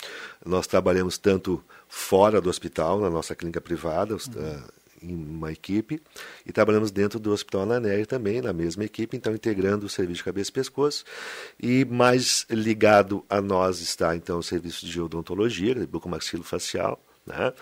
Nós 0.45 0.67
trabalhamos 0.67 1.17
tanto 1.17 1.63
fora 1.89 2.39
do 2.39 2.49
hospital, 2.49 3.01
na 3.01 3.09
nossa 3.09 3.35
clínica 3.35 3.59
privada, 3.59 4.13
uhum. 4.13 4.19
uh, 4.19 4.63
em 5.01 5.15
uma 5.15 5.51
equipe, 5.51 6.01
e 6.45 6.51
trabalhamos 6.51 6.91
dentro 6.91 7.19
do 7.19 7.31
Hospital 7.31 7.61
Ananéia 7.61 8.05
também, 8.05 8.41
na 8.41 8.53
mesma 8.53 8.83
equipe, 8.83 9.17
então 9.17 9.33
integrando 9.33 9.85
o 9.85 9.89
serviço 9.89 10.19
de 10.19 10.23
cabeça 10.23 10.49
e 10.51 10.53
pescoço. 10.53 11.03
E 11.59 11.83
mais 11.85 12.45
ligado 12.49 13.25
a 13.27 13.41
nós 13.41 13.79
está, 13.79 14.15
então, 14.15 14.37
o 14.37 14.43
serviço 14.43 14.85
de 14.85 15.01
odontologia, 15.01 15.73
de 15.73 15.87
bucomaxilofacial, 15.87 17.01
né? 17.25 17.53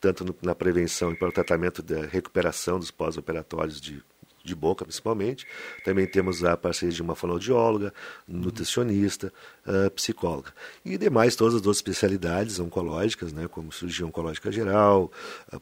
tanto 0.00 0.24
no, 0.24 0.34
na 0.42 0.54
prevenção 0.54 1.12
e 1.12 1.16
para 1.16 1.28
o 1.28 1.32
tratamento 1.32 1.82
da 1.82 2.06
recuperação 2.06 2.78
dos 2.78 2.90
pós-operatórios 2.90 3.80
de 3.80 4.02
de 4.44 4.54
boca 4.54 4.84
principalmente. 4.84 5.46
Também 5.84 6.06
temos 6.06 6.44
a 6.44 6.56
parceria 6.56 6.94
de 6.94 7.02
uma 7.02 7.14
fonoaudióloga, 7.14 7.92
nutricionista, 8.26 9.32
uh, 9.66 9.90
psicóloga. 9.90 10.52
E 10.84 10.96
demais 10.96 11.36
todas 11.36 11.54
as 11.54 11.60
outras 11.60 11.76
especialidades 11.76 12.58
oncológicas, 12.58 13.32
né, 13.32 13.48
como 13.48 13.72
cirurgia 13.72 14.06
oncológica 14.06 14.50
geral, 14.50 15.10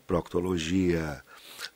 proctologia, 0.06 1.22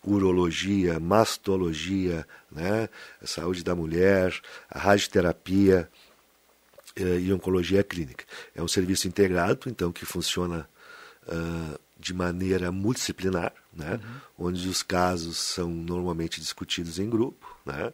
urologia, 0.04 1.00
mastologia, 1.00 2.26
né, 2.50 2.88
saúde 3.24 3.62
da 3.62 3.74
mulher, 3.74 4.34
radioterapia 4.70 5.88
uh, 6.98 7.18
e 7.18 7.32
oncologia 7.32 7.82
clínica. 7.82 8.24
É 8.54 8.62
um 8.62 8.68
serviço 8.68 9.08
integrado, 9.08 9.68
então, 9.68 9.92
que 9.92 10.04
funciona 10.04 10.68
uh, 11.26 11.78
de 12.02 12.12
maneira 12.12 12.72
multidisciplinar, 12.72 13.52
né? 13.72 14.00
Uhum. 14.38 14.46
onde 14.48 14.68
os 14.68 14.82
casos 14.82 15.38
são 15.38 15.70
normalmente 15.70 16.40
discutidos 16.40 16.98
em 16.98 17.08
grupo. 17.08 17.56
Né? 17.64 17.92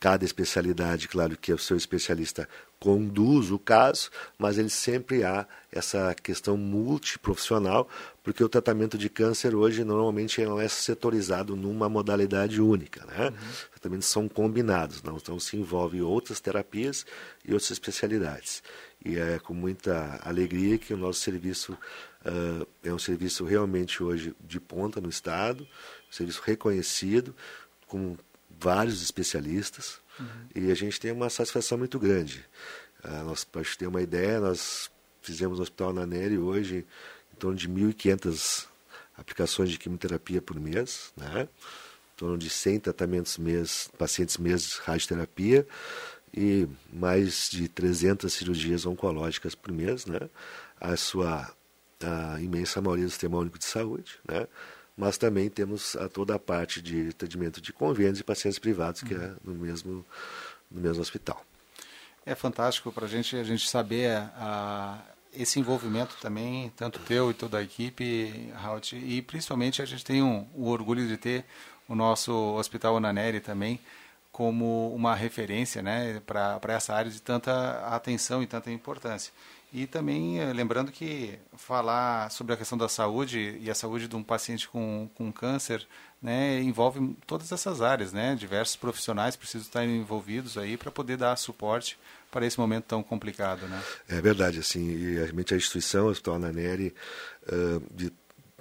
Cada 0.00 0.24
especialidade, 0.24 1.06
claro 1.06 1.38
que 1.38 1.52
o 1.52 1.58
seu 1.58 1.76
especialista 1.76 2.48
conduz 2.80 3.52
o 3.52 3.60
caso, 3.60 4.10
mas 4.36 4.58
ele 4.58 4.68
sempre 4.68 5.22
há 5.22 5.46
essa 5.70 6.12
questão 6.20 6.56
multiprofissional, 6.56 7.88
porque 8.24 8.42
o 8.42 8.48
tratamento 8.48 8.98
de 8.98 9.08
câncer 9.08 9.54
hoje 9.54 9.84
normalmente 9.84 10.44
não 10.44 10.60
é 10.60 10.66
setorizado 10.66 11.54
numa 11.54 11.88
modalidade 11.88 12.60
única. 12.60 13.06
Né? 13.06 13.28
Uhum. 13.28 13.50
Os 13.52 13.70
tratamentos 13.70 14.08
são 14.08 14.28
combinados, 14.28 15.00
não? 15.04 15.16
então 15.16 15.38
se 15.38 15.56
envolve 15.56 16.02
outras 16.02 16.40
terapias 16.40 17.06
e 17.44 17.52
outras 17.52 17.70
especialidades. 17.70 18.64
E 19.04 19.18
é 19.18 19.38
com 19.38 19.54
muita 19.54 20.20
alegria 20.22 20.78
que 20.78 20.94
o 20.94 20.96
nosso 20.96 21.20
serviço 21.20 21.76
Uh, 22.22 22.64
é 22.84 22.94
um 22.94 22.98
serviço 23.00 23.44
realmente 23.44 24.00
hoje 24.00 24.32
de 24.40 24.60
ponta 24.60 25.00
no 25.00 25.08
Estado, 25.08 25.66
um 26.08 26.12
serviço 26.12 26.40
reconhecido, 26.44 27.34
com 27.88 28.16
vários 28.48 29.02
especialistas, 29.02 29.98
uhum. 30.20 30.26
e 30.54 30.70
a 30.70 30.74
gente 30.74 31.00
tem 31.00 31.10
uma 31.10 31.28
satisfação 31.28 31.76
muito 31.76 31.98
grande. 31.98 32.44
Uh, 33.04 33.24
nós, 33.24 33.42
para 33.42 33.62
ter 33.76 33.88
uma 33.88 34.00
ideia, 34.00 34.38
nós 34.38 34.88
fizemos 35.20 35.58
no 35.58 35.62
Hospital 35.62 35.92
Naneri 35.92 36.38
hoje 36.38 36.86
em 37.32 37.36
torno 37.36 37.56
de 37.56 37.68
1.500 37.68 38.66
aplicações 39.16 39.70
de 39.70 39.78
quimioterapia 39.78 40.40
por 40.40 40.58
mês, 40.60 41.12
né? 41.16 41.48
em 42.14 42.16
torno 42.16 42.38
de 42.38 42.48
100 42.48 42.80
tratamentos 42.80 43.36
mês, 43.36 43.90
pacientes 43.98 44.36
mês 44.36 44.76
radioterapia 44.76 45.66
e 46.34 46.66
mais 46.92 47.50
de 47.50 47.68
300 47.68 48.32
cirurgias 48.32 48.86
oncológicas 48.86 49.54
por 49.54 49.72
mês. 49.72 50.06
Né? 50.06 50.20
A 50.80 50.96
sua 50.96 51.52
a 52.04 52.40
imensa 52.40 52.80
maioria 52.80 53.04
do 53.04 53.10
Sistema 53.10 53.38
Único 53.38 53.58
de 53.58 53.64
Saúde, 53.64 54.18
né? 54.28 54.48
mas 54.96 55.16
também 55.16 55.48
temos 55.48 55.96
a 55.96 56.08
toda 56.08 56.34
a 56.34 56.38
parte 56.38 56.82
de 56.82 57.08
atendimento 57.08 57.60
de 57.60 57.72
convênios 57.72 58.20
e 58.20 58.24
pacientes 58.24 58.58
privados, 58.58 59.02
que 59.02 59.14
é 59.14 59.18
uhum. 59.18 59.36
no 59.44 59.54
mesmo, 59.54 60.04
no 60.70 60.80
mesmo 60.80 61.00
hospital. 61.00 61.44
É 62.26 62.34
fantástico 62.34 62.92
para 62.92 63.06
a 63.06 63.08
gente, 63.08 63.36
a 63.36 63.44
gente 63.44 63.68
saber 63.68 64.10
a, 64.36 65.00
esse 65.32 65.58
envolvimento 65.58 66.16
também, 66.20 66.70
tanto 66.76 66.98
teu 67.00 67.30
e 67.30 67.34
toda 67.34 67.58
a 67.58 67.62
equipe, 67.62 68.52
Raut, 68.54 68.94
e 68.96 69.22
principalmente 69.22 69.80
a 69.80 69.84
gente 69.84 70.04
tem 70.04 70.22
um, 70.22 70.46
o 70.54 70.68
orgulho 70.68 71.06
de 71.06 71.16
ter 71.16 71.44
o 71.88 71.94
nosso 71.94 72.32
Hospital 72.32 72.94
Onaneri 72.94 73.40
também 73.40 73.80
como 74.32 74.92
uma 74.94 75.14
referência 75.14 75.82
né, 75.82 76.20
para 76.26 76.58
essa 76.68 76.94
área 76.94 77.10
de 77.10 77.20
tanta 77.20 77.86
atenção 77.86 78.42
e 78.42 78.46
tanta 78.46 78.70
importância. 78.70 79.32
E 79.72 79.86
também 79.86 80.40
eh, 80.40 80.52
lembrando 80.52 80.90
que 80.90 81.38
falar 81.56 82.30
sobre 82.30 82.54
a 82.54 82.56
questão 82.56 82.76
da 82.76 82.88
saúde 82.88 83.58
e 83.60 83.70
a 83.70 83.74
saúde 83.74 84.08
de 84.08 84.16
um 84.16 84.22
paciente 84.22 84.68
com, 84.68 85.08
com 85.14 85.32
câncer 85.32 85.86
né, 86.20 86.60
envolve 86.60 87.16
todas 87.26 87.50
essas 87.52 87.80
áreas, 87.80 88.12
né? 88.12 88.34
Diversos 88.34 88.76
profissionais 88.76 89.34
precisam 89.34 89.66
estar 89.66 89.84
envolvidos 89.84 90.56
aí 90.56 90.76
para 90.76 90.90
poder 90.90 91.16
dar 91.16 91.36
suporte 91.36 91.98
para 92.30 92.46
esse 92.46 92.58
momento 92.58 92.84
tão 92.84 93.02
complicado, 93.02 93.66
né? 93.66 93.82
É 94.08 94.20
verdade, 94.20 94.58
assim, 94.58 94.88
e 94.88 95.14
realmente 95.16 95.52
a 95.52 95.56
instituição, 95.56 96.06
o 96.06 96.10
Hospital 96.10 96.38
Naneri, 96.38 96.94
uh, 97.48 97.82
de 97.94 98.12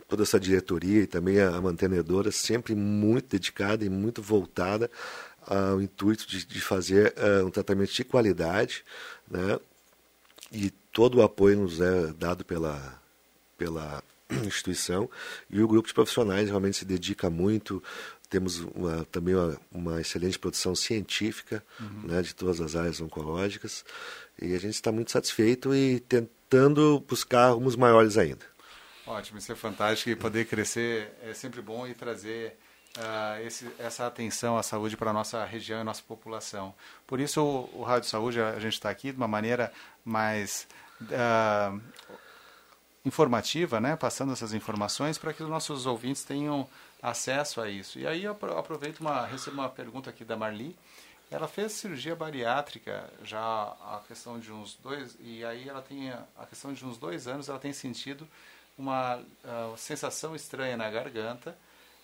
toda 0.07 0.23
essa 0.23 0.39
diretoria 0.39 1.03
e 1.03 1.07
também 1.07 1.39
a 1.39 1.61
mantenedora, 1.61 2.31
sempre 2.31 2.75
muito 2.75 3.29
dedicada 3.29 3.85
e 3.85 3.89
muito 3.89 4.21
voltada 4.21 4.91
ao 5.45 5.81
intuito 5.81 6.27
de, 6.27 6.45
de 6.45 6.61
fazer 6.61 7.13
uh, 7.17 7.45
um 7.45 7.49
tratamento 7.49 7.93
de 7.93 8.03
qualidade, 8.03 8.83
né? 9.29 9.59
E 10.51 10.69
todo 10.91 11.19
o 11.19 11.21
apoio 11.21 11.57
nos 11.57 11.79
é 11.79 12.07
dado 12.13 12.43
pela, 12.43 13.01
pela 13.57 14.03
instituição 14.45 15.09
e 15.49 15.61
o 15.61 15.67
grupo 15.67 15.87
de 15.87 15.93
profissionais 15.93 16.49
realmente 16.49 16.77
se 16.77 16.85
dedica 16.85 17.29
muito. 17.29 17.81
Temos 18.29 18.59
uma, 18.59 19.05
também 19.11 19.35
uma, 19.35 19.57
uma, 19.71 20.01
excelente 20.01 20.39
produção 20.39 20.73
científica 20.73 21.63
uhum. 21.79 22.07
né, 22.07 22.21
de 22.21 22.33
todas 22.33 22.61
as 22.61 22.75
áreas 22.75 23.01
oncológicas 23.01 23.83
e 24.41 24.55
a 24.55 24.59
gente 24.59 24.75
está 24.75 24.91
muito 24.91 25.11
satisfeito 25.11 25.75
e 25.75 25.99
tentando 25.99 27.03
buscar 27.07 27.51
rumos 27.51 27.75
maiores 27.75 28.17
ainda. 28.17 28.45
Ótimo, 29.05 29.37
isso 29.37 29.51
é 29.51 29.55
fantástico 29.55 30.09
e 30.09 30.15
poder 30.15 30.45
crescer 30.45 31.11
é 31.21 31.33
sempre 31.33 31.61
bom 31.61 31.85
e 31.85 31.93
trazer 31.93 32.55
uh, 32.97 33.45
esse, 33.45 33.69
essa 33.79 34.07
atenção 34.07 34.57
à 34.57 34.63
saúde 34.63 34.97
para 34.97 35.11
a 35.11 35.13
nossa 35.13 35.43
região 35.45 35.81
e 35.81 35.83
nossa 35.83 36.03
população. 36.03 36.73
Por 37.07 37.19
isso 37.19 37.41
o, 37.41 37.79
o 37.79 37.83
Rádio 37.83 38.09
Saúde, 38.09 38.41
a 38.41 38.59
gente 38.59 38.73
está 38.73 38.89
aqui 38.89 39.11
de 39.11 39.17
uma 39.17 39.27
maneira 39.27 39.71
mais 40.03 40.67
uh, 41.01 41.81
informativa, 43.05 43.79
né, 43.79 43.95
passando 43.95 44.33
essas 44.33 44.53
informações 44.53 45.17
para 45.17 45.33
que 45.33 45.43
os 45.43 45.49
nossos 45.49 45.85
ouvintes 45.85 46.23
tenham 46.23 46.67
acesso 47.01 47.59
a 47.59 47.69
isso. 47.69 47.97
E 47.97 48.05
aí 48.05 48.23
eu 48.23 48.37
aproveito 48.57 48.99
uma 48.99 49.25
recebo 49.25 49.57
uma 49.57 49.69
pergunta 49.69 50.09
aqui 50.09 50.23
da 50.23 50.37
Marli. 50.37 50.75
Ela 51.31 51.47
fez 51.47 51.71
cirurgia 51.71 52.15
bariátrica 52.15 53.09
já 53.23 53.39
a 53.39 54.01
questão 54.05 54.37
de 54.37 54.51
uns 54.51 54.75
dois 54.75 55.15
e 55.21 55.43
aí 55.45 55.67
ela 55.67 55.81
tem 55.81 56.11
a 56.11 56.45
questão 56.45 56.73
de 56.73 56.85
uns 56.85 56.97
dois 56.97 57.25
anos 57.25 57.47
ela 57.47 57.57
tem 57.57 57.71
sentido 57.71 58.27
uma 58.77 59.17
uh, 59.17 59.77
sensação 59.77 60.35
estranha 60.35 60.75
na 60.75 60.89
garganta. 60.89 61.55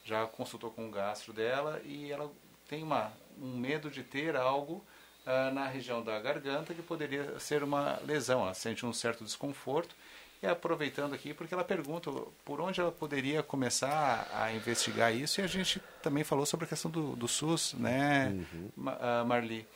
Já 0.08 0.26
consultou 0.26 0.72
com 0.72 0.88
o 0.88 0.92
gastro 0.92 1.34
dela 1.34 1.82
e 1.84 2.10
ela 2.10 2.32
tem 2.70 2.82
uma, 2.82 3.12
um 3.38 3.58
medo 3.58 3.92
de 3.92 4.04
ter 4.04 4.38
algo 4.38 4.82
ah, 5.26 5.52
na 5.52 5.68
região 5.68 6.02
da 6.02 6.18
garganta, 6.22 6.74
que 6.74 6.82
poderia 6.82 7.38
ser 7.38 7.62
uma 7.62 8.00
lesão. 8.06 8.44
Ela 8.44 8.54
sente 8.54 8.86
um 8.86 8.94
certo 8.94 9.26
desconforto. 9.26 9.94
E 10.42 10.48
aproveitando 10.48 11.14
aqui, 11.14 11.34
porque 11.34 11.54
ela 11.54 11.66
pergunta 11.66 12.10
por 12.46 12.62
onde 12.62 12.80
ela 12.80 12.92
poderia 12.92 13.44
começar 13.44 14.30
a 14.34 14.54
investigar 14.54 15.14
isso, 15.14 15.42
e 15.42 15.44
a 15.44 15.48
gente 15.48 15.82
também 16.02 16.24
falou 16.24 16.46
sobre 16.46 16.66
a 16.66 16.70
questão 16.70 16.90
do, 16.90 17.16
do 17.16 17.28
SUS, 17.28 17.74
né, 17.74 18.28
uhum. 18.28 18.70
uh, 18.78 19.26
Marli? 19.26 19.68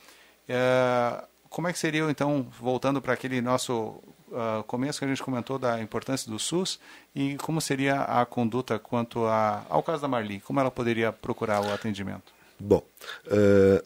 Uh, 0.48 1.26
como 1.50 1.66
é 1.66 1.72
que 1.72 1.78
seria, 1.78 2.08
então, 2.08 2.44
voltando 2.58 3.02
para 3.02 3.12
aquele 3.12 3.42
nosso 3.42 4.00
uh, 4.32 4.62
começo 4.64 4.98
que 4.98 5.04
a 5.04 5.08
gente 5.08 5.22
comentou 5.22 5.58
da 5.58 5.80
importância 5.80 6.30
do 6.30 6.38
SUS 6.38 6.80
e 7.14 7.36
como 7.36 7.60
seria 7.60 8.02
a 8.02 8.24
conduta 8.24 8.78
quanto 8.78 9.24
a, 9.26 9.64
ao 9.68 9.82
caso 9.82 10.02
da 10.02 10.08
Marli, 10.08 10.40
como 10.40 10.58
ela 10.58 10.70
poderia 10.70 11.12
procurar 11.12 11.60
o 11.60 11.72
atendimento? 11.72 12.32
Bom, 12.58 12.82
uh, 13.26 13.84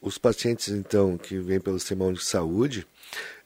os 0.00 0.18
pacientes 0.18 0.68
então 0.68 1.16
que 1.16 1.38
vêm 1.38 1.60
pelo 1.60 1.78
sistema 1.78 2.12
de 2.12 2.24
saúde 2.24 2.86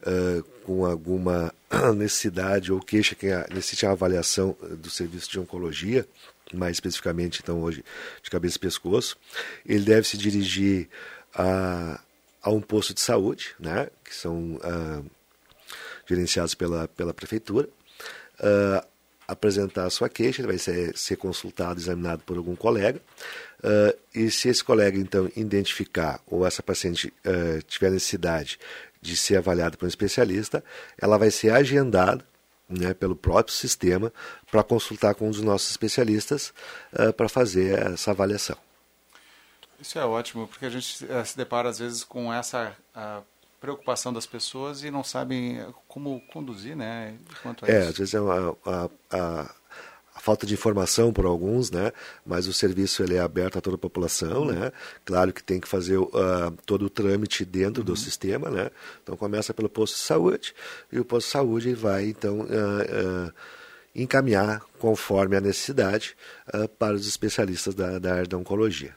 uh, 0.03 0.43
com 0.65 0.85
alguma 0.85 1.53
necessidade 1.97 2.73
ou 2.73 2.81
queixa 2.81 3.15
que 3.15 3.27
necessite 3.51 3.87
a 3.87 3.93
avaliação 3.93 4.57
do 4.79 4.91
serviço 4.91 5.31
de 5.31 5.41
oncologia, 5.41 6.07
mais 6.53 6.77
especificamente 6.77 7.41
então 7.43 7.63
hoje 7.63 7.85
de 8.23 8.31
cabeça 8.31 8.57
e 8.57 8.61
pescoço, 8.61 9.17
ele 9.65 9.85
deve 9.85 10.07
se 10.07 10.17
dirigir 10.17 10.89
a, 11.35 12.01
a 12.43 12.51
um 12.51 12.61
posto 12.61 12.93
de 12.93 13.01
saúde, 13.01 13.55
né, 13.59 13.89
que 14.05 14.15
são 14.15 14.59
gerenciados 16.07 16.55
pela, 16.55 16.89
pela 16.89 17.15
prefeitura, 17.15 17.69
uh, 18.41 18.87
apresentar 19.27 19.85
a 19.85 19.91
sua 19.91 20.09
queixa, 20.09 20.41
ele 20.41 20.49
vai 20.49 20.59
ser, 20.59 20.97
ser 20.97 21.17
consultado, 21.17 21.81
examinado 21.81 22.23
por 22.25 22.37
algum 22.37 22.55
colega, 22.57 23.01
uh, 23.63 23.99
e 24.15 24.31
se 24.31 24.49
esse 24.49 24.63
colega 24.63 24.99
então 24.99 25.31
identificar 25.37 26.21
ou 26.27 26.47
essa 26.47 26.63
paciente 26.63 27.13
tiver 27.67 27.91
necessidade 27.91 28.59
de 29.01 29.17
ser 29.17 29.37
avaliada 29.37 29.77
por 29.77 29.87
um 29.87 29.89
especialista, 29.89 30.63
ela 31.01 31.17
vai 31.19 31.31
ser 31.31 31.51
agendada 31.51 32.25
né, 32.69 32.95
pelo 32.95 33.17
próprio 33.17 33.55
sistema 33.55 34.13
para 34.51 34.63
consultar 34.63 35.15
com 35.15 35.29
um 35.29 35.31
dos 35.31 35.43
nossos 35.43 35.71
especialistas 35.71 36.53
para 37.17 37.29
fazer 37.29 37.93
essa 37.93 38.13
avaliação. 38.13 38.57
Isso 39.83 39.99
é 39.99 40.05
ótimo, 40.07 40.47
porque 40.47 40.65
a 40.65 40.71
gente 40.71 41.05
uh, 41.07 41.27
se 41.27 41.37
depara 41.37 41.69
às 41.69 41.81
vezes 41.81 42.05
com 42.05 42.33
essa 42.33 42.73
uh, 42.95 43.25
preocupação 43.63 44.13
das 44.13 44.27
pessoas 44.27 44.83
e 44.83 44.91
não 44.91 45.05
sabem 45.05 45.65
como 45.87 46.21
conduzir, 46.33 46.77
né? 46.77 47.15
Quanto 47.45 47.65
a 47.65 47.69
é, 47.69 47.79
isso. 47.79 47.91
às 47.91 47.99
vezes 47.99 48.15
é 48.15 48.21
uma, 48.21 48.57
a, 48.67 48.91
a, 49.13 49.55
a, 50.17 50.21
falta 50.21 50.45
de 50.45 50.53
informação 50.53 51.13
por 51.13 51.25
alguns, 51.25 51.71
né? 51.71 51.93
Mas 52.27 52.49
o 52.49 52.53
serviço 52.53 53.05
ele 53.05 53.15
é 53.15 53.21
aberto 53.21 53.59
a 53.59 53.61
toda 53.61 53.77
a 53.77 53.79
população, 53.79 54.43
uhum. 54.43 54.53
né? 54.53 54.73
Claro 55.05 55.33
que 55.33 55.45
tem 55.45 55.61
que 55.61 55.69
fazer 55.69 55.97
uh, 55.97 56.11
todo 56.67 56.87
o 56.87 56.91
trâmite 56.91 57.45
dentro 57.45 57.83
uhum. 57.83 57.87
do 57.87 57.97
sistema, 57.97 58.51
né? 58.51 58.69
Então 59.01 59.17
começa 59.17 59.55
pelo 59.55 59.69
posto 59.69 59.95
de 59.95 60.01
saúde 60.01 60.53
e 60.91 60.99
o 60.99 61.05
posto 61.05 61.29
de 61.29 61.33
saúde 61.33 61.73
vai 61.73 62.07
então 62.07 62.45
encaminhar 63.95 64.61
conforme 64.81 65.37
a 65.37 65.41
necessidade 65.41 66.17
para 66.81 66.95
os 66.95 67.07
especialistas 67.07 67.77
da, 67.77 68.01
da 68.01 68.15
área 68.15 68.27
da 68.27 68.39
oncologia. 68.39 68.97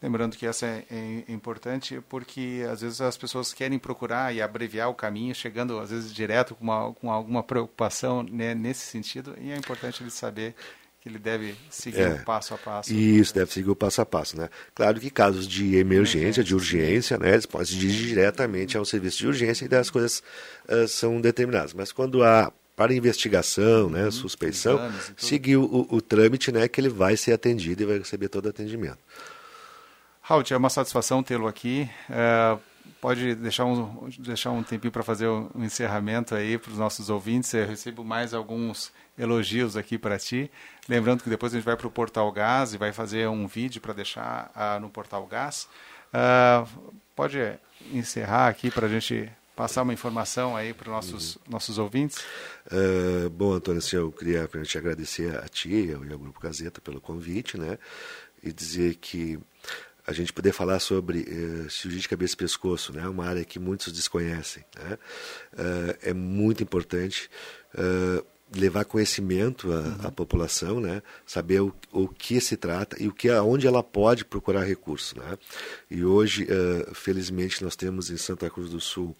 Lembrando 0.00 0.36
que 0.36 0.46
essa 0.46 0.64
é, 0.64 0.84
é, 0.90 1.32
importante 1.32 2.00
porque 2.08 2.64
às 2.70 2.82
vezes 2.82 3.00
as 3.00 3.16
pessoas 3.16 3.52
querem 3.52 3.78
procurar 3.78 4.32
e 4.32 4.40
abreviar 4.40 4.88
o 4.88 4.94
caminho, 4.94 5.34
chegando 5.34 5.78
às 5.80 5.90
vezes 5.90 6.14
direto 6.14 6.54
com, 6.54 6.64
uma, 6.64 6.92
com 6.94 7.10
alguma 7.10 7.42
preocupação 7.42 8.22
né, 8.22 8.54
nesse 8.54 8.86
sentido, 8.86 9.34
e 9.40 9.50
é 9.50 9.56
importante 9.56 10.02
ele 10.02 10.10
saber 10.10 10.54
que 11.00 11.08
ele 11.08 11.18
deve 11.18 11.56
seguir 11.68 12.00
é, 12.00 12.14
o 12.14 12.24
passo 12.24 12.54
a 12.54 12.58
passo. 12.58 12.92
Isso, 12.92 13.34
deve 13.34 13.52
seguir 13.52 13.70
o 13.70 13.76
passo 13.76 14.00
a 14.00 14.06
passo, 14.06 14.36
né? 14.36 14.48
Claro 14.74 15.00
que 15.00 15.10
casos 15.10 15.46
de 15.48 15.76
emergência, 15.76 16.44
de 16.44 16.54
urgência, 16.54 17.18
né, 17.18 17.32
eles 17.32 17.46
podem 17.46 17.66
dirigir 17.66 18.08
diretamente 18.08 18.76
ao 18.76 18.84
serviço 18.84 19.18
de 19.18 19.26
urgência 19.26 19.68
e 19.70 19.74
as 19.74 19.90
coisas 19.90 20.22
uh, 20.68 20.86
são 20.86 21.20
determinadas. 21.20 21.72
Mas 21.74 21.90
quando 21.90 22.22
há 22.22 22.52
para 22.76 22.94
investigação, 22.94 23.90
né, 23.90 24.04
uhum, 24.04 24.12
suspeição, 24.12 24.80
seguir 25.16 25.56
o, 25.56 25.86
o, 25.90 26.00
trâmite, 26.00 26.52
né, 26.52 26.68
que 26.68 26.80
ele 26.80 26.88
vai 26.88 27.16
ser 27.16 27.32
atendido 27.32 27.82
e 27.82 27.86
vai 27.86 27.98
receber 27.98 28.28
todo 28.28 28.46
o 28.46 28.50
atendimento. 28.50 28.98
Raul, 30.28 30.44
é 30.50 30.56
uma 30.58 30.68
satisfação 30.68 31.22
tê-lo 31.22 31.48
aqui. 31.48 31.88
É, 32.10 32.58
pode 33.00 33.34
deixar 33.36 33.64
um, 33.64 34.10
deixar 34.18 34.50
um 34.50 34.62
tempinho 34.62 34.92
para 34.92 35.02
fazer 35.02 35.26
um 35.26 35.64
encerramento 35.64 36.34
aí 36.34 36.58
para 36.58 36.70
os 36.70 36.76
nossos 36.76 37.08
ouvintes. 37.08 37.54
Eu 37.54 37.66
recebo 37.66 38.04
mais 38.04 38.34
alguns 38.34 38.92
elogios 39.18 39.74
aqui 39.74 39.96
para 39.96 40.18
ti. 40.18 40.50
Lembrando 40.86 41.22
que 41.22 41.30
depois 41.30 41.54
a 41.54 41.56
gente 41.56 41.64
vai 41.64 41.78
para 41.78 41.86
o 41.86 41.90
Portal 41.90 42.30
Gás 42.30 42.74
e 42.74 42.76
vai 42.76 42.92
fazer 42.92 43.26
um 43.26 43.46
vídeo 43.46 43.80
para 43.80 43.94
deixar 43.94 44.52
uh, 44.54 44.78
no 44.78 44.90
Portal 44.90 45.26
Gás. 45.26 45.66
Uh, 46.12 46.92
pode 47.16 47.38
encerrar 47.90 48.48
aqui 48.48 48.70
para 48.70 48.84
a 48.84 48.90
gente 48.90 49.32
passar 49.56 49.80
uma 49.80 49.94
informação 49.94 50.54
aí 50.54 50.74
para 50.74 50.90
os 50.90 50.94
nossos, 50.94 51.36
uhum. 51.36 51.42
nossos 51.48 51.78
ouvintes? 51.78 52.18
Uh, 52.66 53.30
bom, 53.30 53.54
Antônio, 53.54 53.78
assim, 53.78 53.96
eu 53.96 54.12
queria 54.12 54.46
te 54.46 54.76
agradecer 54.76 55.38
a 55.38 55.48
ti 55.48 55.86
e 55.86 55.94
ao 55.94 56.00
Grupo 56.00 56.38
Gazeta 56.38 56.82
pelo 56.82 57.00
convite, 57.00 57.56
né? 57.56 57.78
E 58.42 58.52
dizer 58.52 58.96
que 58.96 59.36
a 60.08 60.12
gente 60.12 60.32
poder 60.32 60.52
falar 60.52 60.80
sobre 60.80 61.18
uh, 61.18 61.70
cirurgia 61.70 62.00
de 62.00 62.08
cabeça 62.08 62.32
e 62.32 62.38
pescoço, 62.38 62.94
né? 62.94 63.06
uma 63.06 63.26
área 63.26 63.44
que 63.44 63.58
muitos 63.58 63.92
desconhecem. 63.92 64.64
Né? 64.74 64.98
Uh, 65.52 65.98
é 66.00 66.14
muito 66.14 66.62
importante 66.62 67.28
uh, 67.74 68.24
levar 68.56 68.86
conhecimento 68.86 69.70
à, 69.70 69.76
uhum. 69.76 69.96
à, 70.04 70.10
população, 70.10 70.80
né? 70.80 71.02
saber 71.26 71.60
o, 71.60 71.74
o 71.92 72.08
que 72.08 72.40
se 72.40 72.56
trata 72.56 72.96
e 72.98 73.06
o 73.06 73.12
que, 73.12 73.30
onde 73.32 73.66
ela 73.66 73.82
pode 73.82 74.24
procurar 74.24 74.64
recurso. 74.64 75.18
Né? 75.18 75.36
E 75.90 76.02
hoje, 76.02 76.48
felizmente, 76.94 77.62
nós 77.62 77.76
temos 77.76 78.08
em 78.08 78.16
Santa 78.16 78.48
Cruz 78.48 78.70
do 78.70 78.80
Sul 78.80 79.14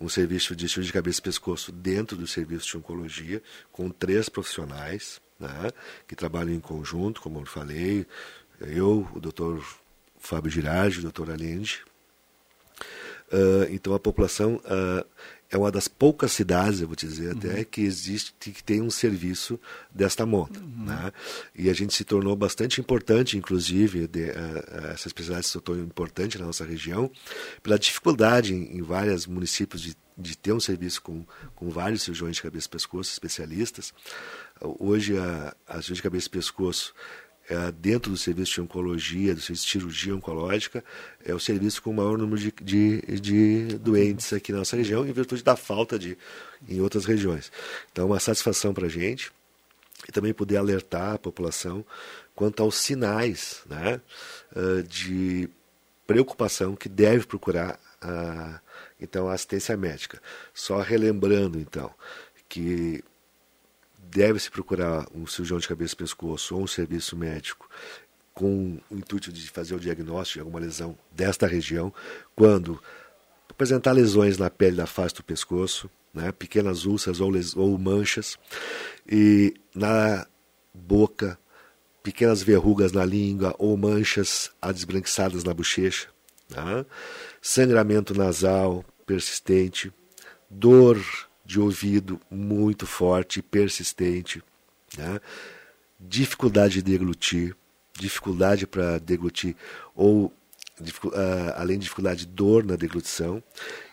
um 0.00 0.08
serviço 0.08 0.56
de 0.56 0.68
cirurgia 0.68 0.88
de 0.88 0.92
cabeça 0.92 1.20
e 1.20 1.22
pescoço 1.22 1.70
dentro 1.70 2.16
do 2.16 2.26
serviço 2.26 2.66
de 2.66 2.76
oncologia, 2.76 3.40
com 3.70 3.88
três 3.90 4.28
profissionais 4.28 5.20
né? 5.38 5.70
que 6.08 6.16
trabalham 6.16 6.52
em 6.52 6.60
conjunto, 6.60 7.20
como 7.20 7.38
eu 7.38 7.46
falei, 7.46 8.04
eu, 8.60 9.06
o 9.14 9.20
doutor 9.20 9.62
Fábio 10.26 10.50
Girardi, 10.50 10.98
o 10.98 11.02
doutor 11.02 11.30
Allende. 11.30 11.82
Uh, 13.32 13.66
então 13.70 13.92
a 13.92 13.98
população 13.98 14.56
uh, 14.56 15.04
é 15.50 15.56
uma 15.56 15.70
das 15.70 15.88
poucas 15.88 16.32
cidades, 16.32 16.80
eu 16.80 16.86
vou 16.86 16.96
dizer 16.96 17.36
até, 17.36 17.58
uhum. 17.58 17.64
que 17.64 17.80
existe, 17.80 18.34
que 18.38 18.62
tem 18.62 18.80
um 18.80 18.90
serviço 18.90 19.58
desta 19.92 20.26
monta. 20.26 20.60
Uhum. 20.60 20.84
Né? 20.84 21.12
E 21.54 21.70
a 21.70 21.72
gente 21.72 21.94
se 21.94 22.04
tornou 22.04 22.36
bastante 22.36 22.80
importante, 22.80 23.36
inclusive, 23.36 24.06
de, 24.06 24.30
uh, 24.30 24.92
essa 24.92 25.08
especialidade 25.08 25.46
se 25.46 25.60
tornou 25.60 25.84
importante 25.84 26.38
na 26.38 26.46
nossa 26.46 26.64
região, 26.64 27.10
pela 27.62 27.78
dificuldade 27.78 28.54
em, 28.54 28.78
em 28.78 28.82
vários 28.82 29.26
municípios 29.26 29.82
de, 29.82 29.96
de 30.16 30.36
ter 30.36 30.52
um 30.52 30.60
serviço 30.60 31.02
com, 31.02 31.24
com 31.54 31.68
vários 31.68 32.02
cirurgiões 32.02 32.36
de 32.36 32.42
cabeça 32.42 32.66
e 32.66 32.70
pescoço, 32.70 33.12
especialistas. 33.12 33.92
Hoje 34.60 35.16
a, 35.18 35.54
a 35.66 35.74
cirurgia 35.74 35.94
de 35.96 36.02
cabeça 36.02 36.26
e 36.28 36.30
pescoço 36.30 36.94
é, 37.48 37.72
dentro 37.72 38.10
do 38.10 38.16
serviço 38.16 38.54
de 38.54 38.60
oncologia, 38.60 39.34
do 39.34 39.40
serviço 39.40 39.66
de 39.66 39.72
cirurgia 39.72 40.16
oncológica, 40.16 40.84
é 41.24 41.34
o 41.34 41.38
serviço 41.38 41.80
com 41.82 41.90
o 41.90 41.94
maior 41.94 42.18
número 42.18 42.40
de, 42.40 42.52
de, 42.60 43.20
de 43.20 43.78
doentes 43.78 44.32
aqui 44.32 44.52
na 44.52 44.58
nossa 44.58 44.76
região, 44.76 45.06
em 45.06 45.12
virtude 45.12 45.42
da 45.42 45.56
falta 45.56 45.98
de 45.98 46.18
em 46.68 46.80
outras 46.80 47.04
regiões. 47.04 47.52
Então, 47.92 48.04
é 48.04 48.06
uma 48.08 48.20
satisfação 48.20 48.74
para 48.74 48.86
a 48.86 48.90
gente 48.90 49.32
e 50.08 50.12
também 50.12 50.34
poder 50.34 50.56
alertar 50.56 51.14
a 51.14 51.18
população 51.18 51.84
quanto 52.34 52.62
aos 52.62 52.76
sinais 52.76 53.62
né, 53.66 54.00
de 54.88 55.48
preocupação 56.06 56.76
que 56.76 56.88
deve 56.88 57.26
procurar 57.26 57.78
a, 58.00 58.60
então, 59.00 59.28
a 59.28 59.34
assistência 59.34 59.76
médica. 59.76 60.20
Só 60.54 60.80
relembrando, 60.80 61.58
então, 61.58 61.92
que 62.48 63.02
deve-se 64.16 64.50
procurar 64.50 65.06
um 65.14 65.26
cirurgião 65.26 65.58
de 65.58 65.68
cabeça 65.68 65.92
e 65.92 65.98
pescoço 65.98 66.56
ou 66.56 66.62
um 66.62 66.66
serviço 66.66 67.14
médico 67.14 67.68
com 68.32 68.78
o 68.90 68.96
intuito 68.96 69.30
de 69.30 69.50
fazer 69.50 69.74
o 69.74 69.78
diagnóstico 69.78 70.38
de 70.38 70.40
alguma 70.40 70.58
lesão 70.58 70.96
desta 71.12 71.46
região, 71.46 71.92
quando 72.34 72.82
apresentar 73.50 73.92
lesões 73.92 74.38
na 74.38 74.48
pele 74.48 74.76
da 74.76 74.86
face 74.86 75.14
do 75.14 75.22
pescoço, 75.22 75.90
né, 76.14 76.32
pequenas 76.32 76.86
úlceras 76.86 77.20
ou, 77.20 77.30
ou 77.56 77.78
manchas, 77.78 78.38
e 79.06 79.54
na 79.74 80.26
boca, 80.72 81.38
pequenas 82.02 82.42
verrugas 82.42 82.92
na 82.92 83.04
língua 83.04 83.54
ou 83.58 83.76
manchas 83.76 84.50
desbranquiçadas 84.72 85.44
na 85.44 85.52
bochecha, 85.52 86.08
né, 86.48 86.86
sangramento 87.42 88.14
nasal 88.14 88.82
persistente, 89.04 89.92
dor 90.48 90.98
de 91.46 91.60
ouvido 91.60 92.20
muito 92.30 92.86
forte 92.86 93.38
e 93.38 93.42
persistente, 93.42 94.42
né? 94.98 95.20
dificuldade 95.98 96.74
de 96.74 96.82
deglutir, 96.82 97.56
dificuldade 97.98 98.66
para 98.66 98.98
deglutir, 98.98 99.54
ou 99.94 100.26
uh, 100.26 100.32
além 101.54 101.78
de 101.78 101.84
dificuldade 101.84 102.26
de 102.26 102.32
dor 102.32 102.64
na 102.64 102.74
deglutição, 102.74 103.42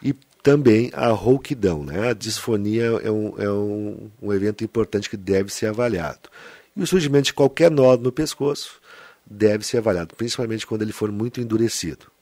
e 0.02 0.14
também 0.42 0.92
a 0.94 1.08
rouquidão. 1.10 1.84
Né? 1.84 2.10
A 2.10 2.14
disfonia 2.14 2.86
é, 3.04 3.12
um, 3.12 3.40
é 3.40 3.50
um, 3.50 4.12
um 4.22 4.34
evento 4.34 4.64
importante 4.64 5.10
que 5.10 5.16
deve 5.16 5.54
ser 5.54 5.68
avaliado. 5.68 6.30
E 6.76 6.82
o 6.82 6.88
surgimento 6.88 7.28
de 7.28 7.34
qualquer 7.34 7.70
nó 7.70 7.96
no 7.96 8.12
pescoço 8.12 8.82
deve 9.26 9.64
ser 9.66 9.78
avaliado, 9.78 10.16
principalmente 10.16 10.66
quando 10.66 10.82
ele 10.82 10.92
for 10.92 11.12
muito 11.12 11.40
endurecido. 11.40 12.13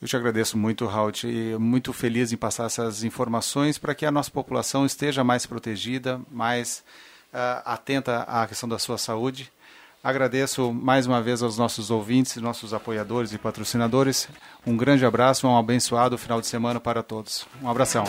Eu 0.00 0.06
te 0.06 0.16
agradeço 0.16 0.56
muito, 0.56 0.86
Raul, 0.86 1.10
e 1.24 1.56
muito 1.58 1.92
feliz 1.92 2.32
em 2.32 2.36
passar 2.36 2.66
essas 2.66 3.02
informações 3.02 3.78
para 3.78 3.94
que 3.94 4.06
a 4.06 4.12
nossa 4.12 4.30
população 4.30 4.86
esteja 4.86 5.24
mais 5.24 5.44
protegida, 5.44 6.20
mais 6.30 6.84
uh, 7.32 7.62
atenta 7.64 8.22
à 8.22 8.46
questão 8.46 8.68
da 8.68 8.78
sua 8.78 8.96
saúde. 8.96 9.50
Agradeço 10.02 10.72
mais 10.72 11.06
uma 11.06 11.20
vez 11.20 11.42
aos 11.42 11.58
nossos 11.58 11.90
ouvintes, 11.90 12.36
nossos 12.36 12.72
apoiadores 12.72 13.32
e 13.32 13.38
patrocinadores. 13.38 14.28
Um 14.64 14.76
grande 14.76 15.04
abraço, 15.04 15.48
um 15.48 15.56
abençoado 15.56 16.16
final 16.16 16.40
de 16.40 16.46
semana 16.46 16.78
para 16.78 17.02
todos. 17.02 17.46
Um 17.60 17.68
abração. 17.68 18.04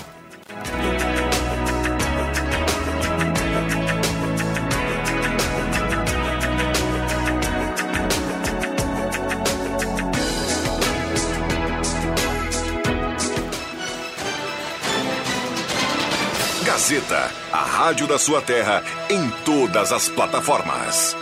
Gazeta, 16.90 17.30
a 17.54 17.62
rádio 17.64 18.08
da 18.08 18.18
sua 18.18 18.42
terra, 18.42 18.84
em 19.12 19.30
todas 19.46 19.92
as 19.92 20.10
plataformas. 20.10 21.16